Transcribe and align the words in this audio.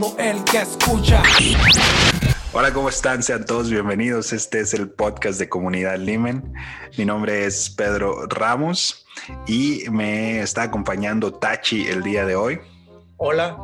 todo 0.00 0.16
el 0.18 0.42
que 0.42 0.58
escucha. 0.58 1.22
Hola, 2.52 2.72
¿cómo 2.72 2.88
están? 2.88 3.22
Sean 3.22 3.46
todos 3.46 3.70
bienvenidos. 3.70 4.32
Este 4.32 4.58
es 4.58 4.74
el 4.74 4.90
podcast 4.90 5.38
de 5.38 5.48
Comunidad 5.48 5.98
Limen. 5.98 6.52
Mi 6.98 7.04
nombre 7.04 7.46
es 7.46 7.70
Pedro 7.70 8.26
Ramos 8.26 9.06
y 9.46 9.84
me 9.92 10.40
está 10.40 10.64
acompañando 10.64 11.32
Tachi 11.32 11.86
el 11.86 12.02
día 12.02 12.26
de 12.26 12.34
hoy. 12.34 12.60
Hola, 13.18 13.56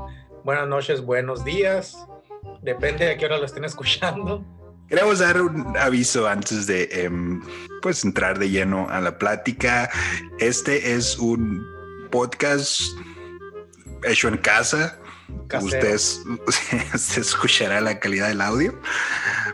buenas 0.44 0.68
noches, 0.68 1.02
buenos 1.02 1.44
días. 1.44 2.06
Depende 2.62 3.06
de 3.06 3.14
a 3.14 3.16
qué 3.16 3.24
hora 3.24 3.38
lo 3.38 3.46
estén 3.46 3.64
escuchando. 3.64 4.44
Queremos 4.88 5.18
dar 5.18 5.42
un 5.42 5.76
aviso 5.76 6.28
antes 6.28 6.68
de 6.68 6.88
em, 6.92 7.42
pues 7.82 8.04
entrar 8.04 8.38
de 8.38 8.50
lleno 8.50 8.88
a 8.88 9.00
la 9.00 9.18
plática. 9.18 9.90
Este 10.38 10.94
es 10.94 11.18
un 11.18 11.66
podcast 12.12 12.82
hecho 14.04 14.28
en 14.28 14.36
casa. 14.36 14.99
Ustedes 15.60 16.22
se 16.96 17.20
escuchará 17.20 17.80
la 17.80 17.98
calidad 17.98 18.28
del 18.28 18.40
audio. 18.40 18.80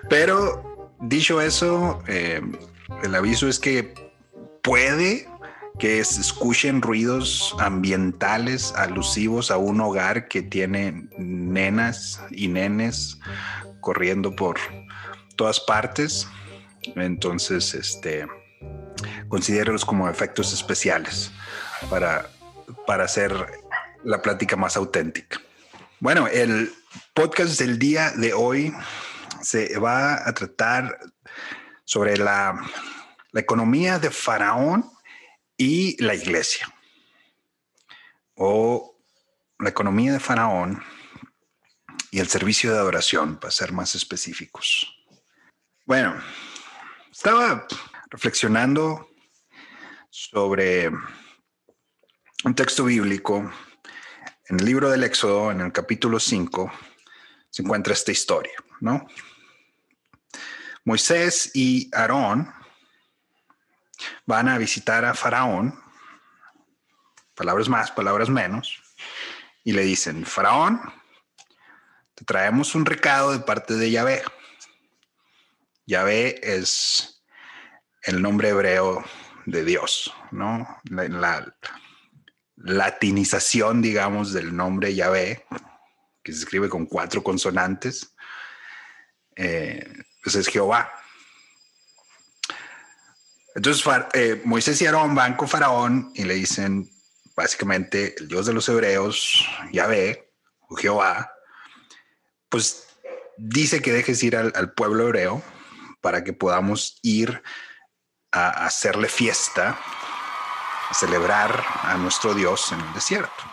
Pero 0.09 0.93
dicho 1.01 1.41
eso, 1.41 2.03
em, 2.07 2.53
el 3.03 3.15
aviso 3.15 3.49
es 3.49 3.59
que 3.59 3.95
puede 4.63 5.29
que 5.79 6.03
se 6.05 6.21
escuchen 6.21 6.81
ruidos 6.81 7.55
ambientales 7.59 8.73
alusivos 8.77 9.51
a 9.51 9.59
un 9.59 9.81
hogar 9.81 10.27
que 10.29 10.43
tiene 10.43 11.09
nenas 11.19 12.23
y 12.31 12.49
nenes 12.49 13.19
corriendo 13.81 14.35
por 14.35 14.57
todas 15.37 15.61
partes. 15.61 16.27
Entonces, 16.95 17.75
este, 17.75 18.27
considérelos 19.29 19.85
como 19.85 20.09
efectos 20.09 20.53
especiales 20.53 21.31
para, 21.91 22.31
para 22.87 23.05
hacer 23.05 23.35
la 24.05 24.23
plática 24.23 24.57
más 24.57 24.77
auténtica. 24.77 25.41
Bueno, 25.99 26.27
el 26.27 26.75
podcast 27.15 27.59
del 27.59 27.79
día 27.79 28.11
de 28.11 28.35
hoy 28.35 28.71
se 29.41 29.79
va 29.79 30.29
a 30.29 30.35
tratar 30.35 30.99
sobre 31.87 32.19
la, 32.19 32.63
economía 33.33 33.99
de 33.99 34.11
Faraón 34.11 34.91
y 35.57 36.03
la 36.03 36.15
iglesia. 36.15 36.69
O 38.35 38.99
la 39.59 39.71
economía 39.71 40.13
de 40.13 40.21
Faraón 40.21 40.83
y 42.11 42.19
el 42.19 42.29
servicio 42.29 42.73
de 42.73 42.79
adoración, 42.79 43.39
para 43.39 43.51
ser 43.51 43.73
más 43.73 43.95
específicos. 43.95 44.87
Bueno, 45.87 46.15
estaba 47.11 47.67
reflexionando 48.11 49.09
sobre 50.11 50.91
un 52.45 52.55
texto 52.55 52.85
bíblico. 52.85 53.51
En 54.49 54.61
el 54.61 54.67
libro 54.67 54.89
del 54.91 55.03
Éxodo, 55.03 55.51
en 55.51 55.61
el 55.61 55.73
capítulo 55.73 56.21
5, 56.21 56.73
se 57.51 57.63
encuentra 57.63 57.93
esta 57.93 58.13
historia, 58.13 58.53
¿no? 58.81 59.09
Moisés 60.85 61.51
y 61.53 61.91
Aarón 61.93 62.55
van 64.25 64.49
a 64.49 64.57
visitar 64.57 65.05
a 65.05 65.15
Faraón, 65.15 65.77
palabras 67.35 67.69
más, 67.69 67.91
palabras 67.91 68.29
menos, 68.29 68.81
y 69.65 69.73
le 69.73 69.83
dicen, 69.83 70.25
Faraón, 70.25 70.81
te 72.15 72.25
traemos 72.25 72.77
un 72.77 72.87
recado 72.87 73.33
de 73.33 73.41
parte 73.41 73.75
de 73.75 73.91
Yahvé. 73.91 74.23
Yahvé 75.87 76.39
es 76.41 77.21
el 78.03 78.23
nombre 78.23 78.51
hebreo 78.51 79.05
de 79.45 79.65
Dios, 79.65 80.15
¿no? 80.31 80.69
La, 80.85 81.53
latinización, 82.57 83.83
digamos, 83.83 84.33
del 84.33 84.55
nombre 84.55 84.95
Yahvé, 84.95 85.45
que 86.23 86.33
se 86.33 86.41
escribe 86.41 86.69
con 86.69 86.87
cuatro 86.87 87.23
consonantes, 87.23 88.15
eh, 89.37 89.87
pues 90.23 90.37
es 90.37 90.49
Jehová. 90.49 90.93
Entonces 93.55 93.85
eh, 94.13 94.43
Moisés 94.45 94.81
y 94.83 94.87
Aarón 94.87 95.15
van 95.15 95.37
con 95.37 95.49
Faraón 95.49 96.11
y 96.15 96.25
le 96.25 96.35
dicen, 96.35 96.91
básicamente, 97.35 98.15
el 98.19 98.29
Dios 98.29 98.47
de 98.47 98.53
los 98.53 98.69
hebreos, 98.69 99.47
Yahvé, 99.73 100.33
o 100.69 100.77
Jehová, 100.77 101.33
pues 102.49 102.89
dice 103.39 103.81
que 103.81 103.93
dejes 103.93 104.23
ir 104.23 104.37
al 104.37 104.73
pueblo 104.73 105.05
hebreo 105.05 105.43
para 106.01 106.25
que 106.25 106.33
podamos 106.33 106.99
ir 107.03 107.43
a 108.33 108.67
hacerle 108.67 109.09
fiesta, 109.09 109.79
a 110.89 110.95
celebrar 110.95 111.65
a 111.83 111.97
nuestro 111.97 112.35
Dios 112.35 112.73
en 112.73 112.81
el 112.81 112.93
desierto. 112.93 113.45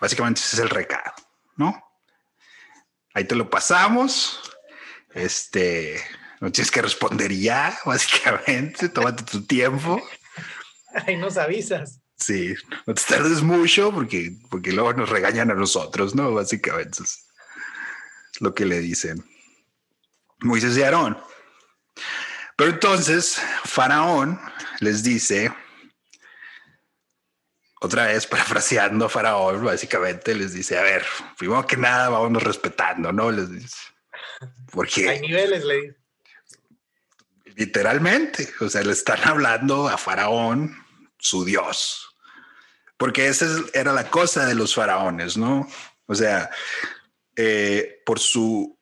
Básicamente 0.00 0.40
ese 0.40 0.56
es 0.56 0.62
el 0.62 0.70
recado, 0.70 1.14
¿no? 1.56 1.82
Ahí 3.14 3.24
te 3.24 3.34
lo 3.34 3.48
pasamos. 3.48 4.40
Este, 5.12 6.02
no 6.40 6.50
tienes 6.50 6.70
que 6.70 6.82
responder 6.82 7.32
ya, 7.32 7.78
básicamente. 7.84 8.88
Tómate 8.88 9.22
tu 9.22 9.46
tiempo. 9.46 10.02
Ahí 11.06 11.16
nos 11.16 11.36
avisas. 11.36 12.00
Sí, 12.16 12.54
no 12.86 12.94
te 12.94 13.02
tardes 13.02 13.42
mucho 13.42 13.92
porque, 13.92 14.36
porque 14.50 14.72
luego 14.72 14.92
nos 14.92 15.08
regañan 15.08 15.50
a 15.50 15.54
nosotros, 15.54 16.14
¿no? 16.14 16.32
Básicamente 16.32 17.02
es 17.02 17.26
lo 18.40 18.54
que 18.54 18.64
le 18.64 18.80
dicen. 18.80 19.24
Moisés 20.40 20.76
y 20.76 20.82
Aarón. 20.82 21.18
Pero 22.56 22.70
entonces 22.70 23.40
Faraón 23.64 24.40
les 24.80 25.02
dice, 25.02 25.52
otra 27.84 28.06
vez 28.06 28.26
parafraseando 28.28 29.04
a 29.04 29.08
Faraón, 29.08 29.64
básicamente 29.64 30.34
les 30.34 30.54
dice, 30.54 30.78
a 30.78 30.82
ver, 30.82 31.04
primero 31.38 31.66
que 31.66 31.76
nada, 31.76 32.08
vámonos 32.08 32.42
respetando, 32.42 33.12
¿no? 33.12 33.30
Les 33.30 33.50
dice. 33.50 33.76
Porque... 34.72 35.08
Hay 35.08 35.20
niveles, 35.20 35.64
le 35.64 35.74
dice. 35.80 35.96
Literalmente, 37.56 38.52
o 38.60 38.68
sea, 38.68 38.82
le 38.82 38.92
están 38.92 39.20
hablando 39.24 39.88
a 39.88 39.98
Faraón, 39.98 40.74
su 41.18 41.44
Dios. 41.44 42.08
Porque 42.96 43.28
esa 43.28 43.46
era 43.74 43.92
la 43.92 44.08
cosa 44.08 44.46
de 44.46 44.54
los 44.54 44.74
faraones, 44.74 45.36
¿no? 45.36 45.68
O 46.06 46.14
sea, 46.14 46.48
eh, 47.36 48.02
por 48.06 48.18
su, 48.20 48.78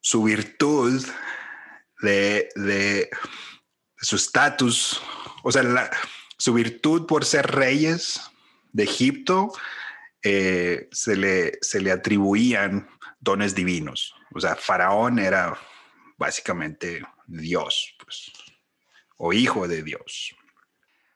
su 0.00 0.22
virtud 0.22 1.04
de, 2.00 3.10
su 3.98 4.16
estatus, 4.16 5.02
o 5.42 5.50
sea, 5.50 5.90
su 6.44 6.52
virtud 6.52 7.06
por 7.06 7.24
ser 7.24 7.46
reyes 7.52 8.20
de 8.70 8.84
Egipto, 8.84 9.50
eh, 10.22 10.90
se, 10.92 11.16
le, 11.16 11.52
se 11.62 11.80
le 11.80 11.90
atribuían 11.90 12.86
dones 13.18 13.54
divinos. 13.54 14.14
O 14.34 14.40
sea, 14.40 14.54
Faraón 14.54 15.18
era 15.18 15.58
básicamente 16.18 17.02
Dios, 17.26 17.96
pues, 17.98 18.30
o 19.16 19.32
hijo 19.32 19.66
de 19.66 19.82
Dios. 19.82 20.36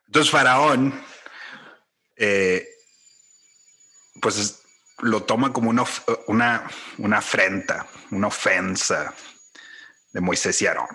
Entonces, 0.06 0.32
Faraón, 0.32 0.98
eh, 2.16 2.66
pues 4.22 4.62
lo 5.00 5.24
toma 5.24 5.52
como 5.52 5.68
una, 5.68 5.84
una, 6.28 6.70
una 6.96 7.18
afrenta, 7.18 7.86
una 8.12 8.28
ofensa 8.28 9.14
de 10.10 10.22
Moisés 10.22 10.62
y 10.62 10.66
Aarón. 10.66 10.88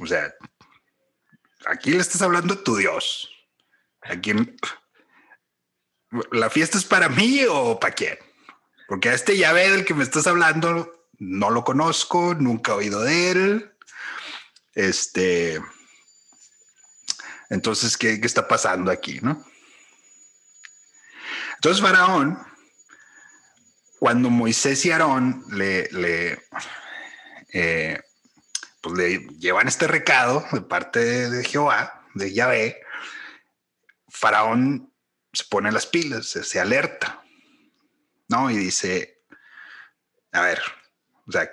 O 0.00 0.06
sea, 0.06 0.34
aquí 1.66 1.92
le 1.92 1.98
estás 1.98 2.22
hablando 2.22 2.54
a 2.54 2.64
tu 2.64 2.74
Dios. 2.74 3.30
Aquí 4.08 4.32
la 6.30 6.50
fiesta 6.50 6.78
es 6.78 6.84
para 6.84 7.08
mí 7.08 7.40
o 7.48 7.78
para 7.80 7.94
quién? 7.94 8.18
Porque 8.88 9.08
a 9.08 9.14
este 9.14 9.36
llave 9.36 9.70
del 9.70 9.84
que 9.84 9.94
me 9.94 10.04
estás 10.04 10.26
hablando 10.26 11.08
no 11.18 11.50
lo 11.50 11.64
conozco, 11.64 12.34
nunca 12.34 12.72
he 12.72 12.76
oído 12.76 13.02
de 13.02 13.30
él. 13.30 13.72
Este, 14.74 15.60
entonces, 17.48 17.96
¿qué, 17.96 18.20
qué 18.20 18.26
está 18.26 18.46
pasando 18.46 18.90
aquí, 18.90 19.18
no? 19.22 19.44
Entonces, 21.54 21.82
Faraón, 21.82 22.38
cuando 23.98 24.30
Moisés 24.30 24.84
y 24.84 24.90
Aarón 24.90 25.44
le, 25.50 25.88
le 25.90 26.38
eh, 27.52 28.00
pues, 28.80 28.96
le 28.96 29.18
llevan 29.38 29.68
este 29.68 29.86
recado 29.86 30.44
de 30.52 30.60
parte 30.60 31.30
de, 31.30 31.44
Jehová, 31.44 32.06
de 32.14 32.32
Yahvé, 32.32 32.80
Faraón 34.16 34.92
se 35.32 35.44
pone 35.44 35.70
las 35.70 35.86
pilas, 35.86 36.26
se, 36.26 36.60
alerta, 36.60 37.22
¿no? 38.28 38.50
Y 38.50 38.56
dice, 38.56 39.22
a 40.32 40.40
ver, 40.40 40.60
o 41.26 41.32
sea, 41.32 41.50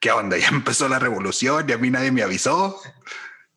¿qué 0.00 0.10
onda? 0.10 0.36
Ya 0.38 0.48
empezó 0.48 0.88
la 0.88 0.98
revolución 0.98 1.68
y 1.68 1.72
a 1.72 1.78
mí 1.78 1.90
nadie 1.90 2.10
me 2.10 2.22
avisó. 2.22 2.80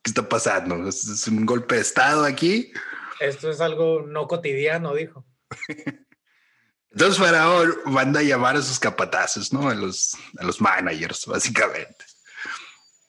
¿Qué 0.02 0.12
está 0.12 0.30
pasando? 0.30 0.88
¿Es, 0.88 1.28
un 1.28 1.46
golpe 1.46 1.76
de 1.76 1.82
Estado 1.82 2.26
aquí? 2.26 2.72
Esto 3.20 3.50
es 3.50 3.60
algo 3.62 4.02
no 4.02 4.28
cotidiano, 4.28 4.94
dijo. 4.94 5.26
Entonces 6.92 7.18
Faraón 7.18 7.76
manda 7.86 8.22
a 8.22 8.24
llamar 8.24 8.56
a 8.56 8.62
sus 8.62 8.80
capatazos, 8.80 9.52
¿no? 9.52 9.70
A 9.70 9.76
los, 9.76 10.16
a 10.38 10.44
los 10.44 10.62
managers, 10.62 11.26
básicamente 11.26 12.06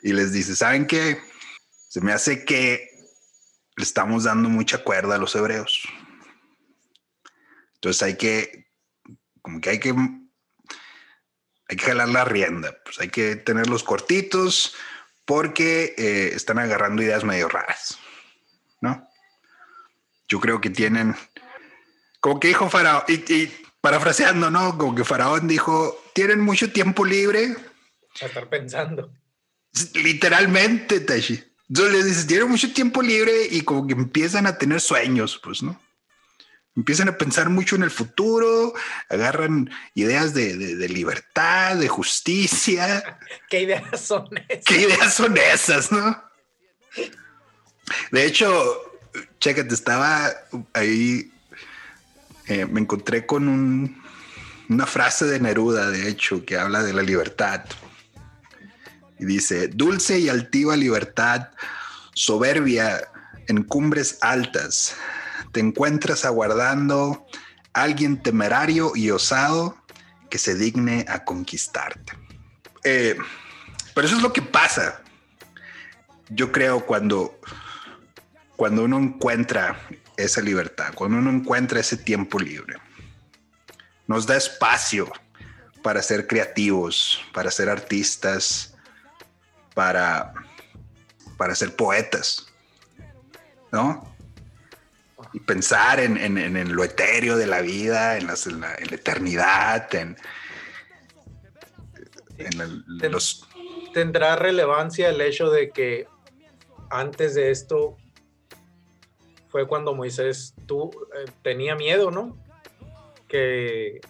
y 0.06 0.12
les 0.12 0.32
dice, 0.32 0.54
¿saben 0.54 0.86
qué? 0.86 1.20
Se 1.88 2.00
me 2.00 2.12
hace 2.12 2.44
que 2.44 2.95
le 3.76 3.84
estamos 3.84 4.24
dando 4.24 4.48
mucha 4.48 4.78
cuerda 4.78 5.16
a 5.16 5.18
los 5.18 5.34
hebreos. 5.34 5.82
Entonces 7.74 8.02
hay 8.02 8.16
que 8.16 8.66
como 9.42 9.60
que 9.60 9.70
hay 9.70 9.78
que 9.78 9.94
hay 11.68 11.76
que 11.76 11.84
jalar 11.84 12.08
la 12.08 12.24
rienda, 12.24 12.76
pues 12.84 13.00
hay 13.00 13.08
que 13.08 13.36
tenerlos 13.36 13.82
cortitos 13.82 14.74
porque 15.24 15.94
eh, 15.98 16.30
están 16.34 16.58
agarrando 16.58 17.02
ideas 17.02 17.24
medio 17.24 17.48
raras, 17.48 17.98
¿no? 18.80 19.08
Yo 20.28 20.40
creo 20.40 20.60
que 20.60 20.70
tienen, 20.70 21.14
como 22.20 22.38
que 22.40 22.48
dijo 22.48 22.70
Faraón, 22.70 23.02
y, 23.08 23.48
parafraseando, 23.80 24.50
¿no? 24.50 24.78
Como 24.78 24.94
que 24.94 25.04
Faraón 25.04 25.48
dijo, 25.48 26.04
tienen 26.14 26.40
mucho 26.40 26.72
tiempo 26.72 27.04
libre. 27.04 27.56
A 28.20 28.26
estar 28.26 28.48
pensando. 28.48 29.12
Literalmente, 29.94 31.00
Tashi. 31.00 31.44
Entonces 31.68 31.94
les 31.94 32.04
dices, 32.04 32.26
tienen 32.26 32.48
mucho 32.48 32.72
tiempo 32.72 33.02
libre 33.02 33.32
y 33.50 33.62
como 33.62 33.86
que 33.86 33.94
empiezan 33.94 34.46
a 34.46 34.56
tener 34.56 34.80
sueños, 34.80 35.40
pues, 35.42 35.62
¿no? 35.62 35.80
Empiezan 36.76 37.08
a 37.08 37.16
pensar 37.16 37.48
mucho 37.48 37.74
en 37.74 37.82
el 37.82 37.90
futuro, 37.90 38.74
agarran 39.08 39.70
ideas 39.94 40.34
de, 40.34 40.54
libertad, 40.88 41.76
de 41.76 41.88
justicia. 41.88 43.18
¿Qué 43.48 43.62
ideas 43.62 44.00
son 44.00 44.28
esas? 44.48 44.64
¿Qué 44.64 44.82
ideas 44.82 45.14
son 45.14 45.36
esas, 45.38 45.90
no? 45.90 46.22
De 48.10 48.26
hecho, 48.26 48.50
chécate, 49.40 49.74
estaba 49.74 50.30
ahí, 50.74 51.32
eh, 52.46 52.66
me 52.66 52.80
encontré 52.80 53.24
con 53.24 54.02
una 54.68 54.86
frase 54.86 55.24
de 55.24 55.40
Neruda, 55.40 55.90
de 55.90 56.08
hecho, 56.08 56.44
que 56.44 56.58
habla 56.58 56.82
de 56.82 56.92
la 56.92 57.02
libertad. 57.02 57.64
Y 59.18 59.24
dice, 59.24 59.68
dulce 59.68 60.18
y 60.18 60.28
altiva 60.28 60.76
libertad, 60.76 61.48
soberbia 62.14 63.08
en 63.48 63.62
cumbres 63.62 64.18
altas, 64.20 64.96
te 65.52 65.60
encuentras 65.60 66.24
aguardando 66.24 67.26
a 67.72 67.82
alguien 67.82 68.22
temerario 68.22 68.92
y 68.94 69.10
osado 69.10 69.76
que 70.28 70.38
se 70.38 70.54
digne 70.54 71.04
a 71.08 71.24
conquistarte. 71.24 72.12
Eh, 72.84 73.16
pero 73.94 74.06
eso 74.06 74.16
es 74.16 74.22
lo 74.22 74.32
que 74.32 74.42
pasa. 74.42 75.00
Yo 76.28 76.52
creo 76.52 76.84
cuando, 76.84 77.40
cuando 78.56 78.84
uno 78.84 78.98
encuentra 78.98 79.80
esa 80.16 80.40
libertad, 80.40 80.92
cuando 80.94 81.18
uno 81.18 81.30
encuentra 81.30 81.80
ese 81.80 81.96
tiempo 81.96 82.38
libre, 82.38 82.76
nos 84.06 84.26
da 84.26 84.36
espacio 84.36 85.10
para 85.82 86.02
ser 86.02 86.26
creativos, 86.26 87.20
para 87.32 87.50
ser 87.50 87.68
artistas, 87.68 88.75
para, 89.76 90.32
para 91.36 91.54
ser 91.54 91.76
poetas, 91.76 92.46
¿no? 93.70 94.16
y 95.34 95.40
pensar 95.40 96.00
en, 96.00 96.16
en, 96.16 96.74
lo 96.74 96.82
etéreo 96.82 97.36
de 97.36 97.46
la 97.46 97.60
vida, 97.60 98.16
en, 98.16 98.26
la, 98.26 98.74
eternidad, 98.90 99.94
en, 99.94 100.16
los... 103.10 103.46
¿Tendrá 103.92 104.36
relevancia 104.36 105.10
el 105.10 105.20
hecho 105.20 105.50
de 105.50 105.68
que 105.68 106.08
antes 106.88 107.34
de 107.34 107.50
esto 107.50 107.98
fue 109.50 109.68
cuando 109.68 109.94
Moisés 109.94 110.54
tú, 110.64 110.90
eh, 111.14 111.30
tenía 111.42 111.74
miedo, 111.76 112.10
¿no? 112.10 112.34
Que, 113.28 114.00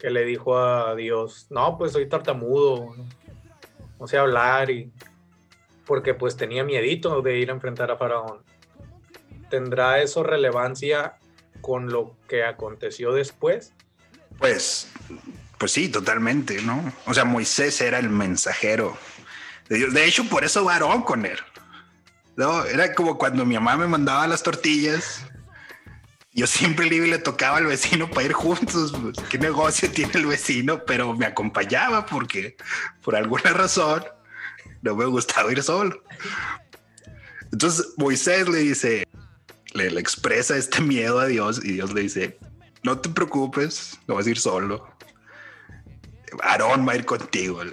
que, 0.00 0.10
le 0.10 0.24
dijo 0.24 0.58
a 0.58 0.96
Dios, 0.96 1.46
no, 1.48 1.78
pues 1.78 1.92
soy 1.92 2.08
tartamudo, 2.08 2.96
no 4.00 4.08
sé 4.08 4.18
hablar 4.18 4.68
y 4.68 4.92
porque 5.86 6.14
pues 6.14 6.36
tenía 6.36 6.64
miedito 6.64 7.22
de 7.22 7.38
ir 7.38 7.50
a 7.50 7.54
enfrentar 7.54 7.90
a 7.90 7.96
Faraón. 7.96 8.40
¿tendrá 9.52 10.00
eso 10.00 10.22
relevancia 10.22 11.18
con 11.60 11.92
lo 11.92 12.16
que 12.26 12.42
aconteció 12.42 13.12
después? 13.12 13.74
Pues, 14.38 14.88
pues 15.58 15.72
sí, 15.72 15.90
totalmente, 15.90 16.62
¿no? 16.62 16.90
O 17.04 17.12
sea, 17.12 17.26
Moisés 17.26 17.78
era 17.82 17.98
el 17.98 18.08
mensajero 18.08 18.96
de 19.68 19.76
Dios. 19.76 19.92
De 19.92 20.06
hecho, 20.06 20.24
por 20.24 20.42
eso 20.42 20.64
varón 20.64 21.02
con 21.02 21.26
él. 21.26 21.38
¿no? 22.34 22.64
Era 22.64 22.94
como 22.94 23.18
cuando 23.18 23.44
mi 23.44 23.54
mamá 23.56 23.76
me 23.76 23.86
mandaba 23.86 24.26
las 24.26 24.42
tortillas. 24.42 25.26
Yo 26.32 26.46
siempre 26.46 26.86
le, 26.86 27.06
le 27.06 27.18
tocaba 27.18 27.58
al 27.58 27.66
vecino 27.66 28.08
para 28.10 28.24
ir 28.24 28.32
juntos. 28.32 28.94
Pues, 29.02 29.18
¿Qué 29.28 29.36
negocio 29.36 29.90
tiene 29.90 30.12
el 30.14 30.24
vecino? 30.24 30.82
Pero 30.86 31.12
me 31.12 31.26
acompañaba 31.26 32.06
porque 32.06 32.56
por 33.02 33.16
alguna 33.16 33.52
razón 33.52 34.02
no 34.82 34.96
me 34.96 35.06
gustaba 35.06 35.50
ir 35.52 35.62
solo. 35.62 36.02
Entonces 37.50 37.86
Moisés 37.96 38.48
le 38.48 38.58
dice, 38.58 39.06
le, 39.74 39.86
expresa 39.98 40.56
este 40.56 40.80
miedo 40.80 41.18
a 41.18 41.26
Dios 41.26 41.64
y 41.64 41.72
Dios 41.72 41.92
le 41.92 42.02
dice, 42.02 42.38
no 42.82 42.98
te 42.98 43.08
preocupes, 43.08 43.98
no 44.06 44.16
vas 44.16 44.26
a 44.26 44.30
ir 44.30 44.38
solo. 44.38 44.86
Aarón 46.42 46.86
va 46.86 46.92
a 46.92 46.96
ir 46.96 47.04
contigo. 47.04 47.62
Le 47.62 47.72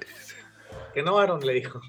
Que 0.93 1.01
no, 1.01 1.17
Aarón 1.19 1.45
le 1.45 1.53
dijo. 1.53 1.81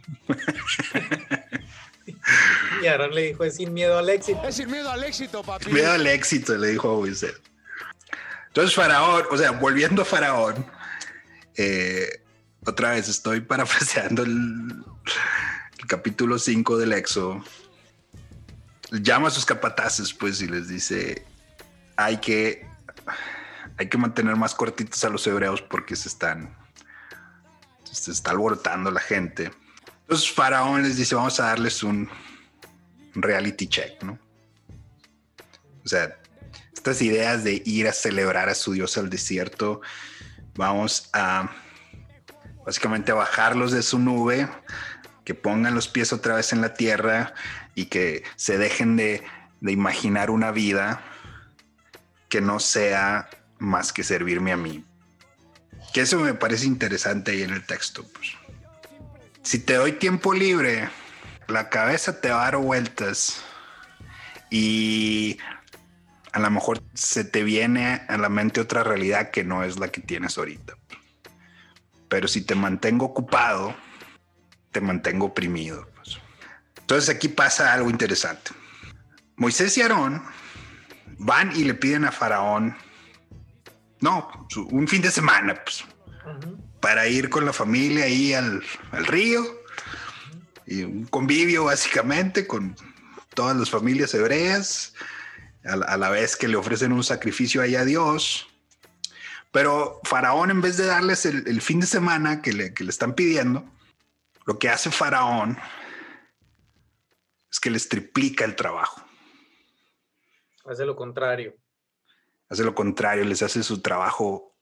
y 2.83 2.87
Aarón 2.87 3.15
le 3.15 3.23
dijo, 3.29 3.45
es 3.45 3.57
sin 3.57 3.73
miedo 3.73 3.99
al 3.99 4.09
éxito. 4.09 4.41
Es 4.45 4.55
sin 4.57 4.71
miedo 4.71 4.91
al 4.91 5.03
éxito, 5.03 5.43
papi. 5.43 5.73
Miedo 5.73 5.93
al 5.93 6.07
éxito, 6.07 6.57
le 6.57 6.69
dijo 6.69 6.93
a 6.93 6.97
Moisés. 6.97 7.41
Entonces 8.47 8.75
Faraón, 8.75 9.25
o 9.31 9.37
sea, 9.37 9.53
volviendo 9.53 10.03
a 10.03 10.05
Faraón, 10.05 10.67
eh, 11.57 12.23
otra 12.65 12.93
vez 12.93 13.09
estoy 13.09 13.41
parafraseando 13.41 14.23
el, 14.23 14.85
el 15.79 15.87
capítulo 15.87 16.39
5 16.39 16.79
del 16.79 16.93
Éxodo 16.93 17.43
llama 18.91 19.29
a 19.29 19.31
sus 19.31 19.45
capataces, 19.45 20.13
pues, 20.13 20.43
y 20.43 20.49
les 20.49 20.69
dice, 20.69 21.25
hay 21.97 22.19
que, 22.19 22.67
hay 23.79 23.89
que 23.89 23.99
mantener 23.99 24.37
más 24.37 24.55
cortitos 24.55 25.03
a 25.05 25.09
los 25.09 25.27
hebreos 25.27 25.63
porque 25.63 25.97
se 25.97 26.09
están, 26.09 26.57
se 27.91 28.11
está 28.11 28.33
alborotando 28.33 28.91
la 28.91 29.01
gente. 29.01 29.51
Entonces 30.03 30.31
Faraón 30.31 30.83
les 30.83 30.97
dice, 30.97 31.15
vamos 31.15 31.39
a 31.39 31.47
darles 31.47 31.83
un 31.83 32.09
reality 33.15 33.69
check, 33.69 34.03
¿no? 34.03 34.19
O 35.85 35.89
sea, 35.89 36.17
estas 36.75 37.01
ideas 37.03 37.45
de 37.45 37.63
ir 37.65 37.89
a 37.89 37.93
celebrar 37.93 38.49
a 38.49 38.55
su 38.55 38.73
Dios 38.73 38.97
al 38.99 39.09
desierto, 39.09 39.81
vamos 40.55 41.11
a 41.13 41.51
básicamente 42.65 43.13
a 43.13 43.17
bajarlos 43.17 43.73
de 43.73 43.83
su 43.83 43.99
nube, 43.99 44.49
que 45.31 45.35
pongan 45.37 45.77
los 45.77 45.87
pies 45.87 46.13
otra 46.13 46.35
vez 46.35 46.53
en 46.53 46.61
la 46.61 46.75
tierra 46.75 47.35
y 47.77 47.85
que 47.85 48.25
se 48.35 48.59
dejen 48.59 48.97
de, 48.97 49.23
imaginar 49.61 50.29
una 50.29 50.51
vida 50.51 51.05
que 52.29 52.41
no 52.41 52.59
sea 52.59 53.31
más 53.61 53.93
que 53.93 54.03
servirme 54.03 54.51
a 54.51 54.57
mí. 54.57 54.85
Que 55.95 56.01
eso 56.01 56.19
me 56.19 56.35
parece 56.35 56.67
interesante 56.67 57.31
ahí 57.31 57.43
en 57.45 57.51
el 57.51 57.65
texto. 57.65 58.05
Pues. 58.13 58.33
Si 59.45 59.61
te 59.61 59.75
doy 59.75 59.93
tiempo 59.93 60.35
libre, 60.35 60.89
la 61.47 61.69
cabeza 61.69 62.21
te 62.21 62.31
va 62.31 62.41
a 62.41 62.45
dar 62.47 62.57
vueltas 62.57 63.41
y 64.51 65.39
a 66.33 66.41
lo 66.41 66.51
mejor 66.51 66.83
se 66.95 67.23
te 67.23 67.45
viene 67.45 68.03
a 68.09 68.19
la 68.19 68.31
mente 68.31 68.61
otra 68.61 68.83
realidad 68.83 69.31
que 69.31 69.45
no 69.45 69.63
es 69.63 69.79
la 69.79 69.93
que 69.93 70.01
tienes 70.01 70.37
ahorita. 70.39 70.75
Pero 72.09 72.27
si 72.27 72.41
te 72.41 72.57
mantengo 72.57 73.07
ocupado, 73.07 73.77
te 74.73 74.81
mantengo 74.81 75.27
oprimido. 75.27 75.89
Entonces 76.79 77.15
aquí 77.15 77.29
pasa 77.29 77.73
algo 77.73 77.91
interesante. 77.91 78.51
Moisés 79.37 79.77
y 79.79 79.83
Aarón 79.83 80.23
van 81.19 81.55
y 81.55 81.65
le 81.65 81.75
piden 81.75 82.05
a 82.05 82.13
Faraón, 82.13 82.77
no, 84.01 84.49
un 84.71 84.89
fin 84.89 85.03
de 85.03 85.11
semana, 85.11 85.63
pues, 85.63 85.85
para 86.81 87.07
ir 87.07 87.29
con 87.29 87.45
la 87.45 87.53
familia 87.53 88.05
ahí 88.05 88.33
al, 88.33 88.63
río 88.93 89.45
y 90.67 90.83
un 90.83 91.07
convivio 91.07 91.65
básicamente 91.65 92.47
con 92.47 92.77
todas 93.35 93.57
las 93.57 93.71
familias 93.71 94.15
hebreas, 94.15 94.95
a, 95.65 95.97
la 95.97 96.11
vez 96.11 96.37
que 96.37 96.49
le 96.49 96.57
ofrecen 96.57 96.93
un 96.93 97.05
sacrificio 97.05 97.61
ahí 97.61 97.77
a 97.77 97.85
Dios. 97.85 98.49
Pero 99.53 100.01
Faraón, 100.05 100.51
en 100.51 100.61
vez 100.61 100.77
de 100.77 100.87
darles 100.87 101.27
el, 101.27 101.61
fin 101.61 101.81
de 101.81 101.87
semana 101.87 102.41
que 102.41 102.53
le, 102.53 102.73
que 102.73 102.85
le 102.85 102.91
están 102.91 103.15
pidiendo, 103.15 103.65
lo 104.51 104.59
que 104.59 104.69
hace 104.69 104.91
Faraón 104.91 105.57
es 107.49 107.61
que 107.61 107.71
les 107.71 107.89
triplica 107.89 108.45
el 108.45 108.57
trabajo. 108.57 109.01
Hace 110.65 110.85
lo 110.85 110.97
contrario. 110.97 111.55
Hace 112.49 112.65
lo 112.65 112.75
contrario, 112.75 113.25
les 113.25 113.43
hace 113.43 113.63
su 113.63 113.81
trabajo 113.81 114.57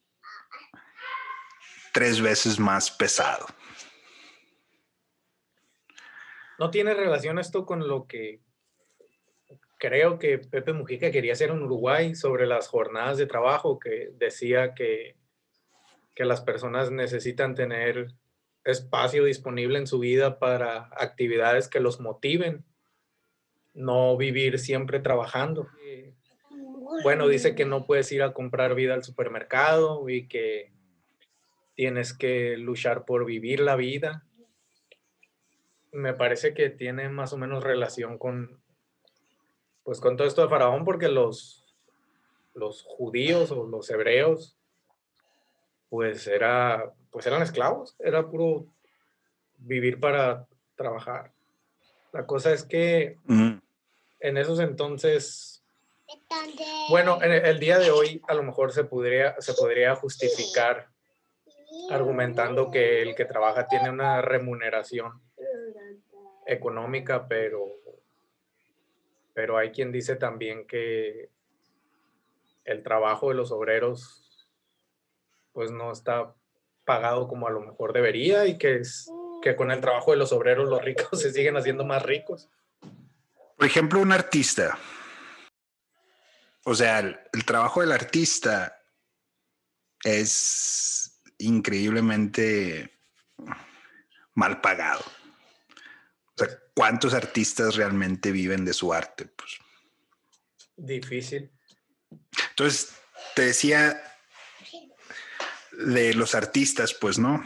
tres 1.94 2.20
veces 2.20 2.60
más 2.60 2.90
pesado. 2.90 3.46
¿No 6.58 6.70
tiene 6.70 6.92
relación 6.92 7.38
esto 7.38 7.64
con 7.64 7.88
lo 7.88 8.06
que 8.06 8.42
creo 9.78 10.18
que 10.18 10.36
Pepe 10.36 10.74
Mujica 10.74 11.10
quería 11.10 11.32
hacer 11.32 11.48
en 11.48 11.62
Uruguay 11.62 12.14
sobre 12.14 12.44
las 12.44 12.68
jornadas 12.68 13.16
de 13.16 13.24
trabajo, 13.24 13.78
que 13.78 14.10
decía 14.18 14.74
que, 14.74 15.16
que 16.14 16.26
las 16.26 16.42
personas 16.42 16.90
necesitan 16.90 17.54
tener 17.54 18.12
espacio 18.68 19.24
disponible 19.24 19.78
en 19.78 19.86
su 19.86 19.98
vida 19.98 20.38
para 20.38 20.90
actividades 20.96 21.68
que 21.68 21.80
los 21.80 22.00
motiven 22.00 22.64
no 23.78 24.16
vivir 24.16 24.58
siempre 24.58 25.00
trabajando. 25.00 25.68
bueno, 27.04 27.28
dice 27.28 27.54
que 27.54 27.64
no 27.64 27.86
puedes 27.86 28.10
ir 28.12 28.22
a 28.22 28.32
comprar 28.32 28.74
vida 28.74 28.94
al 28.94 29.04
supermercado 29.04 30.08
y 30.08 30.26
que 30.26 30.72
tienes 31.74 32.12
que 32.12 32.56
luchar 32.56 33.04
por 33.04 33.24
vivir 33.24 33.60
la 33.60 33.76
vida. 33.76 34.26
Me 35.92 36.12
parece 36.12 36.54
que 36.54 36.70
tiene 36.70 37.08
más 37.08 37.32
o 37.32 37.38
menos 37.38 37.62
relación 37.62 38.18
con, 38.18 38.60
pues 39.84 40.00
con 40.00 40.16
todo 40.16 40.26
esto 40.26 40.42
de 40.42 40.48
Faraón, 40.48 40.84
porque 40.84 41.08
los, 41.08 41.64
los 42.54 42.82
judíos 42.82 43.52
o 43.52 43.64
los 43.64 43.88
hebreos, 43.90 44.58
pues 45.88 46.26
era, 46.26 46.94
pues 47.10 47.26
eran 47.26 47.42
esclavos, 47.42 47.96
era 47.98 48.28
puro 48.28 48.66
vivir 49.58 49.98
para 50.00 50.46
trabajar. 50.76 51.32
La 52.12 52.26
cosa 52.26 52.52
es 52.52 52.64
que 52.64 53.16
en 54.20 54.36
esos 54.36 54.60
entonces, 54.60 55.62
bueno, 56.88 57.22
en 57.22 57.32
el, 57.32 57.58
día 57.58 57.78
de 57.78 57.90
hoy 57.90 58.22
a 58.28 58.34
lo 58.34 58.42
mejor 58.42 58.72
se 58.72 58.84
podría, 58.84 59.40
se 59.40 59.54
podría 59.54 59.94
justificar 59.94 60.88
argumentando 61.90 62.70
que 62.70 63.02
el 63.02 63.14
que 63.14 63.24
trabaja 63.24 63.66
tiene 63.68 63.90
una 63.90 64.22
remuneración 64.22 65.20
económica, 66.46 67.28
pero, 67.28 67.66
pero 69.34 69.58
hay 69.58 69.70
quien 69.70 69.92
dice 69.92 70.16
también 70.16 70.66
que 70.66 71.28
el 72.64 72.82
trabajo 72.82 73.28
de 73.28 73.34
los 73.34 73.52
obreros 73.52 74.48
pues 75.52 75.70
no 75.70 75.92
está 75.92 76.34
pagado 76.88 77.28
como 77.28 77.46
a 77.46 77.50
lo 77.50 77.60
mejor 77.60 77.92
debería 77.92 78.46
y 78.46 78.56
que 78.56 78.76
es 78.76 79.10
que 79.42 79.54
con 79.54 79.70
el 79.70 79.80
trabajo 79.80 80.10
de 80.10 80.16
los 80.16 80.32
obreros 80.32 80.68
los 80.68 80.82
ricos 80.82 81.08
se 81.20 81.30
siguen 81.30 81.56
haciendo 81.56 81.84
más 81.84 82.02
ricos. 82.02 82.48
Por 83.56 83.66
ejemplo, 83.66 84.00
un 84.00 84.10
artista. 84.10 84.78
O 86.64 86.74
sea, 86.74 87.00
el, 87.00 87.44
trabajo 87.44 87.80
del 87.82 87.92
artista 87.92 88.80
es 90.02 91.20
increíblemente 91.38 92.98
mal 94.34 94.60
pagado. 94.60 95.04
O 96.34 96.38
sea, 96.38 96.48
¿cuántos 96.74 97.14
artistas 97.14 97.76
realmente 97.76 98.32
viven 98.32 98.64
de 98.64 98.72
su 98.72 98.92
arte? 98.92 99.26
Pues 99.26 99.58
difícil. 100.76 101.50
Entonces, 102.50 102.94
te 103.34 103.42
decía 103.42 104.00
de 105.78 106.12
los 106.14 106.34
artistas, 106.34 106.92
pues, 106.92 107.18
¿no? 107.18 107.42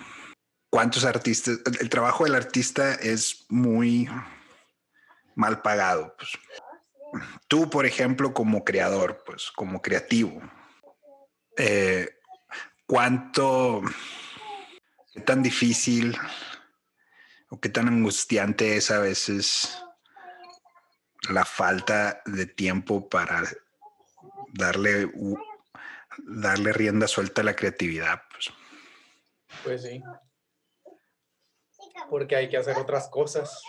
¿Cuántos 0.70 1.04
artistas? 1.04 1.60
El 1.80 1.90
trabajo 1.90 2.24
del 2.24 2.34
artista 2.34 2.94
es 2.94 3.44
muy 3.50 4.08
mal 5.34 5.60
pagado. 5.60 6.16
Pues. 6.16 6.30
Tú, 7.46 7.68
por 7.68 7.84
ejemplo, 7.84 8.32
como 8.32 8.64
creador, 8.64 9.22
pues, 9.26 9.50
como 9.52 9.82
creativo, 9.82 10.40
eh, 11.58 12.08
¿cuánto, 12.86 13.82
qué 15.12 15.20
tan 15.20 15.42
difícil 15.42 16.16
o 17.50 17.60
qué 17.60 17.68
tan 17.68 17.88
angustiante 17.88 18.76
es 18.76 18.90
a 18.90 18.98
veces 18.98 19.78
la 21.28 21.44
falta 21.44 22.22
de 22.24 22.46
tiempo 22.46 23.10
para 23.10 23.44
darle, 24.54 25.10
darle 26.18 26.72
rienda 26.72 27.08
suelta 27.08 27.42
a 27.42 27.44
la 27.44 27.56
creatividad? 27.56 28.22
Pues, 28.30 28.50
pues 29.64 29.82
sí. 29.82 30.02
Porque 32.10 32.36
hay 32.36 32.48
que 32.48 32.56
hacer 32.56 32.76
otras 32.76 33.08
cosas 33.08 33.62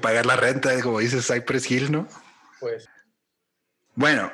pagar 0.00 0.26
la 0.26 0.36
renta, 0.36 0.80
como 0.82 0.98
dice 0.98 1.22
Cypress 1.22 1.70
Hill, 1.70 1.92
¿no? 1.92 2.08
Pues. 2.60 2.88
Bueno, 3.94 4.32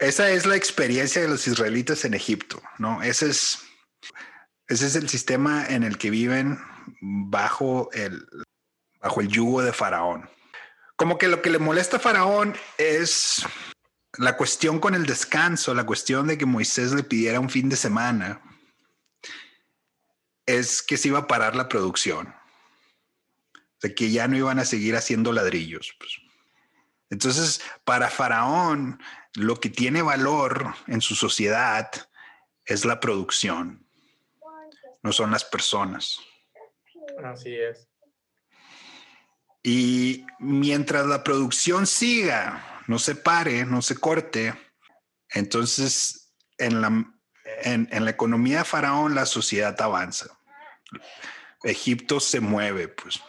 esa 0.00 0.30
es 0.30 0.46
la 0.46 0.56
experiencia 0.56 1.22
de 1.22 1.28
los 1.28 1.46
israelitas 1.46 2.04
en 2.04 2.14
Egipto, 2.14 2.60
¿no? 2.78 3.02
Ese 3.02 3.30
es, 3.30 3.62
ese 4.68 4.86
es 4.86 4.96
el 4.96 5.08
sistema 5.08 5.66
en 5.68 5.82
el 5.82 5.98
que 5.98 6.10
viven 6.10 6.58
bajo 7.00 7.90
el, 7.92 8.26
bajo 9.00 9.20
el 9.20 9.28
yugo 9.28 9.62
de 9.62 9.72
Faraón. 9.72 10.28
Como 10.96 11.18
que 11.18 11.28
lo 11.28 11.42
que 11.42 11.50
le 11.50 11.58
molesta 11.58 11.98
a 11.98 12.00
Faraón 12.00 12.56
es 12.78 13.44
la 14.18 14.36
cuestión 14.36 14.80
con 14.80 14.94
el 14.94 15.06
descanso, 15.06 15.74
la 15.74 15.86
cuestión 15.86 16.26
de 16.26 16.38
que 16.38 16.46
Moisés 16.46 16.92
le 16.92 17.02
pidiera 17.02 17.40
un 17.40 17.50
fin 17.50 17.68
de 17.68 17.76
semana, 17.76 18.40
es 20.46 20.82
que 20.82 20.96
se 20.96 21.08
iba 21.08 21.20
a 21.20 21.26
parar 21.26 21.56
la 21.56 21.68
producción 21.68 22.34
de 23.82 23.94
que 23.94 24.10
ya 24.10 24.28
no 24.28 24.36
iban 24.36 24.58
a 24.58 24.64
seguir 24.64 24.96
haciendo 24.96 25.32
ladrillos. 25.32 25.94
Pues. 25.98 26.18
Entonces, 27.10 27.60
para 27.84 28.08
Faraón, 28.08 29.00
lo 29.34 29.60
que 29.60 29.68
tiene 29.68 30.02
valor 30.02 30.74
en 30.86 31.00
su 31.00 31.14
sociedad 31.14 31.90
es 32.64 32.84
la 32.84 33.00
producción, 33.00 33.86
no 35.02 35.12
son 35.12 35.30
las 35.30 35.44
personas. 35.44 36.18
Así 37.22 37.54
es. 37.54 37.88
Y 39.62 40.24
mientras 40.38 41.06
la 41.06 41.22
producción 41.24 41.86
siga, 41.86 42.75
no 42.86 42.98
se 42.98 43.14
pare, 43.14 43.64
no 43.64 43.82
se 43.82 43.96
corte, 43.96 44.54
entonces 45.30 46.32
en 46.58 46.80
la, 46.80 46.88
en, 47.62 47.88
en 47.90 48.04
la 48.04 48.10
economía 48.10 48.58
de 48.58 48.64
Faraón 48.64 49.14
la 49.14 49.26
sociedad 49.26 49.80
avanza. 49.80 50.36
Egipto 51.62 52.20
se 52.20 52.40
mueve, 52.40 52.88
pues. 52.88 53.20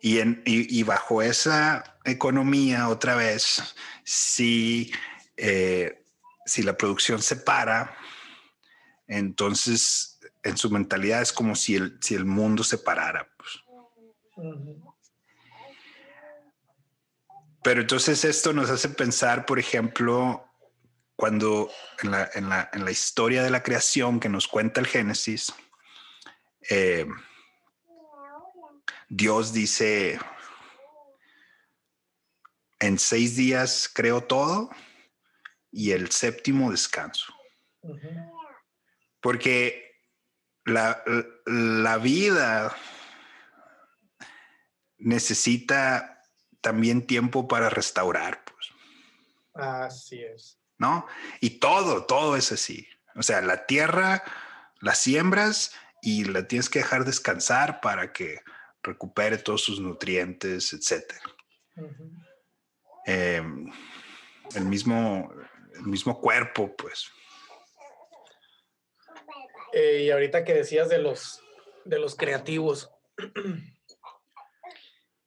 Y, 0.00 0.18
en, 0.18 0.42
y, 0.44 0.82
bajo 0.82 1.22
esa 1.22 1.98
economía, 2.04 2.88
otra 2.88 3.14
vez, 3.14 3.74
si, 4.04 4.92
eh, 5.36 6.04
si 6.44 6.62
la 6.62 6.76
producción 6.76 7.22
se 7.22 7.36
para, 7.36 7.96
entonces 9.06 10.20
en 10.42 10.58
su 10.58 10.70
mentalidad 10.70 11.22
es 11.22 11.32
como 11.32 11.54
si 11.54 11.76
el, 11.76 11.98
si 12.02 12.14
el 12.14 12.26
mundo 12.26 12.64
se 12.64 12.76
parara. 12.76 13.30
Pues. 13.38 13.64
Pero 17.64 17.80
entonces 17.80 18.24
esto 18.26 18.52
nos 18.52 18.68
hace 18.68 18.90
pensar, 18.90 19.46
por 19.46 19.58
ejemplo, 19.58 20.46
cuando 21.16 21.70
en 22.02 22.48
la, 22.50 22.90
historia 22.90 23.42
de 23.42 23.50
la 23.50 23.62
creación 23.62 24.20
que 24.20 24.28
nos 24.28 24.46
cuenta 24.46 24.80
el 24.80 24.86
Génesis, 24.86 25.52
eh, 26.68 27.06
Dios 29.08 29.54
dice, 29.54 30.20
en 32.80 32.98
seis 32.98 33.34
días 33.34 33.90
creo 33.92 34.22
todo 34.22 34.68
y 35.72 35.92
el 35.92 36.10
séptimo 36.10 36.70
descanso. 36.70 37.32
Porque 39.20 40.00
la, 40.66 41.98
vida 42.02 42.76
necesita 44.98 46.13
también 46.64 47.06
tiempo 47.06 47.46
para 47.46 47.68
restaurar. 47.68 48.42
Pues. 48.44 48.70
Así 49.54 50.20
es. 50.24 50.58
¿No? 50.78 51.06
Y 51.40 51.60
todo, 51.60 52.06
todo 52.06 52.36
es 52.36 52.50
así. 52.50 52.88
O 53.14 53.22
sea, 53.22 53.42
la 53.42 53.66
tierra 53.66 54.24
la 54.80 54.94
siembras 54.94 55.72
y 56.02 56.24
la 56.24 56.48
tienes 56.48 56.68
que 56.68 56.80
dejar 56.80 57.04
descansar 57.04 57.80
para 57.80 58.12
que 58.12 58.40
recupere 58.82 59.38
todos 59.38 59.62
sus 59.62 59.78
nutrientes, 59.78 60.72
etc. 60.72 61.14
Em, 63.06 63.70
el, 64.54 64.64
mismo, 64.64 65.32
el 65.74 65.84
mismo 65.84 66.20
cuerpo, 66.20 66.74
pues. 66.76 67.10
Eh, 69.72 70.04
y 70.04 70.10
ahorita 70.10 70.44
que 70.44 70.54
decías 70.54 70.88
de 70.88 70.98
los, 70.98 71.42
de 71.84 71.98
los 71.98 72.16
creativos, 72.16 72.90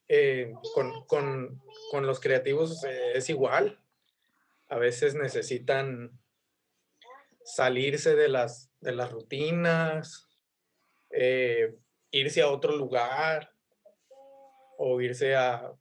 eh, 0.08 0.54
con, 0.74 2.06
los 2.06 2.20
creativos 2.20 2.84
eh, 2.84 3.12
es 3.16 3.30
igual. 3.30 3.80
A 4.70 4.78
veces 4.78 5.16
necesitan 5.16 6.12
salirse 7.44 8.16
de 8.16 8.28
las, 8.28 8.70
de 8.82 8.92
las 8.92 9.12
rutinas, 9.12 10.28
irse 12.12 12.42
a 12.42 12.50
otro 12.50 12.76
lugar 12.76 13.52
o 14.78 15.00
irse 15.02 15.36
a 15.36 15.74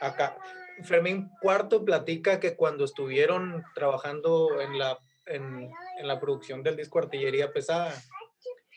acá. 0.00 0.38
Fermín 0.84 1.30
Cuarto 1.40 1.84
platica 1.84 2.40
que 2.40 2.56
cuando 2.56 2.84
estuvieron 2.84 3.64
trabajando 3.74 4.60
en 4.60 4.78
la, 4.78 4.98
en, 5.26 5.70
la 6.02 6.20
producción 6.20 6.62
del 6.62 6.76
disco 6.76 6.98
Artillería 6.98 7.52
Pesada, 7.52 7.94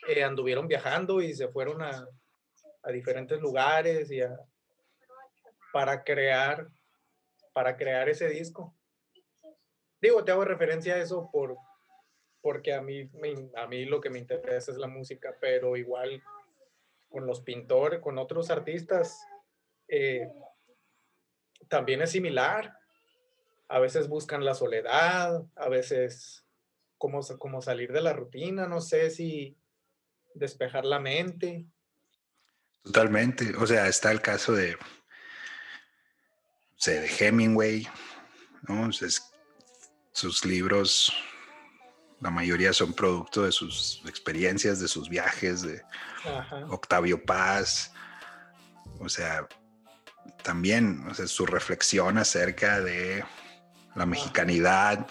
eh, 0.08 0.24
anduvieron 0.24 0.66
viajando 0.66 1.22
y 1.22 1.32
se 1.34 1.48
fueron 1.48 1.82
a, 1.82 2.06
a 2.82 2.90
diferentes 2.90 3.40
lugares 3.40 4.10
y 4.10 4.20
para 5.72 6.04
crear 6.04 6.68
para 7.52 7.76
crear 7.76 8.08
ese 8.08 8.28
disco. 8.28 8.74
Digo, 10.00 10.24
te 10.24 10.32
hago 10.32 10.44
referencia 10.44 10.94
a 10.94 10.98
eso 10.98 11.28
por, 11.30 11.56
porque 12.40 12.74
a 12.74 12.82
mí, 12.82 13.08
a 13.56 13.66
mí 13.66 13.84
lo 13.84 14.00
que 14.00 14.10
me 14.10 14.18
interesa 14.18 14.72
es 14.72 14.78
la 14.78 14.88
música, 14.88 15.36
pero 15.40 15.76
igual 15.76 16.22
con 17.08 17.26
los 17.26 17.40
pintores, 17.40 18.00
con 18.00 18.18
otros 18.18 18.50
artistas, 18.50 19.20
eh, 19.86 20.28
también 21.68 22.02
es 22.02 22.10
similar. 22.10 22.76
A 23.68 23.78
veces 23.78 24.08
buscan 24.08 24.44
la 24.44 24.54
soledad, 24.54 25.44
a 25.54 25.68
veces 25.68 26.44
como, 26.98 27.20
como 27.38 27.62
salir 27.62 27.92
de 27.92 28.00
la 28.00 28.12
rutina, 28.12 28.66
no 28.66 28.80
sé 28.80 29.10
si 29.10 29.56
despejar 30.34 30.84
la 30.84 30.98
mente. 30.98 31.66
Totalmente. 32.82 33.54
O 33.56 33.66
sea, 33.66 33.86
está 33.86 34.10
el 34.10 34.20
caso 34.20 34.52
de, 34.52 34.76
de 36.90 37.08
Hemingway, 37.08 37.88
¿no? 38.62 38.90
sus 40.12 40.44
libros, 40.44 41.12
la 42.20 42.30
mayoría 42.30 42.72
son 42.72 42.92
producto 42.92 43.44
de 43.44 43.52
sus 43.52 44.02
experiencias, 44.06 44.80
de 44.80 44.88
sus 44.88 45.08
viajes, 45.08 45.62
de 45.62 45.82
Octavio 46.68 47.24
Paz. 47.24 47.92
O 49.00 49.08
sea, 49.08 49.46
también 50.42 51.04
o 51.08 51.14
sea, 51.14 51.26
su 51.26 51.46
reflexión 51.46 52.18
acerca 52.18 52.80
de 52.80 53.24
la 53.94 54.06
mexicanidad 54.06 55.06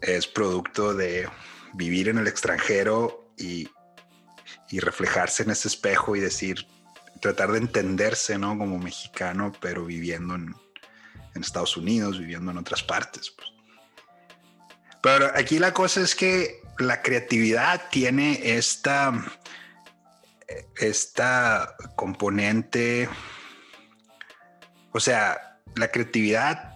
es 0.00 0.26
producto 0.26 0.94
de 0.94 1.28
vivir 1.74 2.08
en 2.08 2.18
el 2.18 2.28
extranjero 2.28 3.32
y, 3.36 3.68
y 4.70 4.80
reflejarse 4.80 5.42
en 5.42 5.50
ese 5.50 5.68
espejo 5.68 6.16
y 6.16 6.20
decir, 6.20 6.66
tratar 7.20 7.52
de 7.52 7.58
entenderse, 7.58 8.38
¿no? 8.38 8.56
Como 8.56 8.78
mexicano, 8.78 9.52
pero 9.60 9.84
viviendo 9.84 10.34
en, 10.34 10.54
Estados 11.40 11.76
Unidos, 11.76 12.18
viviendo 12.18 12.50
en 12.50 12.58
otras 12.58 12.82
partes. 12.82 13.30
Pues. 13.30 13.48
Pero 15.00 15.30
aquí 15.36 15.60
la 15.60 15.72
cosa 15.72 16.00
es 16.00 16.16
que 16.16 16.60
la 16.78 17.00
creatividad 17.00 17.80
tiene 17.90 18.56
esta, 18.56 19.12
esta 20.76 21.76
componente, 21.94 23.08
o 24.90 24.98
sea, 24.98 25.60
la 25.76 25.92
creatividad 25.92 26.74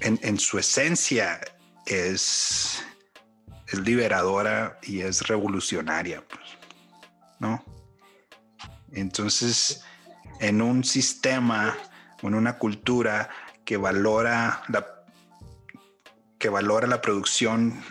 en, 0.00 0.38
su 0.40 0.58
esencia 0.58 1.40
es, 1.86 2.84
es 3.68 3.78
liberadora 3.78 4.78
y 4.82 5.02
es 5.02 5.26
revolucionaria, 5.28 6.24
pues, 6.26 6.44
¿no? 7.38 7.64
Entonces, 8.96 9.84
en 10.40 10.62
un 10.62 10.82
sistema, 10.82 11.76
en 12.22 12.34
una 12.34 12.58
cultura 12.58 13.28
que 13.64 13.76
valora 13.76 14.62
la, 14.68 14.86
que 16.38 16.48
valora 16.48 16.86
la 16.86 17.02
producción, 17.02 17.84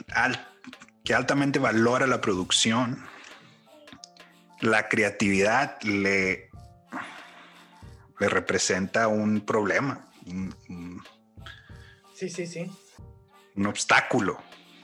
que 1.03 1.13
altamente 1.13 1.59
valora 1.59 2.07
la 2.07 2.21
producción, 2.21 3.05
la 4.62 4.89
creatividad 4.89 5.79
le, 5.83 6.50
le 8.19 8.29
representa 8.29 9.07
un 9.07 9.41
problema. 9.41 10.09
sí, 12.15 12.29
sí, 12.29 12.47
sí. 12.47 12.71
Un 13.55 13.67
obstáculo, 13.67 14.41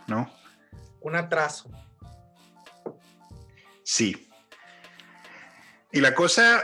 ¿no? 0.07 0.31
Un 1.01 1.15
atraso. 1.15 1.71
Sí. 3.83 4.30
Y 5.93 5.99
la 5.99 6.15
cosa, 6.15 6.63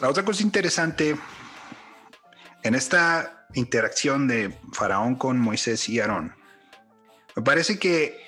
la 0.00 0.10
otra 0.10 0.24
cosa 0.24 0.42
interesante 0.42 1.16
en 2.62 2.74
esta 2.74 3.46
interacción 3.54 4.28
de 4.28 4.58
Faraón 4.72 5.14
con 5.16 5.38
Moisés 5.38 5.88
y 5.88 6.00
Aarón, 6.00 6.34
me 7.34 7.42
parece 7.42 7.78
que 7.78 8.20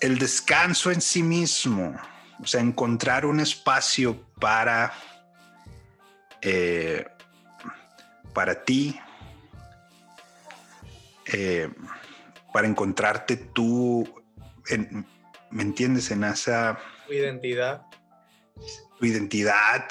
el 0.00 0.18
descanso 0.18 0.90
en 0.90 1.00
sí 1.00 1.22
mismo, 1.22 1.94
o 2.40 2.46
sea, 2.46 2.60
encontrar 2.60 3.24
un 3.24 3.38
espacio 3.38 4.20
para, 4.40 4.92
eh, 6.40 7.06
para 8.34 8.64
ti, 8.64 8.98
eh, 11.26 11.70
para 12.52 12.66
encontrarte 12.66 13.36
tú, 13.36 14.08
¿me 15.50 15.62
entiendes? 15.62 16.10
En 16.10 16.24
esa 16.24 16.78
identidad. 17.12 17.82
Tu 18.98 19.06
identidad 19.06 19.86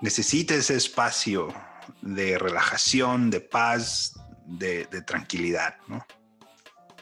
necesita 0.00 0.54
ese 0.54 0.76
espacio 0.76 1.54
de 2.02 2.38
relajación, 2.38 3.30
de 3.30 3.40
paz, 3.40 4.14
de, 4.46 4.86
tranquilidad, 5.02 5.76
¿no? 5.88 6.06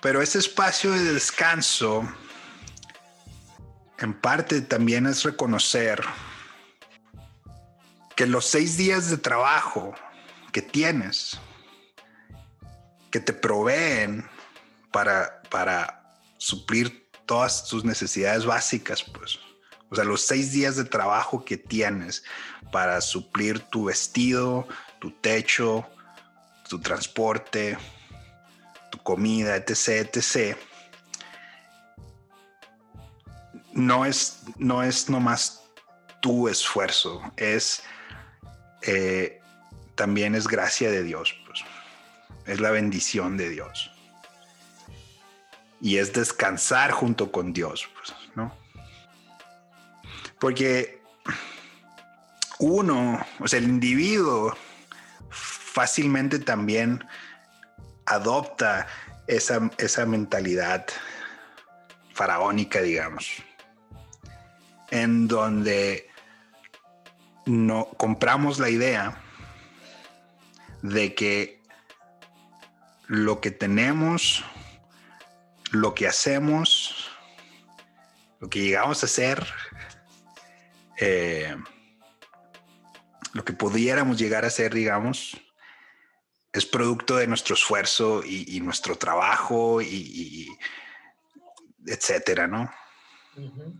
Pero 0.00 0.20
ese 0.20 0.38
espacio 0.38 0.92
de 0.92 1.14
descanso, 1.14 2.06
en 3.98 4.12
parte 4.14 4.60
también 4.60 5.06
es 5.06 5.22
reconocer 5.22 6.02
que 8.14 8.26
los 8.26 8.44
seis 8.44 8.76
días 8.76 9.10
de 9.10 9.16
trabajo 9.16 9.94
que 10.52 10.62
tienes, 10.62 11.38
que 13.10 13.20
te 13.20 13.32
proveen 13.32 14.28
para, 14.92 15.42
para 15.50 16.14
suplir 16.36 17.03
todas 17.26 17.64
tus 17.68 17.84
necesidades 17.84 18.44
básicas, 18.44 19.02
pues. 19.02 19.38
O 19.90 19.94
sea, 19.94 20.04
los 20.04 20.22
seis 20.22 20.52
días 20.52 20.76
de 20.76 20.84
trabajo 20.84 21.44
que 21.44 21.56
tienes 21.56 22.24
para 22.72 23.00
suplir 23.00 23.60
tu 23.60 23.84
vestido, 23.84 24.66
tu 24.98 25.10
techo, 25.10 25.86
tu 26.68 26.80
transporte, 26.80 27.78
tu 28.90 28.98
comida, 28.98 29.56
etc., 29.56 30.08
etc. 30.12 30.56
No 33.72 34.04
es, 34.04 34.42
no 34.56 34.82
es 34.82 35.08
nomás 35.08 35.62
tu 36.20 36.48
esfuerzo, 36.48 37.22
es 37.36 37.82
eh, 38.82 39.40
también 39.94 40.34
es 40.34 40.48
gracia 40.48 40.90
de 40.90 41.02
Dios, 41.02 41.34
pues. 41.46 41.60
Es 42.46 42.60
la 42.60 42.70
bendición 42.70 43.36
de 43.36 43.48
Dios 43.48 43.93
y 45.84 45.98
es 45.98 46.14
descansar 46.14 46.92
junto 46.92 47.30
con 47.30 47.52
Dios, 47.52 47.86
pues, 47.94 48.14
¿no? 48.34 48.56
Porque 50.40 51.02
uno, 52.58 53.20
o 53.38 53.46
sea, 53.46 53.58
el 53.58 53.66
individuo 53.66 54.56
fácilmente 55.28 56.38
también 56.38 57.04
adopta 58.06 58.86
esa, 59.26 59.70
esa 59.76 60.06
mentalidad 60.06 60.86
faraónica, 62.14 62.80
digamos, 62.80 63.42
en 64.90 65.28
donde 65.28 66.08
no 67.44 67.90
compramos 67.98 68.58
la 68.58 68.70
idea 68.70 69.22
de 70.80 71.14
que 71.14 71.60
lo 73.06 73.42
que 73.42 73.50
tenemos 73.50 74.42
lo 75.74 75.94
que 75.94 76.06
hacemos, 76.06 77.10
lo 78.40 78.48
que 78.48 78.60
llegamos 78.60 79.02
a 79.02 79.06
hacer, 79.06 79.46
eh, 80.98 81.56
lo 83.32 83.44
que 83.44 83.52
pudiéramos 83.52 84.18
llegar 84.18 84.44
a 84.44 84.48
hacer, 84.48 84.72
digamos, 84.72 85.36
es 86.52 86.64
producto 86.64 87.16
de 87.16 87.26
nuestro 87.26 87.54
esfuerzo 87.54 88.22
y, 88.24 88.60
nuestro 88.60 88.96
trabajo 88.96 89.82
y, 89.82 90.48
etcétera, 91.84 92.46
¿no? 92.46 92.70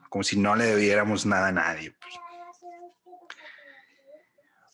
Como 0.09 0.25
si 0.25 0.37
no 0.37 0.57
le 0.57 0.67
debiéramos 0.67 1.25
nada 1.25 1.49
a 1.49 1.53
nadie. 1.53 1.93
Pues. 1.93 2.15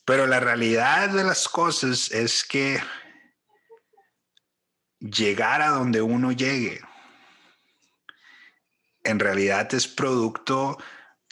Pero 0.06 0.26
la 0.26 0.40
realidad 0.40 1.10
de 1.10 1.24
las 1.24 1.46
cosas 1.46 2.10
es 2.10 2.42
que 2.42 2.82
llegar 4.98 5.60
a 5.60 5.68
donde 5.68 6.00
uno 6.00 6.32
llegue 6.32 6.80
en 9.04 9.18
realidad 9.18 9.72
es 9.74 9.86
producto 9.88 10.78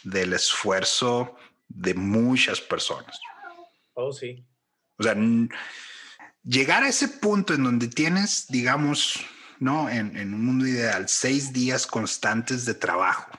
del 0.02 0.32
esfuerzo 0.32 1.36
de 1.68 1.94
muchas 1.94 2.60
personas. 2.60 3.18
Oh, 3.94 4.12
sí. 4.12 4.44
O 4.96 5.02
sea, 5.02 5.16
llegar 6.42 6.82
a 6.82 6.88
ese 6.88 7.08
punto 7.08 7.54
en 7.54 7.64
donde 7.64 7.88
tienes, 7.88 8.46
digamos, 8.48 9.20
¿no? 9.58 9.88
En, 9.88 10.16
un 10.34 10.44
mundo 10.44 10.66
ideal, 10.66 11.08
seis 11.08 11.52
días 11.52 11.86
constantes 11.86 12.64
de 12.64 12.74
trabajo 12.74 13.30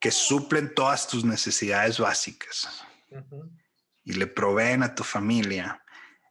que 0.00 0.10
suplen 0.10 0.74
todas 0.74 1.08
tus 1.08 1.24
necesidades 1.24 1.98
básicas 1.98 2.84
y 4.04 4.12
le 4.12 4.26
proveen 4.26 4.82
a 4.82 4.94
tu 4.94 5.02
familia, 5.02 5.82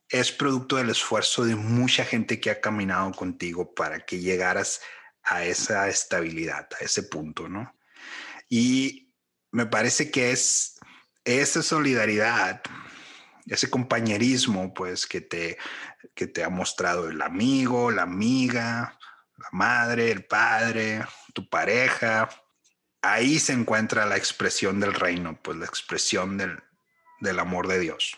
es 0.07 0.31
producto 0.31 0.77
del 0.77 0.91
esfuerzo 0.91 1.43
de 1.43 1.55
mucha 1.55 2.05
gente 2.05 2.39
que 2.39 2.51
ha 2.51 2.61
caminado 2.61 3.11
contigo 3.11 3.73
para 3.73 4.05
que 4.05 4.19
llegaras 4.19 4.81
a 5.25 5.43
esa 5.43 5.89
estabilidad, 5.89 6.67
a 6.79 6.83
ese 6.83 7.03
punto, 7.03 7.49
¿no? 7.49 7.75
Y 8.49 9.13
me 9.51 9.65
parece 9.65 10.11
que 10.11 10.31
es 10.31 10.79
esa 11.23 11.63
solidaridad, 11.63 12.61
ese 13.47 13.69
compañerismo, 13.69 14.73
pues, 14.73 15.07
que 15.07 15.21
te, 15.21 15.57
que 16.13 16.27
te 16.27 16.43
ha 16.43 16.49
mostrado 16.49 17.09
el 17.09 17.21
amigo, 17.21 17.91
la 17.91 18.03
amiga, 18.03 18.97
la 19.38 19.49
madre, 19.51 20.11
el 20.11 20.25
padre, 20.25 21.03
tu 21.33 21.49
pareja, 21.49 22.29
ahí 23.01 23.39
se 23.39 23.53
encuentra 23.53 24.05
la 24.05 24.17
expresión 24.17 24.79
del 24.79 24.93
reino, 24.93 25.39
pues 25.41 25.57
la 25.57 25.65
expresión 25.65 26.38
del, 26.38 26.63
del 27.19 27.39
amor 27.39 27.67
de 27.67 27.79
Dios. 27.79 28.17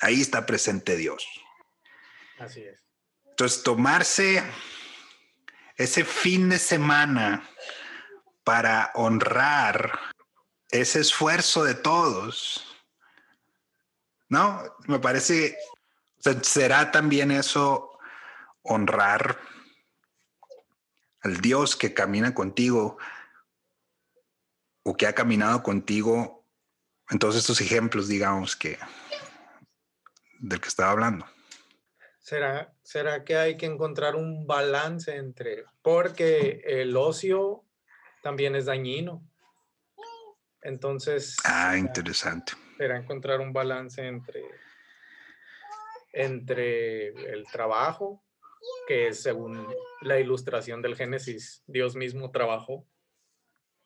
Ahí 0.00 0.20
está 0.20 0.46
presente 0.46 0.96
Dios. 0.96 1.26
Así 2.38 2.62
es. 2.62 2.82
Entonces, 3.28 3.62
tomarse 3.62 4.42
ese 5.80 6.04
fin 6.04 6.50
de 6.50 6.58
semana 6.58 7.48
para 8.44 8.90
honrar 8.94 9.98
ese 10.68 11.00
esfuerzo 11.00 11.64
de 11.64 11.74
todos, 11.74 12.66
¿no? 14.28 14.62
Me 14.88 14.98
parece, 14.98 15.56
será 16.42 16.90
también 16.90 17.30
eso 17.30 17.98
honrar 18.60 19.40
al 21.22 21.40
Dios 21.40 21.76
que 21.76 21.94
camina 21.94 22.34
contigo 22.34 22.98
o 24.82 24.94
que 24.98 25.06
ha 25.06 25.14
caminado 25.14 25.62
contigo 25.62 26.46
en 27.08 27.18
todos 27.18 27.36
estos 27.36 27.58
ejemplos, 27.62 28.06
digamos, 28.06 28.54
que 28.54 28.78
del 30.40 30.60
que 30.60 30.68
estaba 30.68 30.90
hablando. 30.90 31.26
¿Será, 32.30 32.72
¿Será 32.84 33.24
que 33.24 33.36
hay 33.36 33.56
que 33.56 33.66
encontrar 33.66 34.14
un 34.14 34.46
balance 34.46 35.16
entre, 35.16 35.64
porque 35.82 36.62
el 36.64 36.96
ocio 36.96 37.64
también 38.22 38.54
es 38.54 38.66
dañino? 38.66 39.28
Entonces... 40.62 41.38
Ah, 41.42 41.76
interesante. 41.76 42.52
Será 42.78 42.98
encontrar 42.98 43.40
un 43.40 43.52
balance 43.52 44.06
entre, 44.06 44.44
entre 46.12 47.08
el 47.32 47.46
trabajo, 47.50 48.22
que 48.86 49.12
según 49.12 49.66
la 50.00 50.20
ilustración 50.20 50.82
del 50.82 50.94
Génesis, 50.94 51.64
Dios 51.66 51.96
mismo 51.96 52.30
trabajó, 52.30 52.86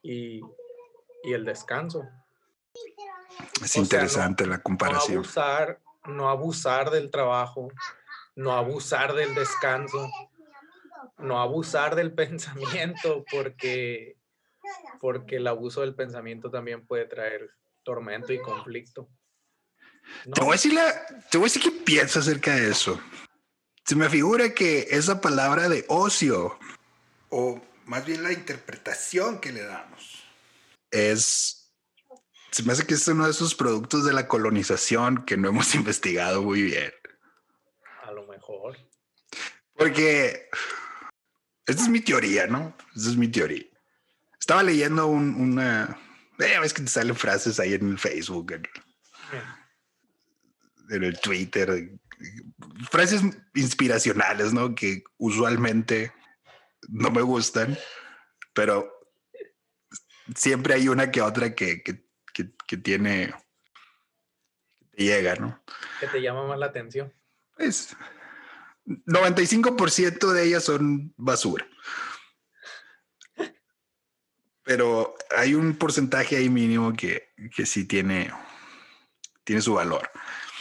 y, 0.02 0.42
y 1.22 1.32
el 1.32 1.46
descanso. 1.46 2.06
Es 3.62 3.74
interesante 3.76 4.46
la 4.46 4.58
comparación. 4.58 5.14
No 5.14 5.20
abusar, 5.20 5.80
no 6.04 6.28
abusar 6.28 6.90
del 6.90 7.10
trabajo, 7.10 7.70
no 8.36 8.52
abusar 8.52 9.14
del 9.14 9.34
descanso, 9.34 10.10
no 11.18 11.40
abusar 11.40 11.94
del 11.94 12.12
pensamiento, 12.12 13.24
porque, 13.30 14.16
porque 15.00 15.36
el 15.36 15.46
abuso 15.46 15.80
del 15.80 15.94
pensamiento 15.94 16.50
también 16.50 16.86
puede 16.86 17.06
traer 17.06 17.50
tormento 17.82 18.32
y 18.32 18.40
conflicto. 18.40 19.08
Te, 20.32 20.40
voy 20.40 20.50
a 20.50 20.52
decir 20.52 20.78
te 21.30 21.38
voy 21.38 21.44
a 21.44 21.50
decir 21.50 21.62
qué 21.62 21.70
pienso 21.70 22.18
acerca 22.18 22.54
de 22.54 22.70
eso. 22.70 23.00
Se 23.84 23.96
me 23.96 24.08
figura 24.08 24.54
que 24.54 24.88
esa 24.90 25.20
palabra 25.20 25.68
de 25.68 25.84
ocio, 25.88 26.58
o 27.28 27.60
más 27.86 28.04
bien 28.04 28.22
la 28.22 28.32
interpretación 28.32 29.40
que 29.40 29.52
le 29.52 29.62
damos, 29.62 30.24
es 30.90 31.64
se 32.50 32.62
me 32.62 32.72
hace 32.72 32.86
que 32.86 32.94
es 32.94 33.08
uno 33.08 33.24
de 33.24 33.32
esos 33.32 33.56
productos 33.56 34.04
de 34.04 34.12
la 34.12 34.28
colonización 34.28 35.24
que 35.24 35.36
no 35.36 35.48
hemos 35.48 35.74
investigado 35.74 36.42
muy 36.42 36.62
bien. 36.62 36.92
Mejor. 38.48 38.76
Porque 39.74 40.48
esta 41.66 41.82
es 41.82 41.88
mi 41.88 42.00
teoría, 42.00 42.46
¿no? 42.46 42.76
Esta 42.94 43.10
es 43.10 43.16
mi 43.16 43.28
teoría. 43.28 43.64
Estaba 44.38 44.62
leyendo 44.62 45.06
una... 45.06 45.98
Eh, 46.38 46.58
ves 46.60 46.74
que 46.74 46.82
te 46.82 46.88
salen 46.88 47.16
frases 47.16 47.58
ahí 47.58 47.74
en 47.74 47.90
el 47.90 47.98
Facebook, 47.98 48.52
en, 48.52 48.68
en 50.90 51.04
el 51.04 51.18
Twitter, 51.20 51.90
frases 52.90 53.22
inspiracionales, 53.54 54.52
¿no? 54.52 54.74
Que 54.74 55.04
usualmente 55.16 56.12
no 56.88 57.10
me 57.10 57.22
gustan, 57.22 57.78
pero 58.52 58.92
siempre 60.34 60.74
hay 60.74 60.88
una 60.88 61.10
que 61.10 61.22
otra 61.22 61.54
que, 61.54 61.82
que, 61.82 62.04
que, 62.34 62.76
tiene, 62.76 63.32
que 64.90 64.96
te 64.96 65.02
llega, 65.04 65.36
¿no? 65.36 65.62
Que 66.00 66.08
te 66.08 66.20
llama 66.20 66.46
más 66.46 66.58
la 66.58 66.66
atención. 66.66 67.12
Pues 67.56 67.96
95% 68.86 70.32
de 70.32 70.44
ellas 70.44 70.64
son 70.64 71.12
basura. 71.16 71.66
Pero 74.62 75.14
hay 75.36 75.54
un 75.54 75.76
porcentaje 75.76 76.36
ahí 76.36 76.48
mínimo 76.48 76.92
que, 76.94 77.34
que 77.54 77.66
sí 77.66 77.86
tiene, 77.86 78.30
tiene 79.44 79.60
su 79.60 79.74
valor. 79.74 80.10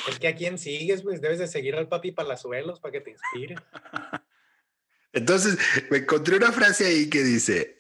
Es 0.10 0.20
que 0.20 0.28
a 0.28 0.36
quién 0.36 0.58
sigues, 0.58 1.04
pues 1.04 1.22
debes 1.22 1.40
de 1.40 1.48
seguir 1.48 1.76
al 1.76 1.88
papi 1.88 2.12
palazuelos 2.12 2.80
para 2.80 2.92
que 2.92 3.02
te 3.02 3.12
inspire. 3.12 3.56
Entonces, 5.14 5.58
me 5.90 6.00
encontré 6.00 6.36
una 6.36 6.52
frase 6.52 6.86
ahí 6.86 7.10
que 7.10 7.24
dice, 7.24 7.78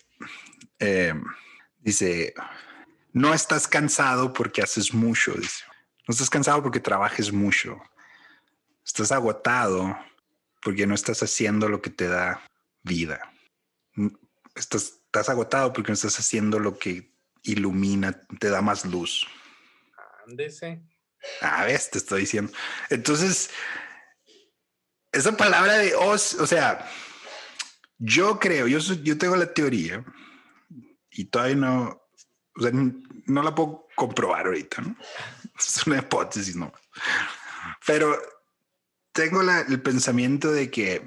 eh, 0.79 1.13
dice, 1.79 2.33
no 3.11 3.33
estás 3.33 3.67
cansado 3.67 4.31
porque 4.31 4.61
haces 4.61 4.93
mucho, 4.93 5.33
dice. 5.33 5.63
No 6.07 6.13
estás 6.13 6.29
cansado 6.29 6.61
porque 6.61 6.79
trabajes 6.79 7.31
mucho. 7.31 7.81
Estás 8.85 9.11
agotado 9.11 9.97
porque 10.63 10.87
no 10.87 10.95
estás 10.95 11.21
haciendo 11.23 11.67
lo 11.67 11.81
que 11.81 11.89
te 11.89 12.07
da 12.07 12.41
vida. 12.83 13.31
Estás, 14.55 15.01
estás 15.05 15.29
agotado 15.29 15.73
porque 15.73 15.91
no 15.91 15.95
estás 15.95 16.17
haciendo 16.19 16.59
lo 16.59 16.77
que 16.77 17.13
ilumina, 17.43 18.21
te 18.39 18.49
da 18.49 18.61
más 18.61 18.85
luz. 18.85 19.27
Ándese. 20.27 20.81
A 21.41 21.65
ver, 21.65 21.81
te 21.91 21.97
estoy 21.97 22.21
diciendo. 22.21 22.51
Entonces, 22.89 23.49
esa 25.11 25.35
palabra 25.37 25.77
de 25.77 25.95
os, 25.95 26.33
o 26.35 26.47
sea, 26.47 26.89
yo 27.97 28.39
creo, 28.39 28.67
yo, 28.67 28.79
yo 28.79 29.17
tengo 29.17 29.35
la 29.35 29.53
teoría 29.53 30.03
y 31.11 31.25
todavía 31.25 31.55
no, 31.55 32.01
o 32.55 32.61
sea, 32.61 32.71
no 32.73 33.43
la 33.43 33.53
puedo 33.53 33.87
comprobar 33.95 34.47
ahorita, 34.47 34.81
¿no? 34.81 34.95
Es 35.59 35.85
una 35.85 35.99
hipótesis, 35.99 36.55
¿no? 36.55 36.73
Pero 37.85 38.19
tengo 39.13 39.41
el 39.41 39.81
pensamiento 39.81 40.51
de 40.51 40.69
que 40.69 41.05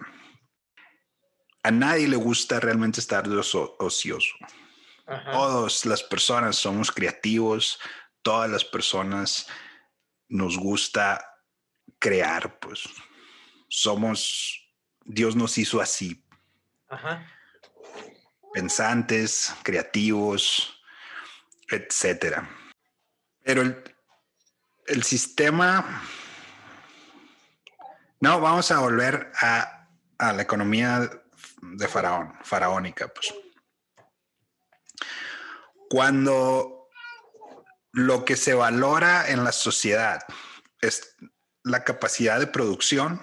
a 1.63 1.71
nadie 1.71 2.09
le 2.09 2.17
gusta 2.17 2.61
realmente 2.61 3.01
estar 3.01 3.29
ocioso. 3.29 4.35
Todas 5.33 5.85
las 5.85 6.03
personas 6.03 6.57
somos 6.57 6.91
creativos, 6.91 7.79
todas 8.23 8.51
las 8.51 8.65
personas 8.65 9.47
nos 10.29 10.57
gusta 10.57 11.25
crear, 11.99 12.59
pues 12.61 12.85
somos, 13.69 14.69
Dios 15.05 15.37
nos 15.37 15.59
hizo 15.59 15.81
así. 15.81 16.25
Pensantes, 18.53 19.55
creativos, 19.63 20.81
etcétera. 21.69 22.49
Pero 23.45 23.63
el, 24.87 25.03
sistema. 25.03 26.03
No, 28.21 28.41
vamos 28.41 28.71
a 28.71 28.81
volver 28.81 29.31
a, 29.41 29.89
a 30.19 30.33
la 30.33 30.43
economía 30.43 31.11
de 31.61 31.89
Faraón, 31.89 32.35
faraónica, 32.43 33.09
pues. 33.09 33.35
Cuando 35.89 36.89
lo 37.93 38.25
que 38.25 38.37
se 38.37 38.55
valora 38.55 39.31
en 39.31 39.45
la 39.45 39.53
sociedad 39.53 40.25
es 40.81 41.17
la 41.63 41.85
capacidad 41.85 42.41
de 42.41 42.47
producción, 42.47 43.21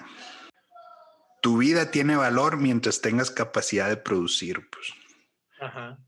tu 1.41 1.57
vida 1.57 1.91
tiene 1.91 2.15
valor 2.15 2.57
mientras 2.57 3.01
tengas 3.01 3.31
capacidad 3.31 3.89
de 3.89 3.97
producir, 3.97 4.69
pues. 4.69 4.93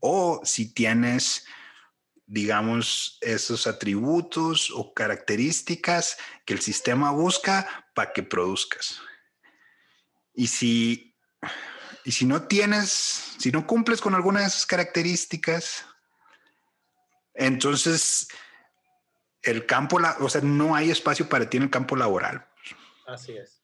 O 0.00 0.42
si 0.44 0.74
tienes 0.74 1.46
digamos, 2.26 3.18
esos 3.20 3.66
atributos 3.66 4.70
o 4.74 4.92
características 4.92 6.18
que 6.44 6.54
el 6.54 6.60
sistema 6.60 7.12
busca 7.12 7.85
para 7.96 8.12
que 8.12 8.22
produzcas. 8.22 9.00
Y 10.34 10.48
si, 10.48 11.16
y 12.04 12.12
si 12.12 12.26
no 12.26 12.42
tienes, 12.42 12.90
si 13.38 13.50
no 13.50 13.66
cumples 13.66 14.02
con 14.02 14.14
alguna 14.14 14.40
de 14.40 14.46
esas 14.48 14.66
características, 14.66 15.86
entonces 17.32 18.28
el 19.40 19.64
campo, 19.64 19.98
o 20.20 20.28
sea, 20.28 20.42
no 20.42 20.76
hay 20.76 20.90
espacio 20.90 21.26
para 21.26 21.48
ti 21.48 21.56
en 21.56 21.62
el 21.62 21.70
campo 21.70 21.96
laboral. 21.96 22.46
Así 23.06 23.34
es. 23.34 23.62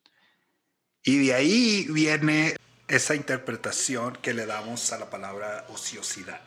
Y 1.04 1.26
de 1.26 1.34
ahí 1.34 1.86
viene 1.90 2.56
esa 2.88 3.14
interpretación 3.14 4.16
que 4.16 4.32
le 4.32 4.46
damos 4.46 4.92
a 4.94 4.98
la 4.98 5.10
palabra 5.10 5.66
ociosidad 5.68 6.40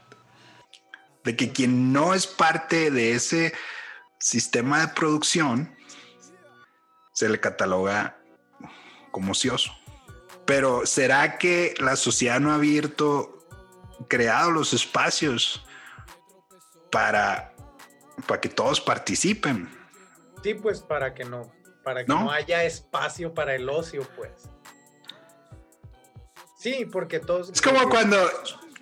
de 1.23 1.35
que 1.35 1.51
quien 1.51 1.93
no 1.93 2.15
es 2.15 2.25
parte 2.25 2.89
de 2.89 3.13
ese 3.13 3.53
sistema 4.19 4.81
de 4.81 4.87
producción 4.89 5.74
se 7.15 7.29
le 7.29 7.39
cataloga 7.39 8.17
como 9.09 9.31
ocioso. 9.31 9.71
Pero 10.45 10.85
¿será 10.85 11.37
que 11.37 11.73
la 11.79 11.95
sociedad 11.95 12.39
no 12.39 12.51
ha 12.51 12.55
abierto, 12.55 13.47
creado 14.09 14.51
los 14.51 14.73
espacios 14.73 15.65
para, 16.91 17.55
para 18.27 18.41
que 18.41 18.49
todos 18.49 18.81
participen? 18.81 19.69
Sí, 20.43 20.53
pues 20.53 20.81
para 20.81 21.13
que 21.13 21.23
no, 21.23 21.51
para 21.83 22.05
que 22.05 22.13
no, 22.13 22.29
haya 22.29 22.63
espacio 22.65 23.33
para 23.33 23.55
el 23.55 23.69
ocio, 23.69 24.07
pues. 24.15 24.49
Sí, 26.59 26.85
porque 26.91 27.19
todos. 27.19 27.49
Es 27.49 27.61
como 27.61 27.89
cuando 27.89 28.17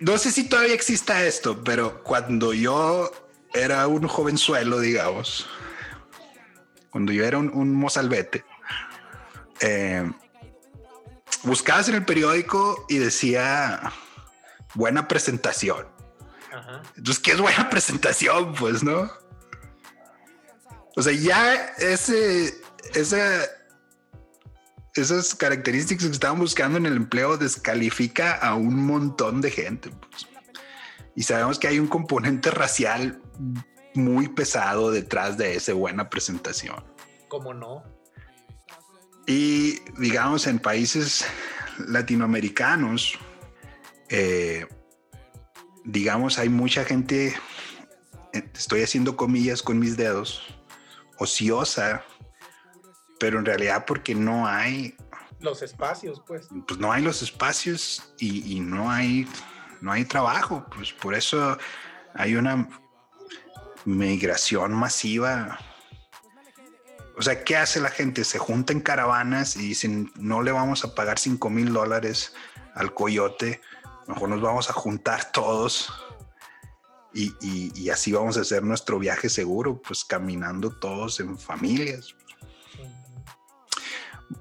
no 0.00 0.18
sé 0.18 0.32
si 0.32 0.48
todavía 0.48 0.74
exista 0.74 1.24
esto, 1.24 1.62
pero 1.62 2.02
cuando 2.02 2.52
yo 2.52 3.12
era 3.54 3.86
un 3.86 4.08
jovenzuelo, 4.08 4.80
digamos, 4.80 5.46
cuando 6.94 7.10
yo 7.10 7.24
era 7.24 7.38
un, 7.38 7.50
un 7.52 7.74
mozalbete, 7.74 8.44
eh, 9.58 10.08
buscabas 11.42 11.88
en 11.88 11.96
el 11.96 12.04
periódico 12.04 12.86
y 12.88 12.98
decía 12.98 13.92
buena 14.74 15.08
presentación. 15.08 15.88
Ajá. 16.52 16.82
Entonces, 16.96 17.18
¿qué 17.20 17.32
es 17.32 17.40
buena 17.40 17.68
presentación? 17.68 18.54
Pues, 18.54 18.84
¿no? 18.84 19.10
O 20.94 21.02
sea, 21.02 21.12
ya 21.12 21.52
ese, 21.78 22.62
esa, 22.94 23.40
esas 24.94 25.34
características 25.34 26.06
que 26.06 26.12
estaban 26.12 26.38
buscando 26.38 26.78
en 26.78 26.86
el 26.86 26.94
empleo 26.94 27.36
descalifica 27.36 28.36
a 28.36 28.54
un 28.54 28.86
montón 28.86 29.40
de 29.40 29.50
gente. 29.50 29.90
pues. 29.90 30.28
Y 31.16 31.24
sabemos 31.24 31.58
que 31.58 31.66
hay 31.66 31.80
un 31.80 31.88
componente 31.88 32.52
racial 32.52 33.20
muy 33.94 34.28
pesado 34.28 34.90
detrás 34.90 35.38
de 35.38 35.54
esa 35.54 35.72
buena 35.72 36.10
presentación. 36.10 36.84
¿Cómo 37.28 37.54
no? 37.54 37.82
Y 39.26 39.80
digamos, 39.98 40.46
en 40.46 40.58
países 40.58 41.24
latinoamericanos, 41.78 43.18
eh, 44.10 44.66
digamos, 45.84 46.38
hay 46.38 46.48
mucha 46.48 46.84
gente, 46.84 47.34
eh, 48.32 48.50
estoy 48.54 48.82
haciendo 48.82 49.16
comillas 49.16 49.62
con 49.62 49.78
mis 49.78 49.96
dedos, 49.96 50.42
ociosa, 51.18 52.04
pero 53.18 53.38
en 53.38 53.44
realidad 53.44 53.84
porque 53.86 54.14
no 54.14 54.46
hay, 54.46 54.96
Los 55.40 55.62
espacios, 55.62 56.22
pues. 56.26 56.48
pues 56.66 56.78
no 56.78 56.92
hay 56.92 57.02
los 57.02 57.22
espacios 57.22 58.14
y, 58.18 58.56
y 58.56 58.60
no 58.60 58.90
hay, 58.90 59.26
no 59.80 59.92
hay 59.92 60.04
trabajo, 60.04 60.66
pues 60.74 60.92
por 60.92 61.14
eso 61.14 61.56
hay 62.14 62.36
una 62.36 62.68
migración 63.84 64.72
masiva. 64.72 65.58
O 67.16 67.22
sea, 67.22 67.44
¿qué 67.44 67.56
hace 67.56 67.80
la 67.80 67.90
gente? 67.90 68.24
Se 68.24 68.38
junta 68.38 68.72
en 68.72 68.80
caravanas 68.80 69.56
y 69.56 69.60
dicen, 69.68 70.10
no 70.16 70.42
le 70.42 70.52
vamos 70.52 70.84
a 70.84 70.94
pagar 70.94 71.18
5 71.18 71.48
mil 71.50 71.72
dólares 71.72 72.34
al 72.74 72.92
coyote, 72.92 73.60
mejor 74.08 74.28
nos 74.28 74.40
vamos 74.40 74.68
a 74.68 74.72
juntar 74.72 75.30
todos 75.30 75.92
y, 77.12 77.32
y- 77.40 77.72
y 77.80 77.90
así 77.90 78.10
vamos 78.12 78.36
a 78.36 78.40
hacer 78.40 78.64
nuestro 78.64 78.98
viaje 78.98 79.28
seguro, 79.28 79.80
pues 79.80 80.04
caminando 80.04 80.70
todos 80.70 81.20
en 81.20 81.38
familias. 81.38 82.16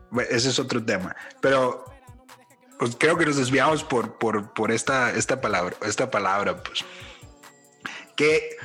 Bueno, 0.10 0.30
ese 0.32 0.50
es 0.50 0.58
otro 0.60 0.84
tema, 0.84 1.16
pero 1.42 1.86
pues, 2.80 2.96
creo 2.98 3.18
que 3.18 3.26
nos 3.26 3.36
desviamos 3.38 3.84
por, 3.84 4.18
por, 4.18 4.54
por 4.54 4.72
esta, 4.72 5.12
esta 5.12 5.40
palabra, 5.42 5.76
esta 5.86 6.10
palabra, 6.10 6.62
pues, 6.64 6.84
que 8.16 8.58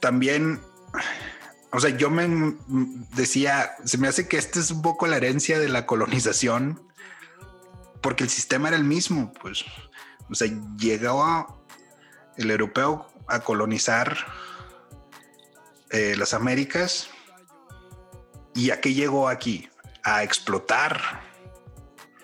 también, 0.00 0.60
o 1.72 1.80
sea, 1.80 1.90
yo 1.90 2.10
me 2.10 2.56
decía, 3.14 3.72
se 3.84 3.98
me 3.98 4.08
hace 4.08 4.28
que 4.28 4.38
esta 4.38 4.60
es 4.60 4.70
un 4.70 4.82
poco 4.82 5.06
la 5.06 5.16
herencia 5.16 5.58
de 5.58 5.68
la 5.68 5.86
colonización, 5.86 6.82
porque 8.00 8.24
el 8.24 8.30
sistema 8.30 8.68
era 8.68 8.76
el 8.76 8.84
mismo, 8.84 9.32
pues, 9.40 9.64
o 10.30 10.34
sea, 10.34 10.48
llegaba 10.76 11.56
el 12.36 12.50
europeo 12.50 13.06
a 13.26 13.40
colonizar 13.40 14.16
eh, 15.90 16.14
las 16.16 16.34
Américas 16.34 17.08
y 18.54 18.70
a 18.70 18.80
qué 18.80 18.94
llegó 18.94 19.28
aquí? 19.28 19.68
A 20.02 20.22
explotar 20.22 21.22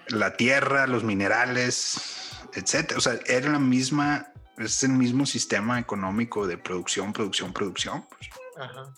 la 0.09 0.37
tierra, 0.37 0.87
los 0.87 1.05
minerales, 1.05 2.31
etcétera. 2.55 2.99
O 2.99 3.01
sea, 3.01 3.19
era 3.27 3.51
la 3.51 3.59
misma, 3.59 4.33
es 4.59 4.83
el 4.85 4.91
mismo 4.93 5.27
sistema 5.27 5.79
económico 5.81 6.47
de 6.47 6.59
producción, 6.59 7.13
producción, 7.13 7.53
producción. 7.53 8.07
pues. 8.09 8.31
Ajá. 8.57 8.93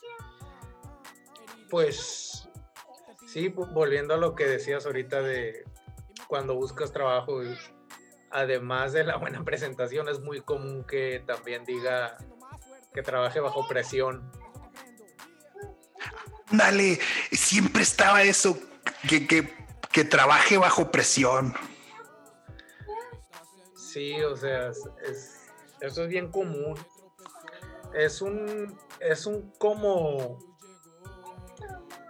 Pues 1.70 2.48
sí, 3.26 3.48
vo- 3.48 3.72
volviendo 3.72 4.14
a 4.14 4.16
lo 4.16 4.34
que 4.34 4.46
decías 4.46 4.86
ahorita 4.86 5.20
de 5.22 5.64
cuando 6.28 6.54
buscas 6.54 6.92
trabajo, 6.92 7.40
además 8.30 8.92
de 8.92 9.04
la 9.04 9.16
buena 9.16 9.42
presentación, 9.44 10.08
es 10.08 10.20
muy 10.20 10.40
común 10.40 10.84
que 10.84 11.22
también 11.26 11.64
diga 11.64 12.16
que 12.94 13.02
trabaje 13.02 13.40
bajo 13.40 13.66
presión. 13.68 14.30
Dale, 16.50 17.00
siempre 17.32 17.82
estaba 17.82 18.22
eso, 18.22 18.56
que, 19.08 19.26
que, 19.26 19.52
que 19.90 20.04
trabaje 20.04 20.56
bajo 20.58 20.90
presión. 20.92 21.54
Sí, 23.76 24.20
o 24.22 24.36
sea, 24.36 24.68
es- 24.68 25.35
eso 25.80 26.02
es 26.02 26.08
bien 26.08 26.30
común. 26.30 26.74
Es 27.94 28.20
un, 28.20 28.78
es 29.00 29.26
un 29.26 29.52
como, 29.58 30.38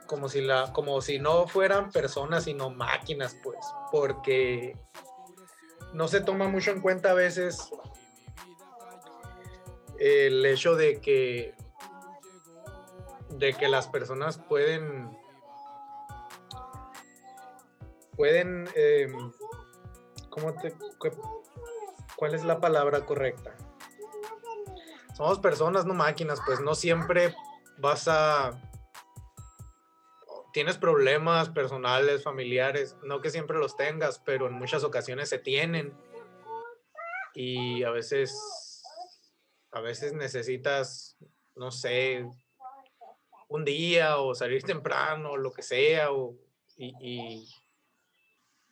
como 0.07 0.29
si 0.29 0.40
la, 0.40 0.72
como 0.72 1.00
si 1.00 1.18
no 1.18 1.46
fueran 1.46 1.90
personas 1.90 2.44
sino 2.44 2.70
máquinas, 2.70 3.37
pues, 3.42 3.59
porque 3.92 4.76
no 5.92 6.09
se 6.09 6.20
toma 6.20 6.48
mucho 6.48 6.72
en 6.72 6.81
cuenta 6.81 7.12
a 7.12 7.14
veces 7.14 7.70
el 9.98 10.44
hecho 10.44 10.76
de 10.76 11.00
que, 11.00 11.55
de 13.31 13.55
que 13.55 13.68
las 13.68 13.88
personas 13.88 14.38
pueden, 14.38 15.16
pueden, 18.16 18.68
em, 18.74 19.33
¿cómo 20.31 20.55
te, 20.55 20.74
¿Cuál 22.16 22.35
es 22.35 22.44
la 22.44 22.61
palabra 22.61 23.05
correcta? 23.05 23.55
Somos 25.14 25.38
personas, 25.38 25.87
no 25.87 25.94
máquinas, 25.94 26.40
pues 26.44 26.61
no 26.61 26.74
siempre 26.74 27.35
vas 27.79 28.09
a... 28.09 28.61
Tienes 30.52 30.79
problemas 30.79 31.50
personales, 31.50 32.22
familiares, 32.22 32.96
no 33.02 33.20
que 33.20 33.31
siempre 33.31 33.59
los 33.59 33.76
tengas, 33.76 34.18
pero 34.18 34.46
en 34.46 34.55
muchas 34.55 34.85
ocasiones 34.85 35.29
se 35.29 35.38
tienen. 35.38 35.94
Y 37.35 37.83
a 37.83 37.90
veces, 37.90 38.83
a 39.70 39.81
veces 39.81 40.14
necesitas, 40.14 41.18
no 41.55 41.70
sé, 41.70 42.26
un 43.48 43.64
día 43.64 44.18
o 44.18 44.35
salir 44.35 44.62
temprano, 44.62 45.37
lo 45.37 45.52
que 45.52 45.62
sea, 45.62 46.12
o, 46.12 46.35
y, 46.76 47.48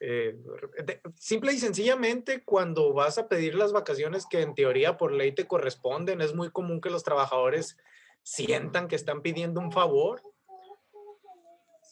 eh, 0.06 0.36
de- 0.84 1.00
simple 1.18 1.52
y 1.54 1.58
sencillamente, 1.58 2.42
cuando 2.44 2.92
vas 2.92 3.16
a 3.16 3.26
pedir 3.28 3.54
las 3.54 3.72
vacaciones 3.72 4.26
que 4.26 4.42
en 4.42 4.54
teoría 4.54 4.98
por 4.98 5.12
ley 5.12 5.32
te 5.32 5.46
corresponden, 5.46 6.20
es 6.20 6.34
muy 6.34 6.50
común 6.50 6.80
que 6.80 6.90
los 6.90 7.04
trabajadores 7.04 7.78
sientan 8.22 8.88
que 8.88 8.96
están 8.96 9.22
pidiendo 9.22 9.60
un 9.60 9.72
favor, 9.72 10.22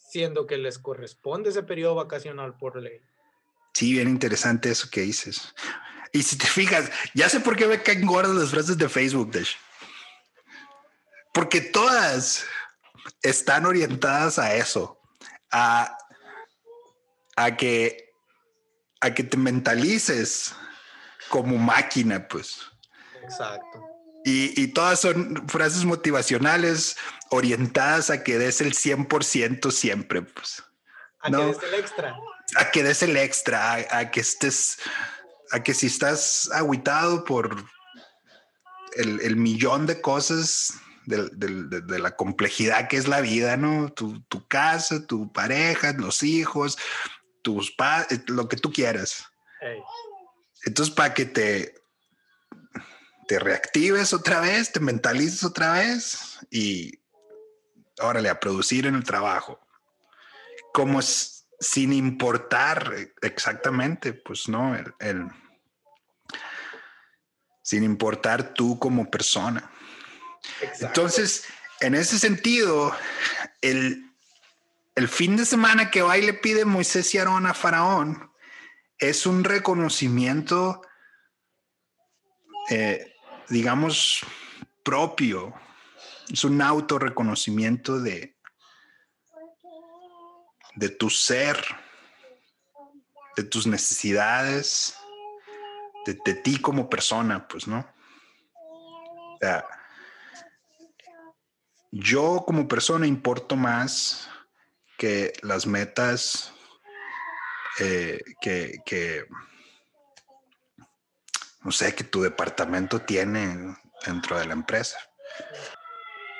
siendo 0.09 0.45
que 0.45 0.57
les 0.57 0.77
corresponde 0.77 1.49
ese 1.49 1.63
periodo 1.63 1.95
vacacional 1.95 2.55
por 2.55 2.79
ley. 2.79 3.01
Sí, 3.73 3.93
bien 3.93 4.09
interesante 4.09 4.69
eso 4.69 4.89
que 4.91 5.01
dices. 5.01 5.53
Y 6.11 6.21
si 6.21 6.37
te 6.37 6.45
fijas, 6.45 6.91
ya 7.15 7.27
sé 7.29 7.39
por 7.39 7.55
qué 7.55 7.65
me 7.65 7.81
caen 7.81 8.05
gordas 8.05 8.35
las 8.35 8.51
frases 8.51 8.77
de 8.77 8.87
Facebook, 8.87 9.31
Dash. 9.31 9.55
Porque 11.33 11.61
todas 11.61 12.45
están 13.23 13.65
orientadas 13.65 14.37
a 14.37 14.55
eso, 14.55 14.99
a, 15.51 15.97
a 17.35 17.57
que 17.57 18.02
a 19.03 19.13
que 19.13 19.23
te 19.23 19.37
mentalices 19.37 20.55
como 21.29 21.57
máquina, 21.57 22.27
pues. 22.27 22.61
Exacto. 23.21 23.81
Y, 24.25 24.59
y 24.61 24.67
todas 24.67 25.01
son 25.01 25.47
frases 25.49 25.83
motivacionales 25.83 26.95
orientadas 27.29 28.09
a 28.09 28.23
que 28.23 28.37
des 28.37 28.61
el 28.61 28.73
100% 28.73 29.71
siempre, 29.71 30.21
pues. 30.21 30.63
A 31.19 31.29
No. 31.29 31.39
que 31.39 31.45
des 31.47 31.63
el 31.63 31.73
extra. 31.79 32.15
a 32.55 32.71
que 32.71 32.83
des 32.83 33.03
el 33.03 33.17
extra, 33.17 33.73
a, 33.73 33.97
a 33.99 34.11
que 34.11 34.21
estés, 34.21 34.77
a 35.51 35.61
que 35.61 35.73
si 35.73 35.87
estás 35.87 36.49
agüitado 36.53 37.25
por 37.25 37.65
el, 38.95 39.19
el 39.21 39.35
millón 39.35 39.85
de 39.85 39.99
cosas 40.01 40.73
de, 41.05 41.29
de 41.33 41.99
la 41.99 42.15
complejidad 42.15 42.87
que 42.87 42.95
es 42.95 43.09
la 43.09 43.19
vida, 43.19 43.57
¿no? 43.57 43.91
Tu, 43.91 44.21
tu 44.29 44.47
casa, 44.47 45.05
tu 45.05 45.31
pareja, 45.33 45.91
los 45.93 46.23
hijos, 46.23 46.77
tus 47.43 47.71
padres, 47.71 48.23
lo 48.27 48.47
que 48.49 48.57
tú 48.57 48.71
quieras. 48.71 49.25
Entonces, 50.65 50.93
para 50.95 51.13
que 51.13 51.25
te, 51.25 51.75
te 53.27 53.37
reactives 53.37 54.13
otra 54.13 54.39
vez, 54.39 54.71
te 54.71 54.79
mentalices 54.79 55.43
otra 55.43 55.73
vez 55.73 56.39
y 56.49 56.99
órale, 57.99 58.29
a 58.29 58.39
producir 58.39 58.87
en 58.87 58.95
el 58.95 59.03
trabajo. 59.03 59.59
Como 60.73 60.99
es, 60.99 61.45
sin 61.59 61.93
importar 61.93 62.93
exactamente, 63.21 64.13
pues 64.13 64.47
no, 64.49 64.75
el, 64.75 64.93
el- 64.99 65.27
sin 67.61 67.83
importar 67.83 68.53
tú 68.53 68.77
como 68.77 69.09
persona. 69.09 69.71
exacto. 70.61 70.85
Entonces, 70.87 71.45
en 71.79 71.95
ese 71.95 72.19
sentido, 72.19 72.93
el, 73.61 74.02
el 74.95 75.07
fin 75.07 75.35
de 75.37 75.45
semana 75.45 75.89
que 75.91 76.01
va 76.01 76.17
y 76.17 76.21
le 76.21 76.33
pide 76.33 76.65
Moisés 76.65 77.13
y 77.13 77.17
Aarón 77.17 77.45
a 77.45 77.53
Faraón 77.53 78.31
es 78.99 79.25
un 79.25 79.43
reconocimiento 79.43 80.81
eh, 82.69 83.13
digamos, 83.49 84.25
propio, 84.83 85.53
es 86.31 86.43
un 86.43 86.61
autorreconocimiento 86.61 87.99
de, 87.99 88.37
de 90.75 90.89
tu 90.89 91.09
ser, 91.09 91.57
de 93.35 93.43
tus 93.43 93.67
necesidades, 93.67 94.97
de, 96.05 96.17
de 96.25 96.35
ti 96.35 96.59
como 96.59 96.89
persona, 96.89 97.47
pues, 97.47 97.67
¿no? 97.67 97.85
O 98.55 99.37
sea, 99.39 99.65
yo 101.91 102.43
como 102.47 102.67
persona 102.67 103.05
importo 103.05 103.55
más 103.55 104.29
que 105.03 105.33
las 105.41 105.67
metas 105.67 106.53
eh, 107.77 108.23
que, 108.39 109.25
no 111.59 111.73
sé, 111.73 111.93
que 111.93 112.05
tu 112.05 112.21
departamento 112.21 113.01
tiene 113.01 113.75
dentro 114.05 114.39
de 114.39 114.45
la 114.45 114.53
empresa. 114.53 114.97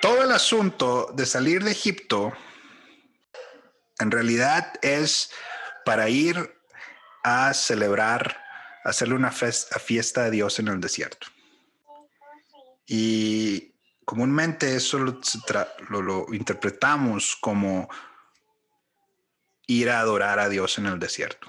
Todo 0.02 0.24
el 0.24 0.32
asunto 0.32 1.12
de 1.14 1.26
salir 1.26 1.62
de 1.62 1.72
Egipto 1.72 2.32
en 4.00 4.12
realidad 4.12 4.72
es 4.82 5.30
para 5.84 6.08
ir 6.08 6.58
a 7.22 7.54
celebrar, 7.54 8.42
hacerle 8.86 9.16
una 9.16 9.32
fiesta 9.32 10.24
a 10.24 10.30
Dios 10.30 10.58
en 10.60 10.70
el 10.70 10.80
desierto. 10.80 11.28
Y 12.86 13.76
comúnmente 14.06 14.74
eso 14.74 15.00
lo, 15.00 16.28
interpretamos 16.32 17.36
como 17.36 17.90
ir 19.68 19.90
a 19.90 20.00
adorar 20.00 20.40
a 20.40 20.50
Dios 20.50 20.78
en 20.78 20.86
el 20.86 21.00
desierto. 21.00 21.48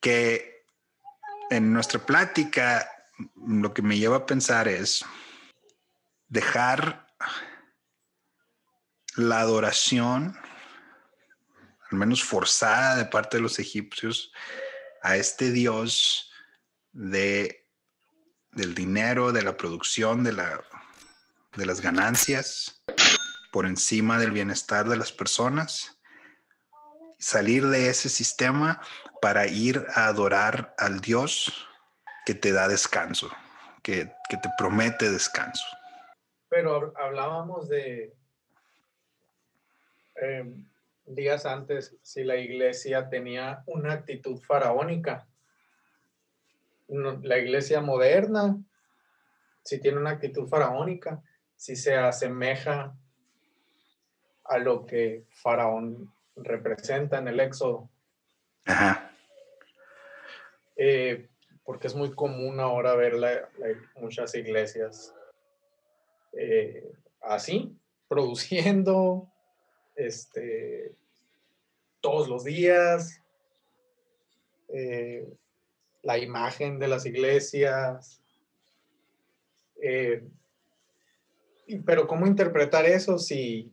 Que 0.00 0.64
en 1.50 1.72
nuestra 1.72 2.04
plática 2.04 2.88
lo 3.46 3.72
que 3.72 3.82
me 3.82 3.98
lleva 3.98 4.16
a 4.16 4.26
pensar 4.26 4.68
es 4.68 5.04
dejar 6.28 7.06
la 9.16 9.40
adoración, 9.40 10.38
al 11.90 11.98
menos 11.98 12.24
forzada 12.24 12.96
de 12.96 13.04
parte 13.04 13.36
de 13.36 13.42
los 13.42 13.58
egipcios, 13.58 14.32
a 15.02 15.16
este 15.16 15.50
Dios 15.50 16.30
de, 16.92 17.68
del 18.52 18.74
dinero, 18.74 19.32
de 19.32 19.42
la 19.42 19.56
producción, 19.56 20.24
de, 20.24 20.32
la, 20.32 20.64
de 21.56 21.66
las 21.66 21.80
ganancias, 21.80 22.82
por 23.52 23.66
encima 23.66 24.18
del 24.18 24.32
bienestar 24.32 24.88
de 24.88 24.96
las 24.96 25.12
personas, 25.12 26.00
salir 27.18 27.66
de 27.66 27.88
ese 27.88 28.08
sistema 28.08 28.80
para 29.20 29.46
ir 29.46 29.86
a 29.94 30.06
adorar 30.06 30.74
al 30.78 31.00
Dios 31.00 31.68
que 32.24 32.34
te 32.34 32.50
da 32.50 32.66
descanso, 32.66 33.30
que, 33.82 34.10
que 34.28 34.38
te 34.38 34.48
promete 34.58 35.10
descanso. 35.10 35.64
Pero 36.48 36.94
hablábamos 36.96 37.68
de 37.68 38.16
em, 40.16 40.66
días 41.04 41.44
antes 41.44 41.96
si 42.02 42.24
la 42.24 42.36
iglesia 42.36 43.08
tenía 43.10 43.62
una 43.66 43.92
actitud 43.92 44.40
faraónica. 44.40 45.28
La 46.88 47.38
iglesia 47.38 47.80
moderna, 47.80 48.56
si 49.62 49.78
tiene 49.78 49.98
una 49.98 50.10
actitud 50.10 50.48
faraónica, 50.48 51.22
si 51.54 51.76
se 51.76 51.96
asemeja 51.96 52.96
a 54.52 54.58
lo 54.58 54.84
que 54.84 55.24
Faraón 55.30 56.12
representa 56.36 57.18
en 57.18 57.28
el 57.28 57.40
Éxodo. 57.40 57.88
Ajá. 58.66 59.10
Eh, 60.76 61.28
porque 61.64 61.86
es 61.86 61.94
muy 61.94 62.12
común 62.14 62.60
ahora 62.60 62.94
ver 62.94 63.14
muchas 63.96 64.34
iglesias 64.34 65.14
eh, 66.32 66.92
así, 67.22 67.74
produciendo 68.08 69.32
este, 69.96 70.94
todos 72.00 72.28
los 72.28 72.44
días, 72.44 73.22
eh, 74.68 75.26
la 76.02 76.18
imagen 76.18 76.78
de 76.78 76.88
las 76.88 77.06
iglesias. 77.06 78.20
pero 81.86 82.06
¿cómo 82.06 82.26
interpretar 82.26 82.84
eso 82.84 83.18
si 83.18 83.72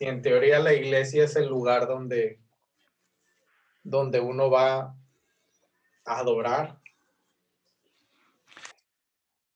y 0.00 0.06
en 0.06 0.22
teoría 0.22 0.58
la 0.58 0.72
iglesia 0.72 1.24
es 1.24 1.36
el 1.36 1.46
lugar 1.46 1.86
donde, 1.86 2.40
donde 3.82 4.18
uno 4.18 4.50
va 4.50 4.96
a 6.06 6.18
adorar. 6.18 6.80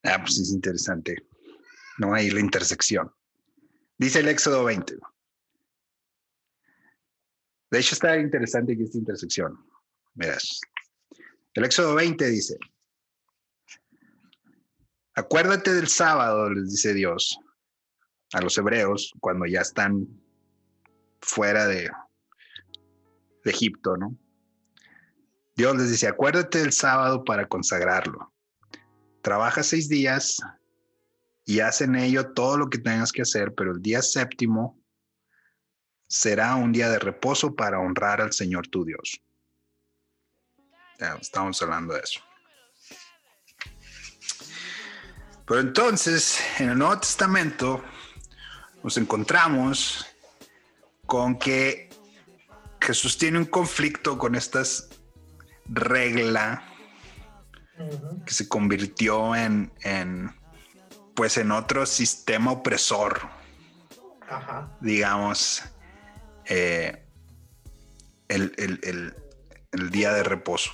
Ah, 0.02 0.18
pues 0.20 0.38
es 0.38 0.52
interesante. 0.52 1.16
No 1.96 2.12
hay 2.12 2.28
la 2.28 2.40
intersección. 2.40 3.10
Dice 3.96 4.20
el 4.20 4.28
Éxodo 4.28 4.64
20. 4.64 4.98
De 7.70 7.78
hecho, 7.78 7.94
está 7.94 8.18
interesante 8.18 8.76
esta 8.78 8.98
intersección. 8.98 9.66
Verás. 10.12 10.60
El 11.54 11.64
Éxodo 11.64 11.94
20 11.94 12.28
dice: 12.28 12.58
Acuérdate 15.14 15.72
del 15.72 15.88
sábado, 15.88 16.50
les 16.50 16.70
dice 16.70 16.92
Dios 16.92 17.38
a 18.34 18.42
los 18.42 18.58
hebreos, 18.58 19.14
cuando 19.20 19.46
ya 19.46 19.62
están 19.62 20.06
fuera 21.24 21.66
de, 21.66 21.90
Egipto, 23.44 23.96
¿no? 23.98 24.16
Dios 25.54 25.76
les 25.76 25.90
dice, 25.90 26.08
acuérdate 26.08 26.60
del 26.60 26.72
sábado 26.72 27.24
para 27.24 27.46
consagrarlo. 27.46 28.32
Trabaja 29.20 29.62
seis 29.62 29.88
días 29.88 30.40
y 31.44 31.60
haz 31.60 31.82
en 31.82 31.94
ello 31.94 32.32
todo 32.32 32.56
lo 32.56 32.70
que 32.70 32.78
tengas 32.78 33.12
que 33.12 33.20
hacer, 33.20 33.54
pero 33.54 33.72
el 33.72 33.82
día 33.82 34.00
séptimo 34.00 34.80
será 36.06 36.54
un 36.54 36.72
día 36.72 36.88
de 36.88 36.98
reposo 36.98 37.54
para 37.54 37.80
honrar 37.80 38.22
al 38.22 38.32
Señor 38.32 38.66
tu 38.68 38.84
Dios. 38.84 39.20
Ya, 40.98 41.16
estamos 41.20 41.60
hablando 41.60 41.92
de 41.92 42.00
eso. 42.00 42.20
Pero 45.46 45.60
entonces, 45.60 46.40
en 46.58 46.70
el 46.70 46.78
Nuevo 46.78 46.98
Testamento, 46.98 47.84
nos 48.82 48.96
encontramos 48.96 50.06
con 51.06 51.38
que 51.38 51.90
Jesús 52.80 53.16
tiene 53.16 53.38
un 53.38 53.46
conflicto 53.46 54.18
con 54.18 54.34
estas 54.34 54.90
regla 55.66 56.62
que 58.24 58.34
se 58.34 58.48
convirtió 58.48 59.34
en, 59.34 59.72
pues 61.14 61.38
en 61.38 61.50
otro 61.50 61.86
sistema 61.86 62.52
opresor, 62.52 63.28
digamos, 64.80 65.62
eh, 66.44 67.06
el, 68.28 69.14
día 69.90 70.12
de 70.12 70.22
reposo. 70.22 70.70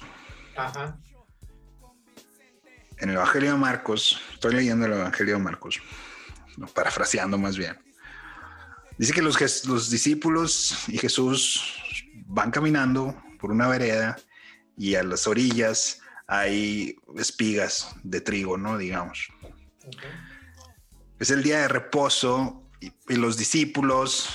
En 2.98 3.08
el 3.08 3.16
Evangelio 3.16 3.52
de 3.52 3.58
Marcos, 3.58 4.20
estoy 4.34 4.54
leyendo 4.54 4.84
el 4.84 4.92
Evangelio 4.92 5.34
de 5.34 5.42
Marcos, 5.42 5.80
parafraseando 6.74 7.38
más 7.38 7.56
bien 7.56 7.89
Dice 9.00 9.14
que 9.14 9.22
los, 9.22 9.64
los 9.64 9.88
discípulos 9.88 10.84
y 10.86 10.98
Jesús 10.98 11.74
van 12.26 12.50
caminando 12.50 13.16
por 13.38 13.50
una 13.50 13.66
vereda 13.66 14.18
y 14.76 14.94
a 14.94 15.02
las 15.02 15.26
orillas 15.26 16.02
hay 16.26 16.96
espigas 17.16 17.96
de 18.02 18.20
trigo, 18.20 18.58
¿no? 18.58 18.76
Digamos. 18.76 19.28
Es 21.18 21.30
el 21.30 21.42
día 21.42 21.60
de 21.60 21.68
reposo 21.68 22.68
y, 22.78 22.92
los 23.14 23.38
discípulos 23.38 24.28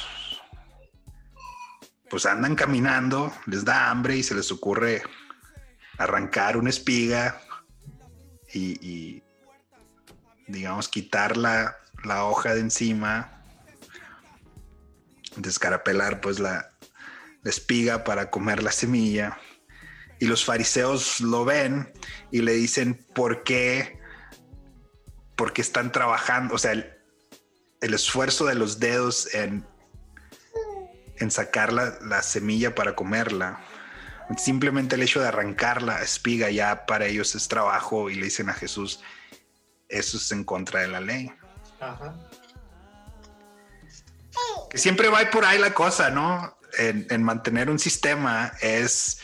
pues 2.09 2.25
andan 2.25 2.55
caminando, 2.55 3.31
les 3.45 3.65
da 3.65 3.91
hambre 3.91 4.17
y 4.17 4.23
se 4.23 4.33
les 4.33 4.51
ocurre 4.51 5.03
arrancar 5.99 6.57
una 6.57 6.71
espiga 6.71 7.39
y, 8.51 9.21
digamos, 10.47 10.89
quitar 10.89 11.37
la, 11.37 11.77
la 12.03 12.25
hoja 12.25 12.55
de 12.55 12.61
encima 12.61 13.34
descarapelar 15.37 16.21
pues 16.21 16.39
la, 16.39 16.75
espiga 17.45 18.03
para 18.03 18.29
comer 18.29 18.61
la 18.61 18.71
semilla. 18.71 19.39
Y 20.19 20.25
los 20.25 20.45
fariseos 20.45 21.21
lo 21.21 21.45
ven 21.45 21.91
y 22.31 22.41
le 22.41 22.53
dicen, 22.53 23.05
¿por 23.13 23.43
qué? 23.43 23.99
Porque 25.35 25.61
están 25.61 25.91
trabajando, 25.91 26.55
o 26.55 26.57
sea, 26.57 26.71
el, 26.71 26.91
esfuerzo 27.81 28.45
de 28.45 28.55
los 28.55 28.79
dedos 28.79 29.33
en, 29.35 29.65
en 31.17 31.29
sacar 31.29 31.71
la, 31.71 31.99
la, 32.01 32.23
semilla 32.23 32.73
para 32.73 32.95
comerla. 32.95 33.61
Simplemente 34.37 34.95
el 34.95 35.03
hecho 35.03 35.21
de 35.21 35.27
arrancar 35.27 35.83
la 35.83 36.01
espiga 36.01 36.49
ya 36.49 36.87
para 36.87 37.05
ellos 37.05 37.35
es 37.35 37.47
trabajo 37.47 38.09
y 38.09 38.15
le 38.15 38.25
dicen 38.25 38.49
a 38.49 38.53
Jesús, 38.53 39.01
eso 39.87 40.17
es 40.17 40.31
en 40.31 40.43
contra 40.43 40.79
de 40.79 40.87
la 40.87 41.01
ley. 41.01 41.31
Ajá 41.79 42.15
siempre 44.73 45.09
va 45.09 45.29
por 45.31 45.45
ahí 45.45 45.59
la 45.59 45.73
cosa, 45.73 46.09
¿no? 46.09 46.57
En, 46.77 47.23
mantener 47.23 47.69
un 47.69 47.79
sistema 47.79 48.51
es 48.61 49.19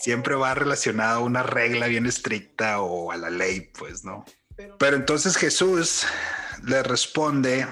siempre 0.00 0.34
va 0.34 0.54
relacionado 0.54 1.20
a 1.20 1.24
una 1.24 1.42
regla 1.42 1.88
bien 1.88 2.06
estricta 2.06 2.80
o 2.80 3.12
a 3.12 3.16
la 3.16 3.28
ley, 3.28 3.72
pues, 3.76 4.04
¿no? 4.04 4.24
Pero 4.78 4.96
entonces 4.96 5.36
Jesús 5.36 6.06
le 6.64 6.82
responde, 6.82 7.66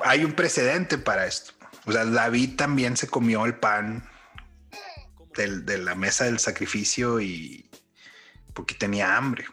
hay 0.00 0.24
un 0.24 0.32
precedente 0.32 0.98
para 0.98 1.26
esto. 1.26 1.52
O 1.86 1.92
sea, 1.92 2.04
David 2.04 2.56
también 2.56 2.96
se 2.96 3.08
comió 3.08 3.44
el 3.46 3.58
pan 3.58 4.08
de 5.36 5.78
la 5.78 5.94
mesa 5.94 6.24
del 6.24 6.38
sacrificio 6.38 7.20
y 7.20 7.70
porque 8.54 8.74
tenía 8.74 9.16
hambre. 9.16 9.46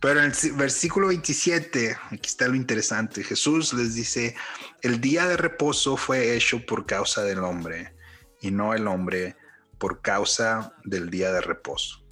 Pero 0.00 0.22
en 0.22 0.32
el 0.32 0.52
versículo 0.52 1.08
27, 1.08 1.96
aquí 2.10 2.28
está 2.28 2.48
lo 2.48 2.54
interesante, 2.54 3.24
Jesús 3.24 3.72
les 3.72 3.94
dice, 3.94 4.34
el 4.82 5.00
día 5.00 5.26
de 5.26 5.36
reposo 5.36 5.96
fue 5.96 6.36
hecho 6.36 6.64
por 6.66 6.84
causa 6.84 7.22
del 7.22 7.38
hombre 7.38 7.94
y 8.40 8.50
no 8.50 8.74
el 8.74 8.86
hombre 8.86 9.36
por 9.78 10.02
causa 10.02 10.74
del 10.84 11.10
día 11.10 11.32
de 11.32 11.40
reposo. 11.40 12.04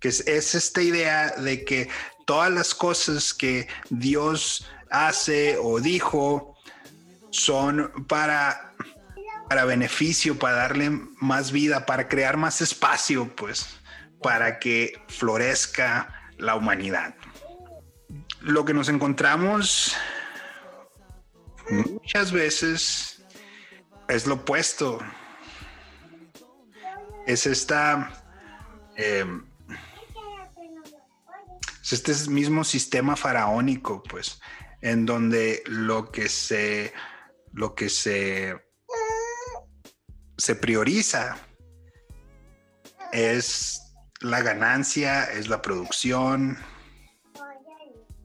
Que 0.00 0.08
es, 0.08 0.26
es 0.26 0.54
esta 0.54 0.82
idea 0.82 1.30
de 1.36 1.64
que 1.64 1.88
todas 2.26 2.50
las 2.52 2.74
cosas 2.74 3.32
que 3.32 3.68
Dios 3.90 4.66
hace 4.90 5.56
o 5.60 5.80
dijo 5.80 6.56
son 7.30 8.06
para, 8.06 8.74
para 9.48 9.64
beneficio, 9.64 10.38
para 10.38 10.56
darle 10.56 10.90
más 11.20 11.52
vida, 11.52 11.86
para 11.86 12.08
crear 12.08 12.36
más 12.36 12.60
espacio, 12.60 13.34
pues, 13.34 13.77
para 14.22 14.58
que 14.58 15.00
florezca 15.08 16.30
la 16.36 16.54
humanidad. 16.54 17.14
Lo 18.40 18.64
que 18.64 18.74
nos 18.74 18.88
encontramos 18.88 19.96
muchas 21.70 22.32
veces 22.32 23.22
es 24.08 24.26
lo 24.26 24.34
opuesto. 24.34 24.98
Es 27.26 27.46
esta... 27.46 28.10
Em, 28.96 29.46
es 31.82 31.92
este 31.92 32.30
mismo 32.30 32.64
sistema 32.64 33.16
faraónico, 33.16 34.02
pues, 34.02 34.40
en 34.82 35.06
donde 35.06 35.62
lo 35.66 36.10
que 36.10 36.28
se 36.28 36.92
lo 37.52 37.74
que 37.74 37.88
se, 37.88 38.54
se 40.36 40.54
prioriza 40.54 41.36
es 43.12 43.87
la 44.20 44.42
ganancia, 44.42 45.24
es 45.24 45.48
la 45.48 45.62
producción. 45.62 46.56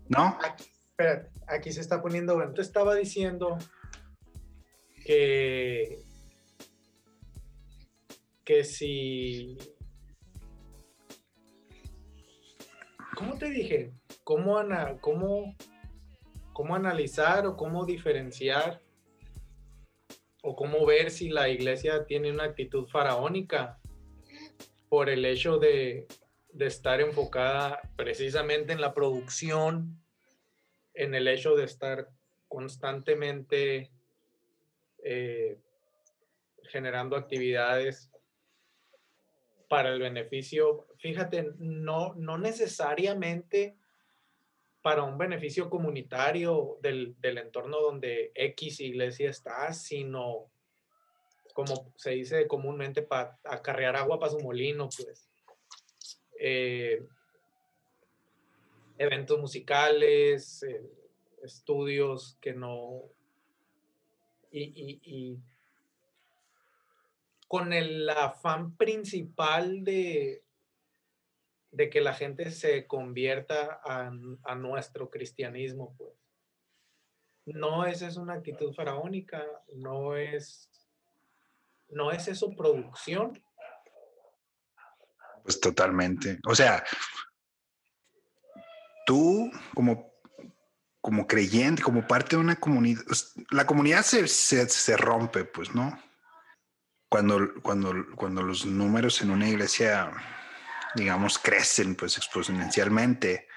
¿No? 0.09 0.37
Aquí, 0.43 0.65
espérate, 0.89 1.31
aquí 1.47 1.71
se 1.71 1.81
está 1.81 2.01
poniendo 2.01 2.35
bueno. 2.35 2.53
Te 2.53 2.61
estaba 2.61 2.95
diciendo 2.95 3.57
que, 5.05 6.03
que 8.43 8.63
si. 8.63 9.57
¿Cómo 13.15 13.37
te 13.37 13.49
dije? 13.49 13.93
¿Cómo, 14.23 14.57
cómo, 14.99 15.55
cómo 16.51 16.75
analizar 16.75 17.45
o 17.45 17.55
cómo 17.55 17.85
diferenciar 17.85 18.81
o 20.41 20.55
cómo 20.55 20.85
ver 20.85 21.11
si 21.11 21.29
la 21.29 21.47
iglesia 21.49 22.05
tiene 22.05 22.31
una 22.31 22.43
actitud 22.43 22.87
faraónica 22.87 23.79
por 24.93 25.09
el 25.09 25.25
hecho 25.25 25.57
de, 25.57 26.05
estar 26.59 27.01
enfocada 27.01 27.81
precisamente 27.95 28.73
en 28.73 28.79
la 28.79 28.93
producción, 28.93 29.99
en 30.93 31.15
el 31.15 31.27
hecho 31.27 31.55
de 31.55 31.63
estar 31.63 32.11
constantemente 32.47 33.89
eh, 35.03 35.57
generando 36.65 37.15
actividades 37.15 38.11
para 39.67 39.89
el 39.89 39.99
beneficio. 39.99 40.85
Fíjate, 40.97 41.53
no, 41.57 42.13
no 42.13 42.37
necesariamente 42.37 43.75
para 44.83 45.01
un 45.01 45.17
beneficio 45.17 45.71
comunitario 45.71 46.77
del, 46.83 47.15
entorno 47.23 47.81
donde 47.81 48.31
X 48.35 48.79
iglesia 48.79 49.31
está, 49.31 49.73
sino 49.73 50.51
como 51.53 51.93
se 51.95 52.11
dice 52.11 52.47
comúnmente 52.47 53.01
para 53.01 53.39
acarrear 53.43 53.95
agua 53.95 54.19
para 54.19 54.31
su 54.31 54.39
molino, 54.39 54.89
pues. 54.95 55.29
Eh, 56.39 57.05
eventos 58.97 59.39
musicales, 59.39 60.63
eh, 60.63 60.89
estudios 61.43 62.37
que 62.41 62.53
no... 62.53 63.03
Y, 64.51 65.39
con 67.47 67.71
el 67.71 68.09
afán 68.09 68.75
principal 68.77 69.83
de, 69.83 70.43
de 71.71 71.89
que 71.89 72.01
la 72.01 72.13
gente 72.13 72.49
se 72.51 72.87
convierta 72.87 73.79
a, 73.83 74.55
nuestro 74.55 75.09
cristianismo, 75.09 75.95
pues. 75.97 76.13
No 77.45 77.85
es, 77.85 78.01
es 78.01 78.17
una 78.17 78.33
actitud 78.33 78.73
faraónica, 78.73 79.45
no 79.73 80.15
es, 80.15 80.69
no 81.93 82.11
es 82.11 82.27
eso 82.27 82.55
producción. 82.55 83.41
Pues 85.43 85.59
totalmente. 85.59 86.39
O 86.47 86.55
sea, 86.55 86.83
tú 89.05 89.51
como, 89.73 90.13
como 91.01 91.27
creyente, 91.27 91.83
como 91.83 92.07
parte 92.07 92.35
de 92.35 92.41
una 92.41 92.55
comunidad, 92.55 93.01
la 93.51 93.65
comunidad 93.65 94.03
se, 94.03 94.27
se, 94.27 94.97
rompe, 94.97 95.43
pues, 95.43 95.75
¿no? 95.75 95.99
Cuando, 97.09 97.53
cuando, 97.61 97.93
cuando 98.15 98.41
los 98.41 98.65
números 98.65 99.21
en 99.21 99.31
una 99.31 99.49
iglesia 99.49 100.11
digamos, 100.95 101.39
crecen 101.39 101.95
pues 101.95 102.17
exponencialmente. 102.17 103.47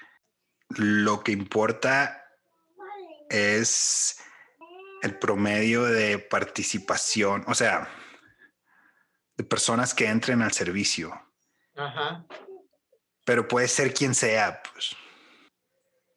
Lo 0.69 1.23
que 1.23 1.31
importa 1.31 2.25
es 3.29 4.19
el 5.01 5.17
promedio 5.17 5.83
de 5.83 6.17
participación, 6.17 7.43
o 7.47 7.53
sea, 7.53 7.89
de 9.37 9.43
personas 9.43 9.93
que 9.93 10.07
entren 10.07 10.41
al 10.41 10.51
servicio. 10.51 11.13
Ajá. 11.75 12.25
Pero 13.23 13.47
puede 13.47 13.67
ser 13.67 13.93
quien 13.93 14.15
sea, 14.15 14.61
pues. 14.73 14.95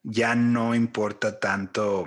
Ya 0.03 0.35
no 0.35 0.75
importa 0.75 1.39
tanto, 1.39 2.07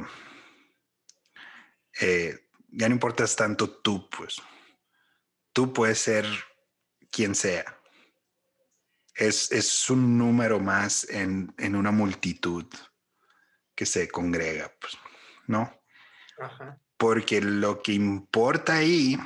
eh, 2.02 2.50
ya 2.70 2.90
no 2.90 2.96
importas 2.96 3.36
tanto 3.36 3.70
tú, 3.70 4.10
pues. 4.10 4.42
Tú 5.54 5.72
puedes 5.72 6.00
ser 6.00 6.26
quien 7.12 7.36
sea 7.36 7.64
es, 9.16 9.90
un 9.90 10.18
número 10.18 10.60
más 10.60 11.08
en, 11.10 11.54
una 11.76 11.92
multitud 11.92 12.66
que 13.76 13.86
se 13.86 14.08
congrega, 14.08 14.72
pues, 14.80 14.98
¿no? 15.48 15.82
Porque 16.98 17.42
lo 17.42 17.82
que 17.82 17.94
importa 17.94 18.78
ahí 18.78 19.18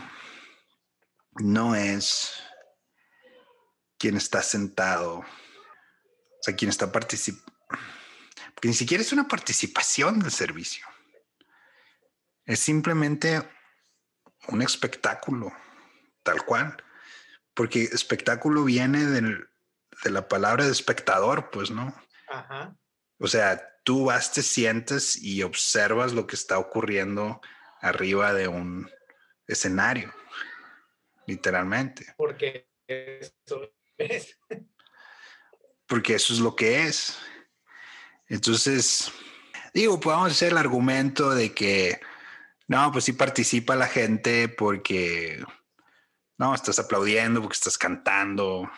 no 1.39 1.75
es 1.75 2.31
quién 3.97 4.15
está 4.15 4.41
sentado, 4.41 5.19
o 5.19 5.25
sea, 6.41 6.55
quién 6.55 6.69
está 6.69 6.91
participando, 6.91 7.57
porque 8.53 8.69
ni 8.69 8.73
siquiera 8.73 9.01
es 9.01 9.11
una 9.11 9.27
participación 9.27 10.19
del 10.19 10.31
servicio, 10.31 10.85
es 12.45 12.59
simplemente 12.59 13.47
un 14.47 14.61
espectáculo, 14.61 15.51
tal 16.23 16.43
cual, 16.45 16.77
porque 17.53 17.83
espectáculo 17.83 18.63
viene 18.63 19.05
del, 19.05 19.49
de 20.03 20.11
la 20.11 20.27
palabra 20.27 20.65
de 20.65 20.71
espectador, 20.71 21.49
pues, 21.49 21.71
¿no? 21.71 21.93
Ajá. 22.29 22.75
O 23.19 23.27
sea, 23.27 23.61
tú 23.83 24.05
vas, 24.05 24.31
te 24.31 24.43
sientes 24.43 25.17
y 25.21 25.43
observas 25.43 26.13
lo 26.13 26.27
que 26.27 26.35
está 26.35 26.59
ocurriendo 26.59 27.41
arriba 27.81 28.33
de 28.33 28.47
un 28.47 28.89
escenario, 29.47 30.13
literalmente. 31.27 32.15
Porque 32.17 32.67
eso 32.87 33.71
es. 33.97 34.39
Porque 35.85 36.15
eso 36.15 36.33
es 36.33 36.39
lo 36.39 36.55
que 36.55 36.87
es. 36.87 37.17
Entonces, 38.27 39.11
digo, 39.73 39.99
podemos 39.99 40.31
hacer 40.31 40.51
el 40.51 40.57
argumento 40.57 41.29
de 41.29 41.53
que, 41.53 42.01
no, 42.67 42.91
pues 42.91 43.05
sí 43.05 43.13
participa 43.13 43.75
la 43.75 43.87
gente 43.87 44.49
porque, 44.49 45.43
no, 46.37 46.55
estás 46.55 46.79
aplaudiendo, 46.79 47.41
porque 47.41 47.55
estás 47.55 47.77
cantando, 47.77 48.69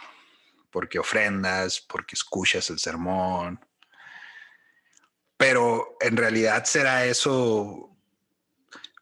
porque 0.69 0.99
ofrendas, 0.99 1.81
porque 1.81 2.15
escuchas 2.15 2.69
el 2.69 2.79
sermón. 2.79 3.59
Pero 5.37 5.97
en 6.01 6.17
realidad 6.17 6.65
será 6.65 7.05
eso 7.05 7.97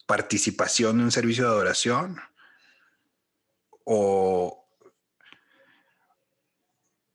participación 0.05 0.99
de 0.99 1.03
un 1.03 1.11
servicio 1.11 1.43
de 1.43 1.49
adoración 1.49 2.21
o 3.89 4.67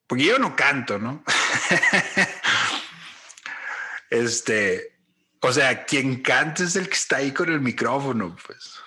porque 0.06 0.24
yo 0.24 0.38
no 0.38 0.56
canto, 0.56 0.98
¿no? 0.98 1.22
este, 4.10 4.98
o 5.40 5.52
sea, 5.52 5.84
quien 5.84 6.22
canta 6.22 6.64
es 6.64 6.76
el 6.76 6.88
que 6.88 6.94
está 6.94 7.16
ahí 7.16 7.32
con 7.32 7.50
el 7.50 7.60
micrófono, 7.60 8.36
pues. 8.46 8.78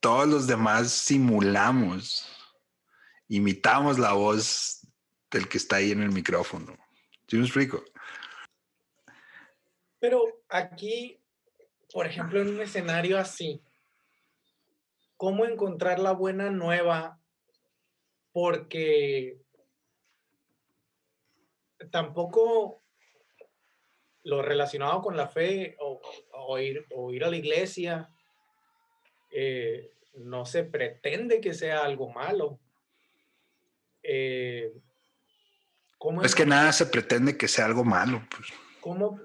todos 0.00 0.28
los 0.28 0.46
demás 0.46 0.92
simulamos, 0.92 2.28
imitamos 3.28 3.98
la 3.98 4.12
voz 4.12 4.86
del 5.30 5.48
que 5.48 5.58
está 5.58 5.76
ahí 5.76 5.92
en 5.92 6.02
el 6.02 6.10
micrófono. 6.10 6.76
¿Sí 7.26 7.36
me 7.36 7.44
explico? 7.44 7.82
Pero 9.98 10.44
aquí, 10.48 11.20
por 11.92 12.06
ejemplo, 12.06 12.40
en 12.40 12.48
un 12.48 12.60
escenario 12.60 13.18
así, 13.18 13.63
¿cómo 15.24 15.46
encontrar 15.46 16.00
la 16.00 16.12
buena 16.12 16.50
nueva? 16.50 17.18
Porque 18.30 19.40
tampoco 21.90 22.82
lo 24.22 24.42
relacionado 24.42 25.00
con 25.00 25.16
la 25.16 25.26
fe 25.26 25.78
o, 25.78 26.58
ir, 26.58 26.84
a 27.24 27.30
la 27.30 27.36
iglesia, 27.38 28.10
eh, 29.32 29.92
no 30.12 30.44
se 30.44 30.62
pretende 30.62 31.40
que 31.40 31.54
sea 31.54 31.86
algo 31.86 32.10
malo. 32.10 32.60
Eh, 34.02 34.74
es 36.22 36.34
que 36.34 36.44
nada 36.44 36.70
se 36.70 36.84
pretende 36.84 37.38
que 37.38 37.48
sea 37.48 37.64
algo 37.64 37.82
malo. 37.82 38.22
Pues. 38.28 38.48
¿Cómo? 38.82 39.18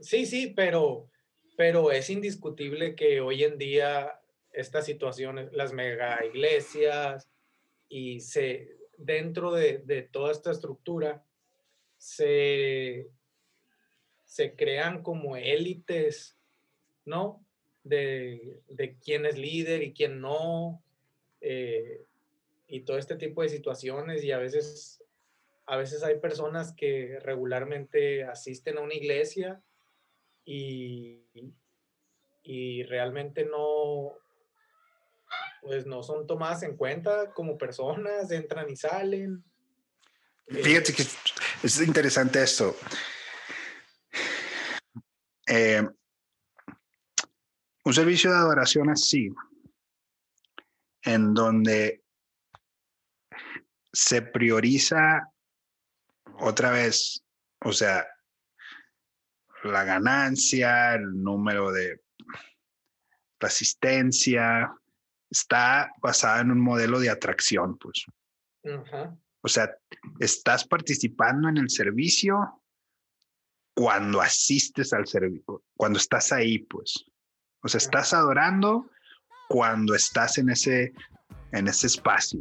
Sí, 0.00 0.24
sí, 0.24 0.52
pero, 0.54 1.10
pero 1.56 1.90
es 1.90 2.10
indiscutible 2.10 2.94
que 2.94 3.20
hoy 3.20 3.42
en 3.42 3.58
día 3.58 4.21
estas 4.52 4.84
situaciones, 4.84 5.52
las 5.52 5.72
mega 5.72 6.24
iglesias 6.24 7.28
y 7.88 8.20
se, 8.20 8.76
dentro 8.96 9.52
de, 9.52 9.78
de 9.78 10.02
toda 10.02 10.32
esta 10.32 10.50
estructura, 10.50 11.24
se, 12.02 13.08
se 14.24 14.56
crean 14.56 15.02
como 15.02 15.36
élites, 15.36 16.36
¿no? 17.04 17.44
De, 17.84 18.62
quién 19.04 19.26
es 19.26 19.38
líder 19.38 19.82
y 19.82 19.92
quién 19.92 20.20
no, 20.20 20.82
eh, 21.40 22.04
y 22.66 22.80
todo 22.80 22.98
este 22.98 23.16
tipo 23.16 23.42
de 23.42 23.50
situaciones, 23.50 24.24
y 24.24 24.32
a 24.32 24.38
veces, 24.38 25.04
a 25.66 25.76
veces 25.76 26.02
hay 26.02 26.18
personas 26.18 26.72
que 26.72 27.18
regularmente 27.20 28.24
asisten 28.24 28.78
a 28.78 28.80
una 28.80 28.94
iglesia 28.94 29.62
y, 30.44 31.20
y 32.42 32.82
realmente 32.84 33.44
no, 33.44 34.14
pues 35.62 35.86
no 35.86 36.02
son 36.02 36.26
tomadas 36.26 36.64
en 36.64 36.76
cuenta 36.76 37.32
como 37.32 37.56
personas, 37.56 38.30
entran 38.32 38.68
y 38.68 38.76
salen. 38.76 39.44
Fíjate 40.48 40.92
que 40.92 41.04
es 41.62 41.80
interesante 41.80 42.42
esto. 42.42 42.76
Eh, 45.46 45.88
un 47.84 47.94
servicio 47.94 48.30
de 48.30 48.36
adoración 48.36 48.90
así, 48.90 49.30
en 51.02 51.32
donde 51.32 52.02
se 53.92 54.20
prioriza 54.20 55.32
otra 56.40 56.72
vez, 56.72 57.24
o 57.60 57.72
sea, 57.72 58.04
la 59.62 59.84
ganancia, 59.84 60.94
el 60.94 61.22
número 61.22 61.70
de 61.70 62.02
asistencia, 63.38 64.72
está 65.32 65.90
basada 66.00 66.42
en 66.42 66.50
un 66.50 66.60
modelo 66.60 67.00
de 67.00 67.08
atracción, 67.08 67.78
pues. 67.78 68.04
O 69.40 69.48
sea, 69.48 69.74
estás 70.20 70.66
participando 70.66 71.48
en 71.48 71.56
el 71.56 71.70
servicio 71.70 72.62
cuando 73.74 74.20
asistes 74.20 74.92
al 74.92 75.06
servicio, 75.06 75.62
cuando 75.74 75.98
estás 75.98 76.32
ahí, 76.32 76.58
pues. 76.58 77.06
O 77.62 77.68
sea, 77.68 77.78
estás 77.78 78.12
adorando 78.12 78.90
cuando 79.48 79.94
estás 79.94 80.36
en 80.36 80.50
ese, 80.50 80.92
en 81.52 81.66
ese 81.66 81.86
espacio. 81.86 82.40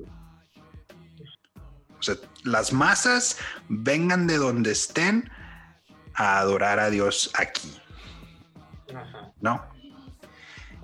O 1.98 2.04
sea, 2.04 2.16
las 2.44 2.74
masas 2.74 3.38
vengan 3.70 4.28
de 4.28 4.38
donde 4.38 4.72
estén 4.72 5.30
a 6.16 6.40
adorar 6.40 6.80
a 6.80 6.90
Dios 6.90 7.32
aquí. 7.36 7.74
¿No? 9.40 9.66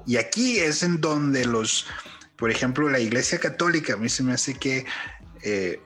Y 0.08 0.16
aquí 0.16 0.58
es 0.60 0.84
en 0.84 1.02
donde 1.02 1.46
los, 1.46 1.86
por 2.38 2.50
ejemplo, 2.50 2.90
la 2.90 3.00
Iglesia 3.00 3.40
Católica, 3.40 3.94
a 3.94 3.98
mí 3.98 4.08
se 4.08 4.24
me 4.24 4.32
hace 4.32 4.54
que 4.54 4.86
eh, 5.44 5.82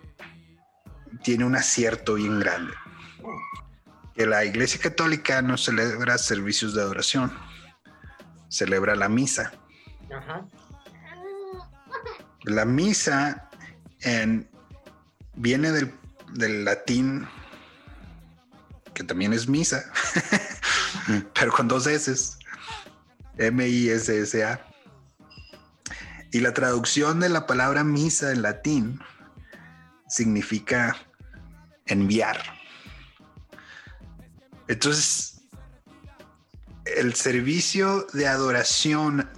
tiene 1.24 1.44
un 1.44 1.56
acierto 1.56 2.14
bien 2.14 2.40
grande. 2.40 2.72
Que 4.14 4.28
la 4.28 4.46
Iglesia 4.46 4.80
Católica 4.80 5.42
no 5.42 5.58
celebra 5.58 6.20
servicios 6.20 6.76
de 6.76 6.82
adoración, 6.82 7.34
celebra 8.48 8.96
la 8.96 9.10
misa. 9.10 9.54
La 12.44 12.66
misa 12.66 13.50
en, 14.02 14.48
viene 15.34 15.72
del, 15.72 15.96
del 16.34 16.64
latín, 16.64 17.28
que 18.94 19.04
también 19.04 19.34
es 19.34 19.48
misa, 19.48 19.84
pero 21.34 21.52
con 21.52 21.68
dos 21.68 21.88
S, 21.88 22.38
M-I-S-S-A. 23.42 24.66
Y 26.32 26.40
la 26.40 26.54
traducción 26.54 27.20
de 27.20 27.30
la 27.30 27.46
palabra 27.46 27.84
misa 27.84 28.32
en 28.32 28.42
latín 28.42 29.00
significa 30.08 30.96
enviar. 31.86 32.42
Entonces, 34.68 35.42
el 36.86 37.14
servicio 37.16 38.08
de 38.14 38.28
adoración 38.28 39.30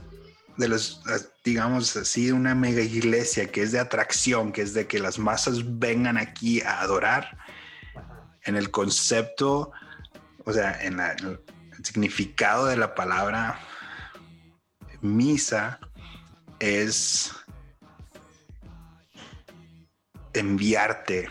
de 0.58 0.68
los, 0.68 1.02
digamos 1.44 1.96
así, 1.96 2.32
una 2.32 2.54
mega 2.54 2.82
iglesia 2.82 3.52
que 3.52 3.64
es 3.64 3.72
de 3.72 3.80
atracción, 3.80 4.52
que 4.52 4.62
es 4.62 4.74
de 4.74 4.88
que 4.88 5.00
las 5.00 5.18
masas 5.18 5.80
vengan 5.80 6.18
aquí 6.18 6.62
a 6.62 6.82
adorar, 6.82 7.38
en 8.44 8.56
el 8.56 8.72
concepto, 8.72 9.72
o 10.46 10.54
sea, 10.54 10.80
en, 10.84 11.00
el 11.00 11.40
significado 11.84 12.66
de 12.66 12.78
la 12.78 12.94
palabra 12.94 13.60
misa 15.04 15.80
es 16.60 17.32
enviarte 20.34 21.28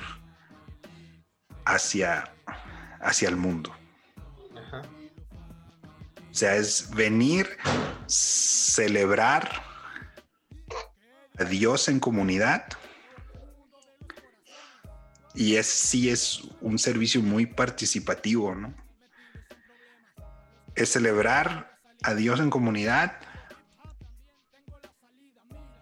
hacia, 1.64 2.32
hacia 3.00 3.28
el 3.28 3.36
mundo. 3.36 3.74
O 6.30 6.34
sea, 6.34 6.56
es 6.56 6.90
venir, 6.94 7.58
celebrar 8.06 9.62
a 11.38 11.44
Dios 11.44 11.88
en 11.88 11.98
comunidad. 11.98 12.66
Y 15.34 15.56
es 15.56 15.66
sí 15.66 16.10
es 16.10 16.42
un 16.60 16.78
servicio 16.78 17.22
muy 17.22 17.46
participativo, 17.46 18.54
¿no? 18.54 18.74
Es 20.74 20.92
celebrar 20.92 21.78
a 22.02 22.14
Dios 22.14 22.40
en 22.40 22.50
comunidad, 22.50 23.18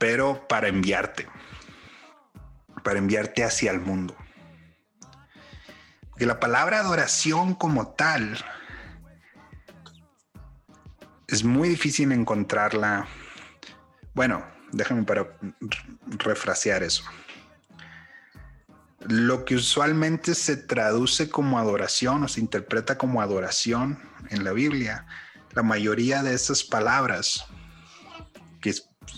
pero 0.01 0.49
para 0.49 0.69
enviarte, 0.69 1.29
para 2.83 2.99
enviarte 2.99 3.45
hacia 3.45 3.71
el 3.71 3.81
mundo. 3.81 4.17
Que 6.17 6.25
la 6.25 6.41
palabra 6.41 6.81
adoración 6.81 7.55
como 7.55 7.89
tal 7.89 8.43
es 11.29 11.45
muy 11.45 11.69
difícil 11.69 12.13
encontrarla. 12.13 13.07
Bueno, 14.15 14.43
déjame 14.73 15.03
para 15.03 15.37
refrasear 16.07 16.83
eso. 16.83 17.05
Lo 19.01 19.45
que 19.45 19.57
usualmente 19.57 20.35
se 20.35 20.57
traduce 20.57 21.29
como 21.29 21.59
adoración 21.59 22.25
o 22.25 22.29
se 22.29 22.41
interpreta 22.41 22.97
como 22.97 23.21
adoración 23.21 23.99
en 24.31 24.45
la 24.45 24.53
Biblia, 24.53 25.05
la 25.53 25.63
mayoría 25.63 26.23
de 26.23 26.33
esas 26.33 26.65
palabras, 26.65 27.47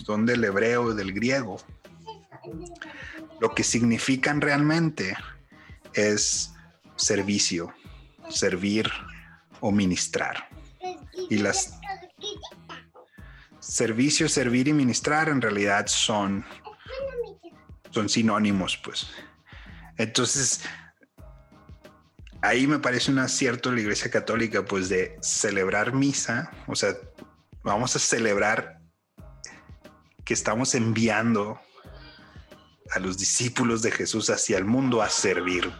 son 0.05 0.25
del 0.25 0.43
hebreo 0.43 0.91
y 0.91 0.95
del 0.95 1.13
griego, 1.13 1.57
lo 3.39 3.53
que 3.53 3.63
significan 3.63 4.41
realmente 4.41 5.15
es 5.93 6.53
servicio, 6.95 7.73
servir 8.29 8.89
o 9.59 9.71
ministrar. 9.71 10.49
Y 11.29 11.37
las 11.37 11.79
servicio, 13.59 14.27
servir 14.27 14.67
y 14.67 14.73
ministrar 14.73 15.29
en 15.29 15.41
realidad 15.41 15.87
son, 15.87 16.45
son 17.91 18.09
sinónimos, 18.09 18.77
pues. 18.77 19.07
Entonces, 19.97 20.61
ahí 22.41 22.67
me 22.67 22.79
parece 22.79 23.11
un 23.11 23.19
acierto 23.19 23.71
la 23.71 23.81
Iglesia 23.81 24.11
Católica, 24.11 24.65
pues 24.65 24.89
de 24.89 25.17
celebrar 25.21 25.93
misa, 25.93 26.51
o 26.67 26.75
sea, 26.75 26.95
vamos 27.63 27.95
a 27.95 27.99
celebrar 27.99 28.72
que 30.25 30.33
estamos 30.33 30.75
enviando 30.75 31.59
a 32.91 32.99
los 32.99 33.17
discípulos 33.17 33.81
de 33.81 33.91
Jesús 33.91 34.29
hacia 34.29 34.57
el 34.57 34.65
mundo 34.65 35.01
a 35.01 35.09
servir. 35.09 35.71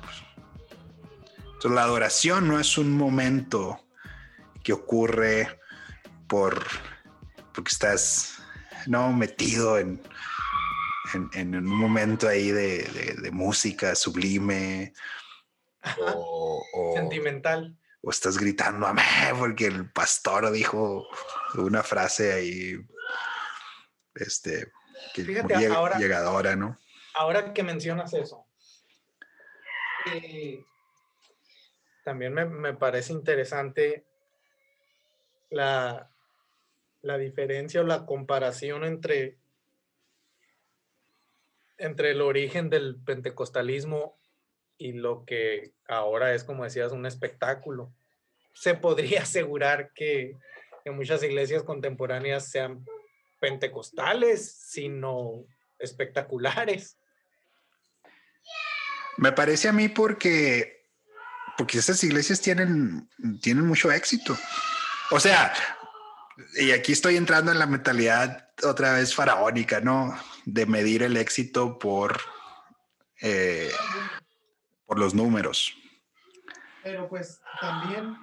Entonces, 1.38 1.72
la 1.72 1.84
adoración 1.84 2.48
no 2.48 2.60
es 2.60 2.78
un 2.78 2.92
momento 2.92 3.80
que 4.64 4.74
ocurre 4.74 5.60
por 6.28 6.64
porque 7.54 7.72
estás 7.72 8.40
no, 8.88 9.14
metido 9.14 9.78
en, 9.78 10.02
en, 11.34 11.56
un 11.56 11.66
momento 11.66 12.28
ahí 12.28 12.52
de, 12.52 13.16
de, 13.22 13.32
música 13.32 13.96
sublime 13.96 14.94
o, 16.00 16.64
sentimental. 16.96 17.78
O 18.02 18.10
estás 18.10 18.38
gritando 18.38 18.88
amén 18.88 19.06
porque 19.38 19.68
el 19.68 19.90
pastor 19.92 20.52
dijo 20.52 21.08
una 21.56 21.84
frase 21.84 22.34
ahí, 22.34 22.76
este, 24.16 24.72
que 25.14 25.24
llegadora, 25.24 26.56
¿no? 26.56 26.78
Ahora 27.16 27.54
que 27.54 27.64
mencionas 27.64 28.14
eso, 28.14 28.46
eh, 30.14 30.64
también 32.04 32.34
me, 32.34 32.46
me, 32.46 32.74
parece 32.74 33.14
interesante 33.14 34.06
la, 35.50 36.10
la 37.02 37.18
diferencia 37.18 37.82
o 37.82 37.84
la 37.84 38.06
comparación 38.06 38.84
entre, 38.84 39.38
entre 41.78 42.12
el 42.12 42.22
origen 42.22 42.70
del 42.70 42.96
pentecostalismo 42.96 44.18
y 44.78 44.94
lo 44.94 45.26
que 45.26 45.74
ahora 45.88 46.34
es, 46.34 46.44
como 46.44 46.64
decías, 46.64 46.92
un 46.92 47.06
espectáculo. 47.06 47.94
Se 48.54 48.74
podría 48.74 49.22
asegurar 49.24 49.92
que, 49.94 50.38
en 50.86 50.96
muchas 50.96 51.24
iglesias 51.24 51.64
contemporáneas 51.64 52.50
sean 52.50 52.86
pentecostales, 53.44 54.56
sino 54.70 55.44
espectaculares. 55.78 56.98
Me 59.18 59.34
parece 59.34 59.68
a 59.68 59.74
mí 59.74 59.90
porque, 59.90 60.88
porque 61.58 61.80
estas 61.80 62.02
iglesias 62.06 62.40
tienen, 62.40 63.10
tienen 63.42 63.68
mucho 63.68 63.92
éxito. 63.92 64.38
O 65.12 65.20
sea, 65.20 65.54
y 66.56 66.72
aquí 66.72 66.94
estoy 66.94 67.18
entrando 67.18 67.52
en 67.52 67.60
la 67.60 67.66
mentalidad 67.66 68.50
otra 68.64 68.94
vez 68.94 69.14
faraónica, 69.14 69.82
¿no? 69.82 70.18
De 70.46 70.66
medir 70.66 71.04
el 71.04 71.18
éxito 71.18 71.78
por, 71.78 72.22
eh, 73.22 73.74
por 74.86 74.98
los 74.98 75.14
números. 75.14 75.76
Pero 76.82 77.10
pues 77.10 77.42
también, 77.60 78.16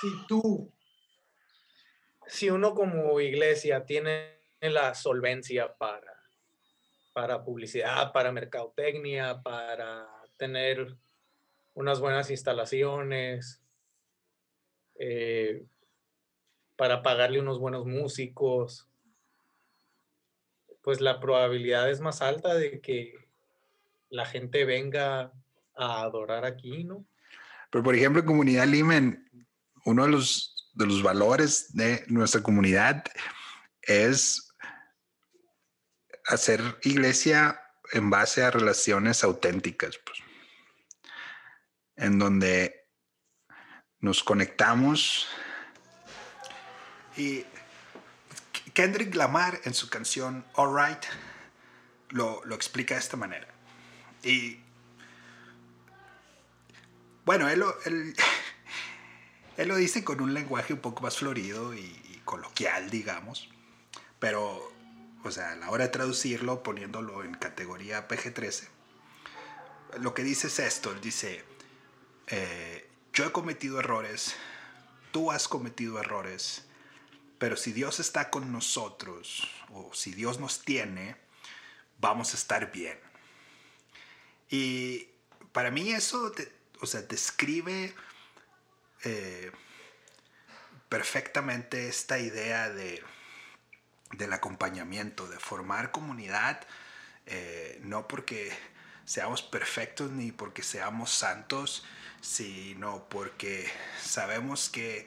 si 0.00 0.08
tú, 0.26 0.72
si 2.26 2.48
uno 2.48 2.74
como 2.74 3.20
iglesia 3.20 3.84
tiene 3.84 4.34
la 4.70 4.94
solvencia 4.94 5.74
para, 5.76 6.12
para 7.12 7.44
publicidad, 7.44 8.12
para 8.12 8.32
mercadotecnia, 8.32 9.42
para 9.42 10.08
tener 10.36 10.96
unas 11.74 12.00
buenas 12.00 12.30
instalaciones, 12.30 13.60
eh, 14.98 15.64
para 16.76 17.02
pagarle 17.02 17.40
unos 17.40 17.58
buenos 17.58 17.86
músicos, 17.86 18.88
pues 20.82 21.00
la 21.00 21.18
probabilidad 21.18 21.90
es 21.90 22.00
más 22.00 22.20
alta 22.22 22.54
de 22.54 22.80
que 22.80 23.14
la 24.10 24.26
gente 24.26 24.64
venga 24.64 25.32
a 25.76 26.02
adorar 26.02 26.44
aquí, 26.44 26.84
¿no? 26.84 27.04
Pero 27.70 27.82
por 27.82 27.94
ejemplo, 27.94 28.24
Comunidad 28.24 28.66
Limen, 28.66 29.28
uno 29.84 30.04
de 30.04 30.10
los, 30.10 30.70
de 30.74 30.86
los 30.86 31.02
valores 31.02 31.74
de 31.74 32.04
nuestra 32.08 32.42
comunidad 32.42 33.04
es 33.82 34.43
hacer 36.26 36.78
iglesia 36.82 37.60
en 37.92 38.10
base 38.10 38.42
a 38.42 38.50
relaciones 38.50 39.24
auténticas, 39.24 39.98
pues, 40.04 40.18
en 41.96 42.18
donde 42.18 42.88
nos 44.00 44.22
conectamos 44.22 45.28
y 47.16 47.44
Kendrick 48.72 49.14
Lamar 49.14 49.60
en 49.64 49.72
su 49.72 49.88
canción 49.88 50.44
All 50.54 50.74
Right 50.74 51.04
lo, 52.10 52.42
explica 52.54 52.94
de 52.94 53.00
esta 53.00 53.16
manera. 53.16 53.46
Y 54.22 54.58
bueno, 57.24 57.48
él 57.48 57.60
lo, 57.60 57.76
él, 57.84 58.14
lo 59.68 59.76
dice 59.76 60.04
con 60.04 60.20
un 60.20 60.34
lenguaje 60.34 60.72
un 60.72 60.80
poco 60.80 61.02
más 61.02 61.18
florido 61.18 61.74
y, 61.74 62.00
coloquial, 62.24 62.88
digamos. 62.88 63.50
Pero, 64.18 64.72
o 65.24 65.30
sea, 65.30 65.52
a 65.52 65.56
la 65.56 65.70
hora 65.70 65.84
de 65.84 65.90
traducirlo, 65.90 66.62
poniéndolo 66.62 67.24
en 67.24 67.34
categoría 67.34 68.06
PG-13, 68.06 68.68
lo 70.00 70.12
que 70.12 70.22
dice 70.22 70.48
es 70.48 70.58
esto. 70.58 70.92
Él 70.92 71.00
dice, 71.00 71.42
eh, 72.26 72.88
yo 73.12 73.24
he 73.24 73.32
cometido 73.32 73.80
errores, 73.80 74.36
tú 75.12 75.32
has 75.32 75.48
cometido 75.48 75.98
errores, 75.98 76.66
pero 77.38 77.56
si 77.56 77.72
Dios 77.72 78.00
está 78.00 78.30
con 78.30 78.52
nosotros 78.52 79.48
o 79.72 79.92
si 79.94 80.12
Dios 80.12 80.38
nos 80.40 80.60
tiene, 80.60 81.16
vamos 81.98 82.34
a 82.34 82.36
estar 82.36 82.70
bien. 82.70 82.98
Y 84.50 85.08
para 85.52 85.70
mí 85.70 85.90
eso, 85.92 86.32
o 86.80 86.86
sea, 86.86 87.00
describe 87.00 87.94
eh, 89.04 89.50
perfectamente 90.90 91.88
esta 91.88 92.18
idea 92.18 92.68
de, 92.68 93.02
del 94.12 94.32
acompañamiento, 94.32 95.28
de 95.28 95.38
formar 95.38 95.90
comunidad, 95.90 96.60
eh, 97.26 97.80
no 97.82 98.06
porque 98.06 98.52
seamos 99.04 99.42
perfectos 99.42 100.10
ni 100.10 100.32
porque 100.32 100.62
seamos 100.62 101.10
santos, 101.10 101.84
sino 102.20 103.08
porque 103.08 103.70
sabemos 104.00 104.68
que 104.68 105.06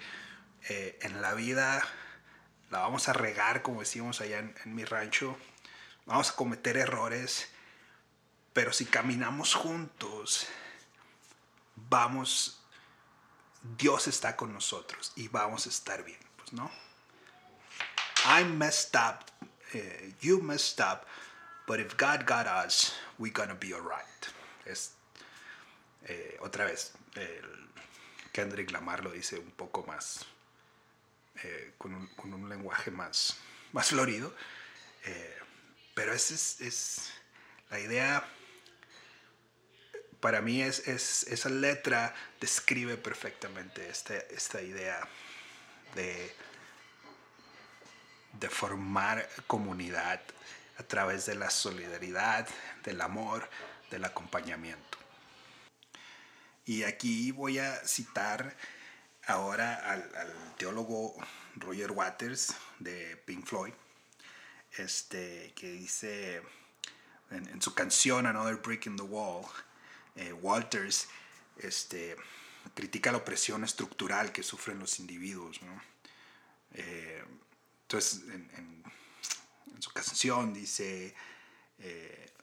eh, 0.70 1.00
en 1.02 1.22
la 1.22 1.34
vida 1.34 1.82
la 2.70 2.80
vamos 2.80 3.08
a 3.10 3.14
regar, 3.14 3.62
como 3.62 3.80
decimos 3.80 4.22
allá 4.22 4.40
en, 4.40 4.54
mi 4.66 4.84
rancho, 4.84 5.38
vamos 6.06 6.32
a 6.32 6.36
cometer 6.36 6.78
errores, 6.78 7.50
pero 8.54 8.74
si 8.74 8.86
caminamos 8.86 9.56
juntos, 9.56 10.48
vamos, 11.76 12.62
Dios 13.78 14.08
está 14.08 14.36
con 14.36 14.54
nosotros 14.54 15.14
y 15.16 15.28
vamos 15.28 15.66
a 15.66 15.70
estar 15.70 16.04
bien, 16.04 16.20
pues 16.36 16.54
no. 16.54 16.70
I 18.30 18.44
messed 18.44 18.94
up, 18.98 19.32
eh, 19.74 20.12
you 20.20 20.42
messed 20.42 20.82
up, 20.82 21.06
but 21.66 21.80
if 21.80 21.96
God 21.96 22.26
got 22.26 22.46
us, 22.46 22.94
we're 23.18 23.32
gonna 23.32 23.56
be 23.56 23.74
alright. 23.74 24.28
Es, 24.66 24.92
eh, 26.10 26.38
otra 26.42 26.66
vez, 26.66 26.92
Kendrick 28.34 28.72
Lamar 28.72 29.02
lo 29.02 29.12
dice 29.12 29.40
un 29.40 29.52
poco 29.52 29.86
más 29.88 30.26
eh, 31.42 31.72
con, 31.78 31.94
un, 32.34 32.50
lenguaje 32.50 32.92
más, 32.92 33.38
más 33.72 33.88
florido. 33.88 34.34
Pero 35.96 36.14
esa 36.14 36.34
es, 36.34 37.10
la 37.70 37.80
idea, 37.80 38.28
para 40.20 40.42
mí 40.42 40.62
es, 40.62 40.86
esa 40.86 41.50
letra 41.50 42.14
describe 42.42 42.98
perfectamente 42.98 43.88
este, 43.88 44.28
esta 44.36 44.62
idea 44.62 45.00
de, 45.96 46.36
de 48.40 48.50
formar 48.50 49.28
comunidad 49.48 50.22
a 50.78 50.84
través 50.84 51.26
de 51.26 51.36
la 51.36 51.50
solidaridad, 51.50 52.48
del 52.84 53.02
amor, 53.02 53.50
del 53.90 54.06
acompañamiento. 54.06 54.98
Y 56.66 56.84
aquí 56.84 57.32
voy 57.32 57.60
a 57.60 57.76
citar 57.88 58.56
ahora 59.26 59.76
al, 59.76 60.04
teólogo 60.58 61.16
Roger 61.56 61.92
Waters 61.92 62.56
de 62.80 63.18
Pink 63.26 63.46
Floyd, 63.46 63.74
este, 64.78 65.54
que 65.56 65.72
dice 65.72 66.42
en, 67.32 67.62
su 67.62 67.74
canción 67.74 68.26
Another 68.26 68.58
Brick 68.58 68.86
in 68.86 68.96
the 68.96 69.04
Wall, 69.04 69.46
eh, 70.16 70.34
Walters 70.34 71.08
este, 71.58 72.16
critica 72.74 73.12
la 73.12 73.20
opresión 73.20 73.64
estructural 73.64 74.32
que 74.32 74.44
sufren 74.44 74.80
los 74.80 75.00
individuos. 75.00 75.60
Eh, 76.74 77.24
entonces, 77.88 78.22
en, 78.34 78.84
su 79.80 79.92
canción 79.92 80.54
dice, 80.54 81.16
eh, 81.80 82.34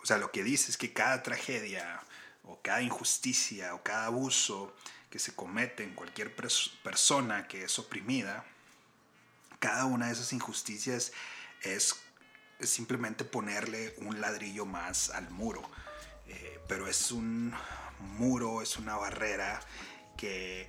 o 0.00 0.06
sea, 0.06 0.16
lo 0.16 0.32
que 0.32 0.42
dice 0.42 0.70
es 0.70 0.78
que 0.78 0.94
cada 0.94 1.22
tragedia 1.22 2.00
o 2.44 2.58
cada 2.62 2.80
injusticia 2.80 3.74
o 3.74 3.82
cada 3.82 4.06
abuso 4.06 4.74
que 5.10 5.18
se 5.18 5.34
comete 5.34 5.84
en 5.84 5.94
cualquier 5.94 6.34
persona 6.34 7.46
que 7.46 7.64
es 7.64 7.78
oprimida, 7.78 8.46
cada 9.58 9.84
una 9.84 10.06
de 10.06 10.12
esas 10.12 10.32
injusticias 10.32 11.12
es, 11.60 11.96
simplemente 12.60 13.26
ponerle 13.26 13.94
un 13.98 14.18
ladrillo 14.18 14.64
más 14.64 15.10
al 15.10 15.28
muro. 15.28 15.60
Eh, 16.26 16.58
pero 16.68 16.88
es 16.88 17.12
un 17.12 17.54
muro, 18.16 18.62
es 18.62 18.78
una 18.78 18.96
barrera 18.96 19.60
que, 20.16 20.68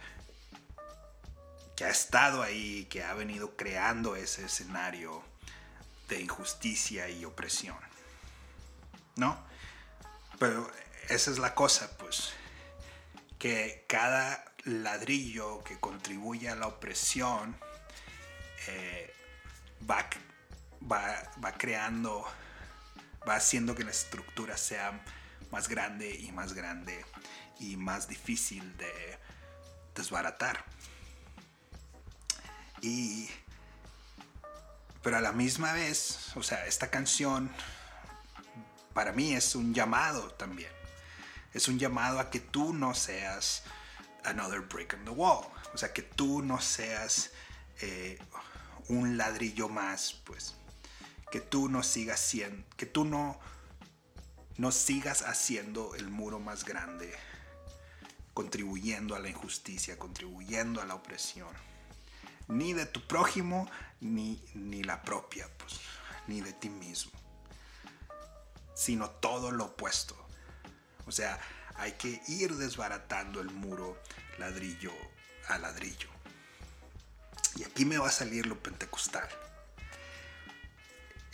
que 1.79 1.85
ha 1.85 1.91
estado 1.91 2.43
ahí, 2.43 2.87
que 2.89 3.05
ha 3.05 3.13
venido 3.13 3.55
creando 3.55 4.17
ese 4.17 4.43
escenario 4.43 5.23
de 6.09 6.19
injusticia 6.19 7.07
y 7.07 7.23
opresión. 7.23 7.77
¿No? 9.15 9.41
Pero 10.39 10.69
esa 11.07 11.31
es 11.31 11.39
la 11.39 11.55
cosa, 11.55 11.89
pues 11.97 12.33
que 13.37 13.85
cada 13.87 14.43
ladrillo 14.65 15.63
que 15.63 15.79
contribuye 15.79 16.49
a 16.49 16.57
la 16.57 16.67
opresión 16.67 17.55
eh, 18.67 19.13
va, 19.89 20.05
va, 20.83 21.31
va 21.41 21.53
creando, 21.53 22.25
va 23.25 23.35
haciendo 23.35 23.73
que 23.73 23.85
la 23.85 23.91
estructura 23.91 24.57
sea 24.57 25.01
más 25.49 25.69
grande 25.69 26.13
y 26.13 26.33
más 26.33 26.51
grande 26.51 27.05
y 27.57 27.77
más 27.77 28.09
difícil 28.09 28.75
de 28.75 29.17
desbaratar. 29.95 30.65
Y 32.81 33.29
pero 35.01 35.17
a 35.17 35.21
la 35.21 35.31
misma 35.31 35.73
vez, 35.73 36.35
o 36.35 36.43
sea, 36.43 36.65
esta 36.65 36.89
canción 36.89 37.49
para 38.93 39.13
mí 39.13 39.33
es 39.33 39.55
un 39.55 39.73
llamado 39.73 40.29
también. 40.31 40.71
Es 41.53 41.67
un 41.67 41.79
llamado 41.79 42.19
a 42.19 42.29
que 42.29 42.39
tú 42.39 42.73
no 42.73 42.93
seas 42.93 43.63
another 44.25 44.59
brick 44.59 44.93
in 44.93 45.05
the 45.05 45.11
wall. 45.11 45.45
O 45.73 45.77
sea, 45.77 45.93
que 45.93 46.01
tú 46.01 46.41
no 46.41 46.59
seas 46.59 47.31
eh, 47.81 48.19
un 48.89 49.17
ladrillo 49.17 49.69
más, 49.69 50.13
pues. 50.25 50.55
Que 51.31 51.39
tú 51.39 51.69
no 51.69 51.81
sigas 51.81 52.19
siendo, 52.19 52.65
que 52.75 52.85
tú 52.85 53.05
no, 53.05 53.39
no 54.57 54.71
sigas 54.71 55.21
haciendo 55.21 55.95
el 55.95 56.09
muro 56.09 56.39
más 56.39 56.65
grande, 56.65 57.15
contribuyendo 58.33 59.15
a 59.15 59.19
la 59.19 59.29
injusticia, 59.29 59.97
contribuyendo 59.97 60.81
a 60.81 60.85
la 60.85 60.95
opresión. 60.95 61.68
Ni 62.49 62.73
de 62.73 62.85
tu 62.85 63.07
prójimo, 63.07 63.69
ni, 64.01 64.43
ni 64.53 64.83
la 64.83 65.01
propia, 65.01 65.47
pues, 65.57 65.79
ni 66.27 66.41
de 66.41 66.51
ti 66.51 66.69
mismo. 66.69 67.11
Sino 68.75 69.09
todo 69.09 69.51
lo 69.51 69.65
opuesto. 69.65 70.15
O 71.05 71.11
sea, 71.11 71.39
hay 71.75 71.93
que 71.93 72.21
ir 72.27 72.55
desbaratando 72.55 73.39
el 73.39 73.49
muro 73.49 73.97
ladrillo 74.37 74.91
a 75.47 75.57
ladrillo. 75.57 76.09
Y 77.55 77.63
aquí 77.63 77.85
me 77.85 77.97
va 77.97 78.09
a 78.09 78.11
salir 78.11 78.45
lo 78.45 78.61
pentecostal. 78.61 79.27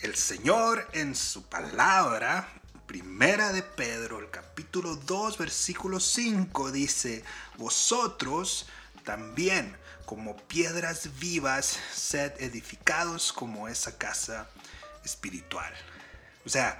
El 0.00 0.14
Señor 0.14 0.88
en 0.92 1.14
su 1.14 1.48
palabra, 1.48 2.48
primera 2.86 3.52
de 3.52 3.62
Pedro, 3.62 4.20
el 4.20 4.30
capítulo 4.30 4.96
2, 4.96 5.38
versículo 5.38 6.00
5, 6.00 6.70
dice, 6.70 7.24
vosotros 7.56 8.66
también 9.04 9.76
como 10.06 10.36
piedras 10.36 11.18
vivas, 11.18 11.78
sed 11.92 12.32
edificados 12.40 13.32
como 13.32 13.68
esa 13.68 13.98
casa 13.98 14.48
espiritual. 15.04 15.72
O 16.44 16.48
sea, 16.48 16.78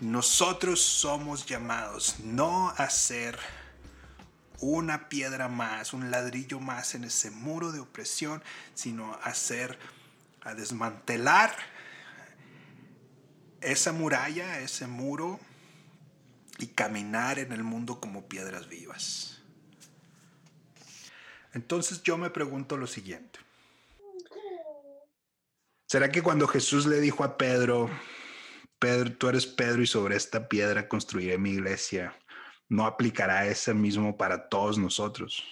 nosotros 0.00 0.80
somos 0.80 1.46
llamados 1.46 2.20
no 2.20 2.70
a 2.70 2.88
ser 2.88 3.38
una 4.60 5.08
piedra 5.08 5.48
más, 5.48 5.92
un 5.92 6.10
ladrillo 6.10 6.60
más 6.60 6.94
en 6.94 7.04
ese 7.04 7.30
muro 7.30 7.72
de 7.72 7.80
opresión, 7.80 8.42
sino 8.74 9.14
a 9.22 9.34
ser, 9.34 9.78
a 10.42 10.54
desmantelar 10.54 11.54
esa 13.60 13.92
muralla, 13.92 14.60
ese 14.60 14.86
muro 14.86 15.38
y 16.58 16.68
caminar 16.68 17.38
en 17.38 17.52
el 17.52 17.62
mundo 17.62 18.00
como 18.00 18.28
piedras 18.28 18.68
vivas. 18.68 19.37
Entonces 21.58 22.04
yo 22.04 22.16
me 22.16 22.30
pregunto 22.30 22.76
lo 22.76 22.86
siguiente. 22.86 23.40
¿Será 25.86 26.08
que 26.08 26.22
cuando 26.22 26.46
Jesús 26.46 26.86
le 26.86 27.00
dijo 27.00 27.24
a 27.24 27.36
Pedro, 27.36 27.90
Pedro, 28.78 29.12
tú 29.16 29.28
eres 29.28 29.44
Pedro 29.44 29.82
y 29.82 29.86
sobre 29.88 30.14
esta 30.14 30.48
piedra 30.48 30.88
construiré 30.88 31.36
mi 31.36 31.50
iglesia, 31.50 32.16
no 32.68 32.86
aplicará 32.86 33.44
ese 33.48 33.74
mismo 33.74 34.16
para 34.16 34.48
todos 34.48 34.78
nosotros? 34.78 35.42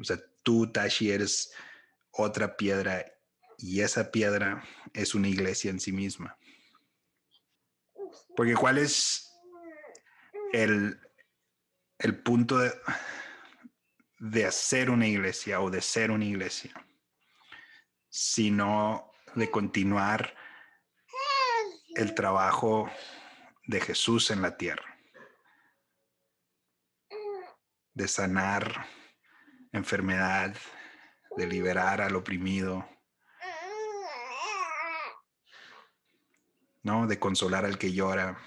O 0.00 0.02
sea, 0.02 0.18
tú, 0.42 0.66
Tashi, 0.72 1.12
eres 1.12 1.52
otra 2.10 2.56
piedra 2.56 3.04
y 3.56 3.82
esa 3.82 4.10
piedra 4.10 4.64
es 4.94 5.14
una 5.14 5.28
iglesia 5.28 5.70
en 5.70 5.78
sí 5.78 5.92
misma. 5.92 6.36
Porque 8.34 8.54
¿cuál 8.54 8.78
es 8.78 9.30
el, 10.52 10.98
el 11.98 12.18
punto 12.20 12.58
de, 12.58 12.72
de 14.24 14.46
hacer 14.46 14.88
una 14.88 15.06
iglesia 15.06 15.60
o 15.60 15.68
de 15.68 15.82
ser 15.82 16.10
una 16.10 16.24
iglesia, 16.24 16.72
sino 18.08 19.12
de 19.34 19.50
continuar 19.50 20.34
el 21.94 22.14
trabajo 22.14 22.90
de 23.66 23.82
Jesús 23.82 24.30
en 24.30 24.40
la 24.40 24.56
tierra, 24.56 24.98
de 27.92 28.08
sanar 28.08 28.86
enfermedad, 29.72 30.56
de 31.36 31.46
liberar 31.46 32.00
al 32.00 32.16
oprimido, 32.16 32.88
¿no? 36.82 37.06
De 37.06 37.18
consolar 37.18 37.66
al 37.66 37.76
que 37.76 37.92
llora, 37.92 38.38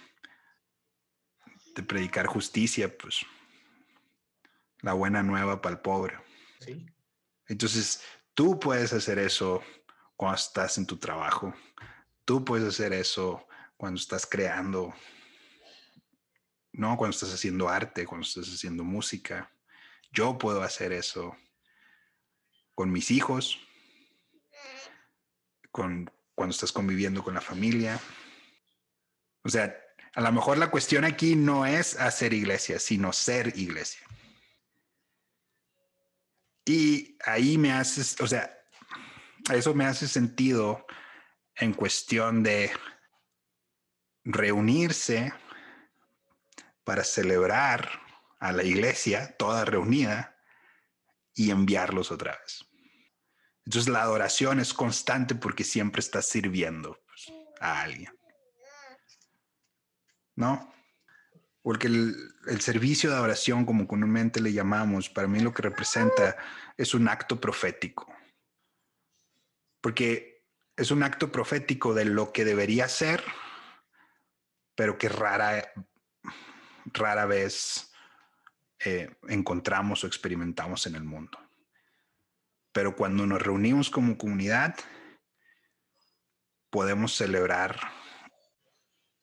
de 1.75 1.83
predicar 1.83 2.25
justicia, 2.25 2.97
pues 2.97 3.27
la 4.81 4.93
buena 4.93 5.23
nueva 5.23 5.61
para 5.61 5.75
el 5.75 5.81
pobre. 5.81 6.17
Entonces, 7.47 8.01
tú 8.33 8.59
puedes 8.59 8.93
hacer 8.93 9.19
eso 9.19 9.63
cuando 10.15 10.37
estás 10.37 10.77
en 10.77 10.85
tu 10.85 10.97
trabajo. 10.97 11.53
Tú 12.25 12.43
puedes 12.43 12.67
hacer 12.67 12.93
eso 12.93 13.47
cuando 13.77 13.99
estás 13.99 14.25
creando, 14.25 14.93
¿no? 16.73 16.97
Cuando 16.97 17.15
estás 17.15 17.33
haciendo 17.33 17.69
arte, 17.69 18.05
cuando 18.05 18.27
estás 18.27 18.47
haciendo 18.47 18.83
música. 18.83 19.51
Yo 20.11 20.37
puedo 20.37 20.63
hacer 20.63 20.91
eso 20.91 21.35
con 22.75 22.91
mis 22.91 23.11
hijos, 23.11 23.59
con 25.71 26.11
cuando 26.35 26.53
estás 26.53 26.71
conviviendo 26.71 27.23
con 27.23 27.33
la 27.33 27.41
familia. 27.41 27.99
O 29.43 29.49
sea, 29.49 29.75
a 30.13 30.21
lo 30.21 30.31
mejor 30.31 30.59
la 30.59 30.69
cuestión 30.69 31.03
aquí 31.03 31.35
no 31.35 31.65
es 31.65 31.99
hacer 31.99 32.33
iglesia, 32.33 32.79
sino 32.79 33.11
ser 33.11 33.57
iglesia. 33.57 34.05
Y 36.67 37.17
ahí 37.23 37.57
me 37.57 37.71
hace, 37.71 38.21
o 38.21 38.27
sea, 38.27 38.53
eso 39.53 39.73
me 39.73 39.85
hace 39.85 40.05
sentido 40.05 40.85
en 41.55 41.73
cuestión 41.73 42.43
de 42.43 42.71
reunirse 44.25 45.33
para 46.83 47.05
celebrar 47.05 47.89
a 48.39 48.51
la 48.51 48.63
iglesia 48.63 49.33
toda 49.37 49.63
reunida 49.63 50.35
y 51.33 51.51
enviarlos 51.51 52.11
otra 52.11 52.37
vez. 52.37 52.65
Entonces 53.65 53.89
la 53.89 54.01
adoración 54.01 54.59
es 54.59 54.73
constante 54.73 55.35
porque 55.35 55.63
siempre 55.63 56.01
estás 56.01 56.27
sirviendo 56.27 57.01
pues, 57.07 57.31
a 57.61 57.81
alguien. 57.81 58.11
¿No? 60.35 60.73
Porque 61.67 61.87
el, 61.87 62.61
servicio 62.61 63.09
de 63.09 63.17
adoración, 63.17 63.65
como 63.65 63.89
comúnmente 63.89 64.39
le 64.39 64.53
llamamos, 64.53 65.09
para 65.09 65.27
mí 65.27 65.41
lo 65.41 65.53
que 65.53 65.63
representa 65.63 66.37
es 66.77 66.93
un 66.93 67.09
acto 67.09 67.41
profético. 67.41 68.07
Porque 69.81 70.45
es 70.77 70.91
un 70.91 71.03
acto 71.03 71.29
profético 71.29 71.93
de 71.93 72.05
lo 72.05 72.31
que 72.31 72.45
debería 72.45 72.87
ser, 72.87 73.21
pero 74.75 74.97
que 74.97 75.09
rara, 75.09 75.73
rara 76.85 77.25
vez 77.25 77.91
eh, 78.85 79.13
encontramos 79.27 80.05
o 80.05 80.07
experimentamos 80.07 80.87
en 80.87 80.95
el 80.95 81.03
mundo. 81.03 81.37
Pero 82.71 82.95
cuando 82.95 83.27
nos 83.27 83.41
reunimos 83.41 83.89
como 83.89 84.17
comunidad, 84.17 84.73
podemos 86.69 87.13
celebrar 87.13 87.96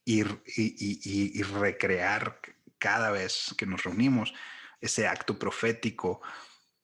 y, 0.05 1.43
recrear 1.43 2.41
cada 2.79 3.11
vez 3.11 3.55
que 3.57 3.67
nos 3.67 3.85
reunimos 3.85 4.35
ese 4.81 5.07
acto 5.07 5.39
profético 5.39 6.21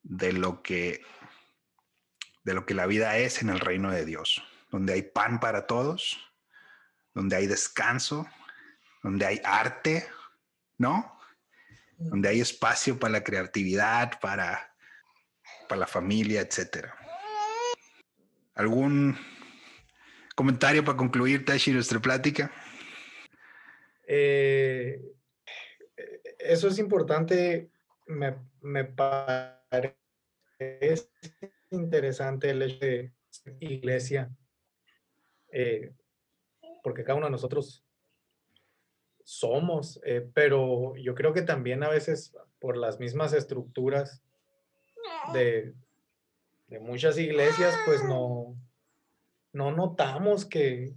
de 0.02 0.32
lo 0.32 0.62
que 0.62 1.02
de 2.42 2.54
lo 2.54 2.64
que 2.64 2.72
la 2.72 2.86
vida 2.86 3.18
es 3.18 3.42
en 3.42 3.50
el 3.50 3.60
reino 3.60 3.90
de 3.90 4.06
Dios, 4.06 4.42
donde 4.70 4.94
hay 4.94 5.02
pan 5.02 5.40
para 5.40 5.66
todos, 5.66 6.18
donde 7.12 7.36
hay 7.36 7.46
descanso, 7.46 8.26
donde 9.02 9.26
hay 9.26 9.40
arte, 9.44 10.08
¿no? 10.78 11.20
Donde 11.98 12.30
hay 12.30 12.40
espacio 12.40 12.98
para 12.98 13.12
la 13.12 13.24
creatividad, 13.24 14.18
para, 14.20 14.74
para 15.68 15.80
la 15.80 15.86
familia, 15.86 16.40
etcétera. 16.40 16.96
¿Algún 18.54 19.18
comentario 20.34 20.82
para 20.82 20.96
concluir, 20.96 21.44
Tashi, 21.44 21.72
nuestra 21.72 22.00
plática? 22.00 22.50
Eh, 24.12 25.00
eso 26.40 26.66
es 26.66 26.80
importante, 26.80 27.70
me, 28.06 28.84
parece 28.84 29.94
interesante 31.70 32.50
el 32.50 32.62
hecho 32.62 32.80
de 32.80 33.12
iglesia, 33.60 34.28
eh, 35.52 35.92
porque 36.82 37.04
cada 37.04 37.18
uno 37.18 37.26
de 37.26 37.30
nosotros 37.30 37.84
somos, 39.22 40.00
eh, 40.02 40.28
pero 40.34 40.96
yo 40.96 41.14
creo 41.14 41.32
que 41.32 41.42
también 41.42 41.84
a 41.84 41.88
veces 41.88 42.36
por 42.58 42.76
las 42.76 42.98
mismas 42.98 43.32
estructuras 43.32 44.24
de, 45.32 45.72
de 46.66 46.80
muchas 46.80 47.16
iglesias, 47.16 47.78
pues 47.86 48.02
no, 48.02 48.56
no 49.52 49.70
notamos 49.70 50.44
que, 50.44 50.96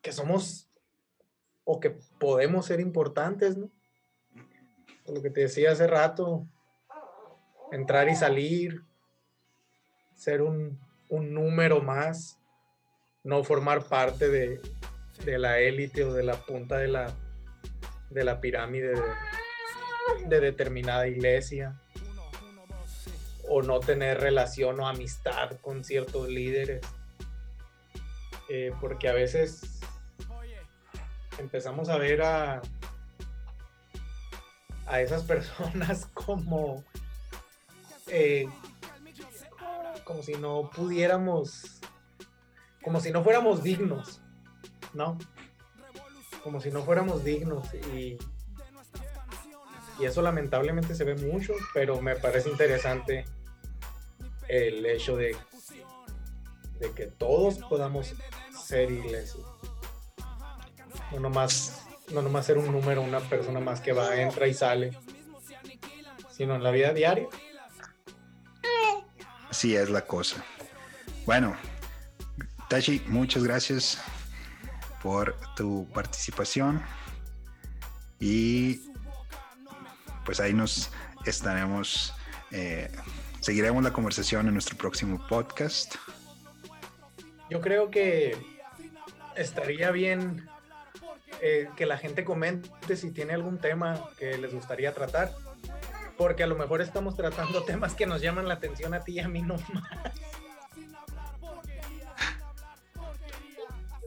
que 0.00 0.12
somos 0.12 0.66
o 1.66 1.80
que 1.80 1.98
podemos 2.18 2.66
ser 2.66 2.80
importantes, 2.80 3.56
¿no? 3.56 3.70
Lo 5.06 5.22
que 5.22 5.30
te 5.30 5.42
decía 5.42 5.72
hace 5.72 5.86
rato, 5.86 6.46
entrar 7.70 8.08
y 8.08 8.16
salir, 8.16 8.82
ser 10.14 10.42
un, 10.42 10.80
un 11.08 11.32
número 11.32 11.80
más, 11.80 12.38
no 13.22 13.44
formar 13.44 13.84
parte 13.84 14.28
de, 14.28 14.60
de 15.24 15.38
la 15.38 15.60
élite 15.60 16.04
o 16.04 16.12
de 16.12 16.24
la 16.24 16.34
punta 16.34 16.78
de 16.78 16.88
la, 16.88 17.14
de 18.10 18.24
la 18.24 18.40
pirámide 18.40 18.94
de, 18.94 19.02
de 20.26 20.40
determinada 20.40 21.06
iglesia 21.06 21.80
o 23.48 23.62
no 23.62 23.80
tener 23.80 24.20
relación 24.20 24.80
o 24.80 24.88
amistad 24.88 25.52
con 25.60 25.84
ciertos 25.84 26.28
líderes. 26.28 26.80
Eh, 28.48 28.72
porque 28.80 29.08
a 29.08 29.12
veces 29.12 29.75
empezamos 31.38 31.88
a 31.88 31.98
ver 31.98 32.22
a, 32.22 32.62
a 34.86 35.00
esas 35.00 35.22
personas 35.24 36.06
como, 36.14 36.84
eh, 38.08 38.46
como 40.04 40.22
si 40.22 40.34
no 40.34 40.70
pudiéramos, 40.70 41.80
como 42.82 43.00
si 43.00 43.10
no 43.10 43.22
fuéramos 43.22 43.62
dignos, 43.62 44.20
¿no? 44.94 45.18
Como 46.42 46.60
si 46.60 46.70
no 46.70 46.82
fuéramos 46.82 47.24
dignos 47.24 47.72
y, 47.74 48.16
y 49.98 50.04
eso 50.04 50.22
lamentablemente 50.22 50.94
se 50.94 51.04
ve 51.04 51.16
mucho, 51.16 51.54
pero 51.74 52.00
me 52.00 52.14
parece 52.16 52.50
interesante 52.50 53.24
el 54.48 54.86
hecho 54.86 55.16
de, 55.16 55.36
de 56.78 56.92
que 56.92 57.06
todos 57.06 57.58
podamos 57.58 58.14
ser 58.52 58.90
iglesia. 58.90 59.42
No 61.16 61.22
nomás, 61.22 61.80
no 62.12 62.20
nomás 62.20 62.44
ser 62.44 62.58
un 62.58 62.70
número, 62.70 63.00
una 63.00 63.20
persona 63.20 63.58
más 63.58 63.80
que 63.80 63.94
va, 63.94 64.14
entra 64.16 64.46
y 64.48 64.52
sale, 64.52 64.92
sino 66.30 66.56
en 66.56 66.62
la 66.62 66.70
vida 66.70 66.92
diaria. 66.92 67.26
Así 69.48 69.74
es 69.74 69.88
la 69.88 70.02
cosa. 70.02 70.44
Bueno, 71.24 71.56
Tachi, 72.68 73.02
muchas 73.06 73.44
gracias 73.44 73.98
por 75.02 75.34
tu 75.54 75.88
participación 75.94 76.82
y 78.20 78.82
pues 80.26 80.38
ahí 80.38 80.52
nos 80.52 80.90
estaremos, 81.24 82.12
eh, 82.50 82.92
seguiremos 83.40 83.82
la 83.82 83.94
conversación 83.94 84.48
en 84.48 84.52
nuestro 84.52 84.76
próximo 84.76 85.26
podcast. 85.28 85.94
Yo 87.48 87.62
creo 87.62 87.90
que 87.90 88.36
estaría 89.34 89.90
bien 89.92 90.46
eh, 91.40 91.68
que 91.76 91.86
la 91.86 91.98
gente 91.98 92.24
comente 92.24 92.96
si 92.96 93.10
tiene 93.10 93.34
algún 93.34 93.58
tema 93.58 94.08
que 94.18 94.38
les 94.38 94.54
gustaría 94.54 94.92
tratar, 94.94 95.32
porque 96.16 96.42
a 96.42 96.46
lo 96.46 96.56
mejor 96.56 96.80
estamos 96.80 97.16
tratando 97.16 97.62
temas 97.66 97.94
que 97.94 98.06
nos 98.06 98.20
llaman 98.20 98.48
la 98.48 98.54
atención 98.54 98.94
a 98.94 99.00
ti 99.00 99.12
y 99.12 99.20
a 99.20 99.28
mí 99.28 99.42
no 99.42 99.56
más. 99.72 100.12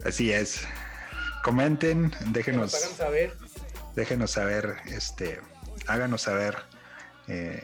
Así 0.06 0.32
es. 0.32 0.66
Comenten, 1.44 2.04
nos 2.04 2.34
déjenos, 2.34 2.76
hagan 2.76 2.96
saber. 2.96 3.38
déjenos 3.96 4.32
saber, 4.32 4.78
este, 4.86 5.42
háganos 5.88 6.22
saber 6.22 6.58
eh, 7.28 7.64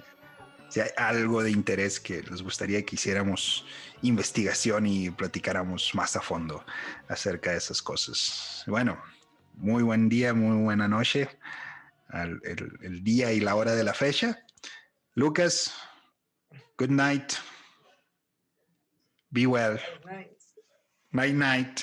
si 0.69 0.81
hay 0.81 0.89
algo 0.97 1.43
de 1.43 1.51
interés 1.51 1.99
que 1.99 2.21
les 2.23 2.41
gustaría 2.41 2.83
que 2.85 2.95
hiciéramos 2.95 3.65
investigación 4.01 4.85
y 4.85 5.09
platicáramos 5.09 5.95
más 5.95 6.15
a 6.15 6.21
fondo 6.21 6.65
acerca 7.07 7.51
de 7.51 7.57
esas 7.57 7.81
cosas. 7.81 8.63
Bueno, 8.67 9.01
muy 9.57 9.83
buen 9.83 10.09
día, 10.09 10.33
muy 10.33 10.63
buena 10.63 10.87
noche, 10.87 11.29
al- 12.09 12.41
el, 12.43 12.71
el 12.81 13.03
día 13.03 13.31
y 13.31 13.39
la 13.39 13.55
hora 13.55 13.73
de 13.75 13.83
la 13.83 13.93
fecha. 13.93 14.39
Lucas, 15.13 15.73
good 16.77 16.89
night. 16.89 17.33
Be 19.31 19.45
well. 19.47 19.79
Nice. 20.05 20.53
Night 21.11 21.35
night. 21.35 21.81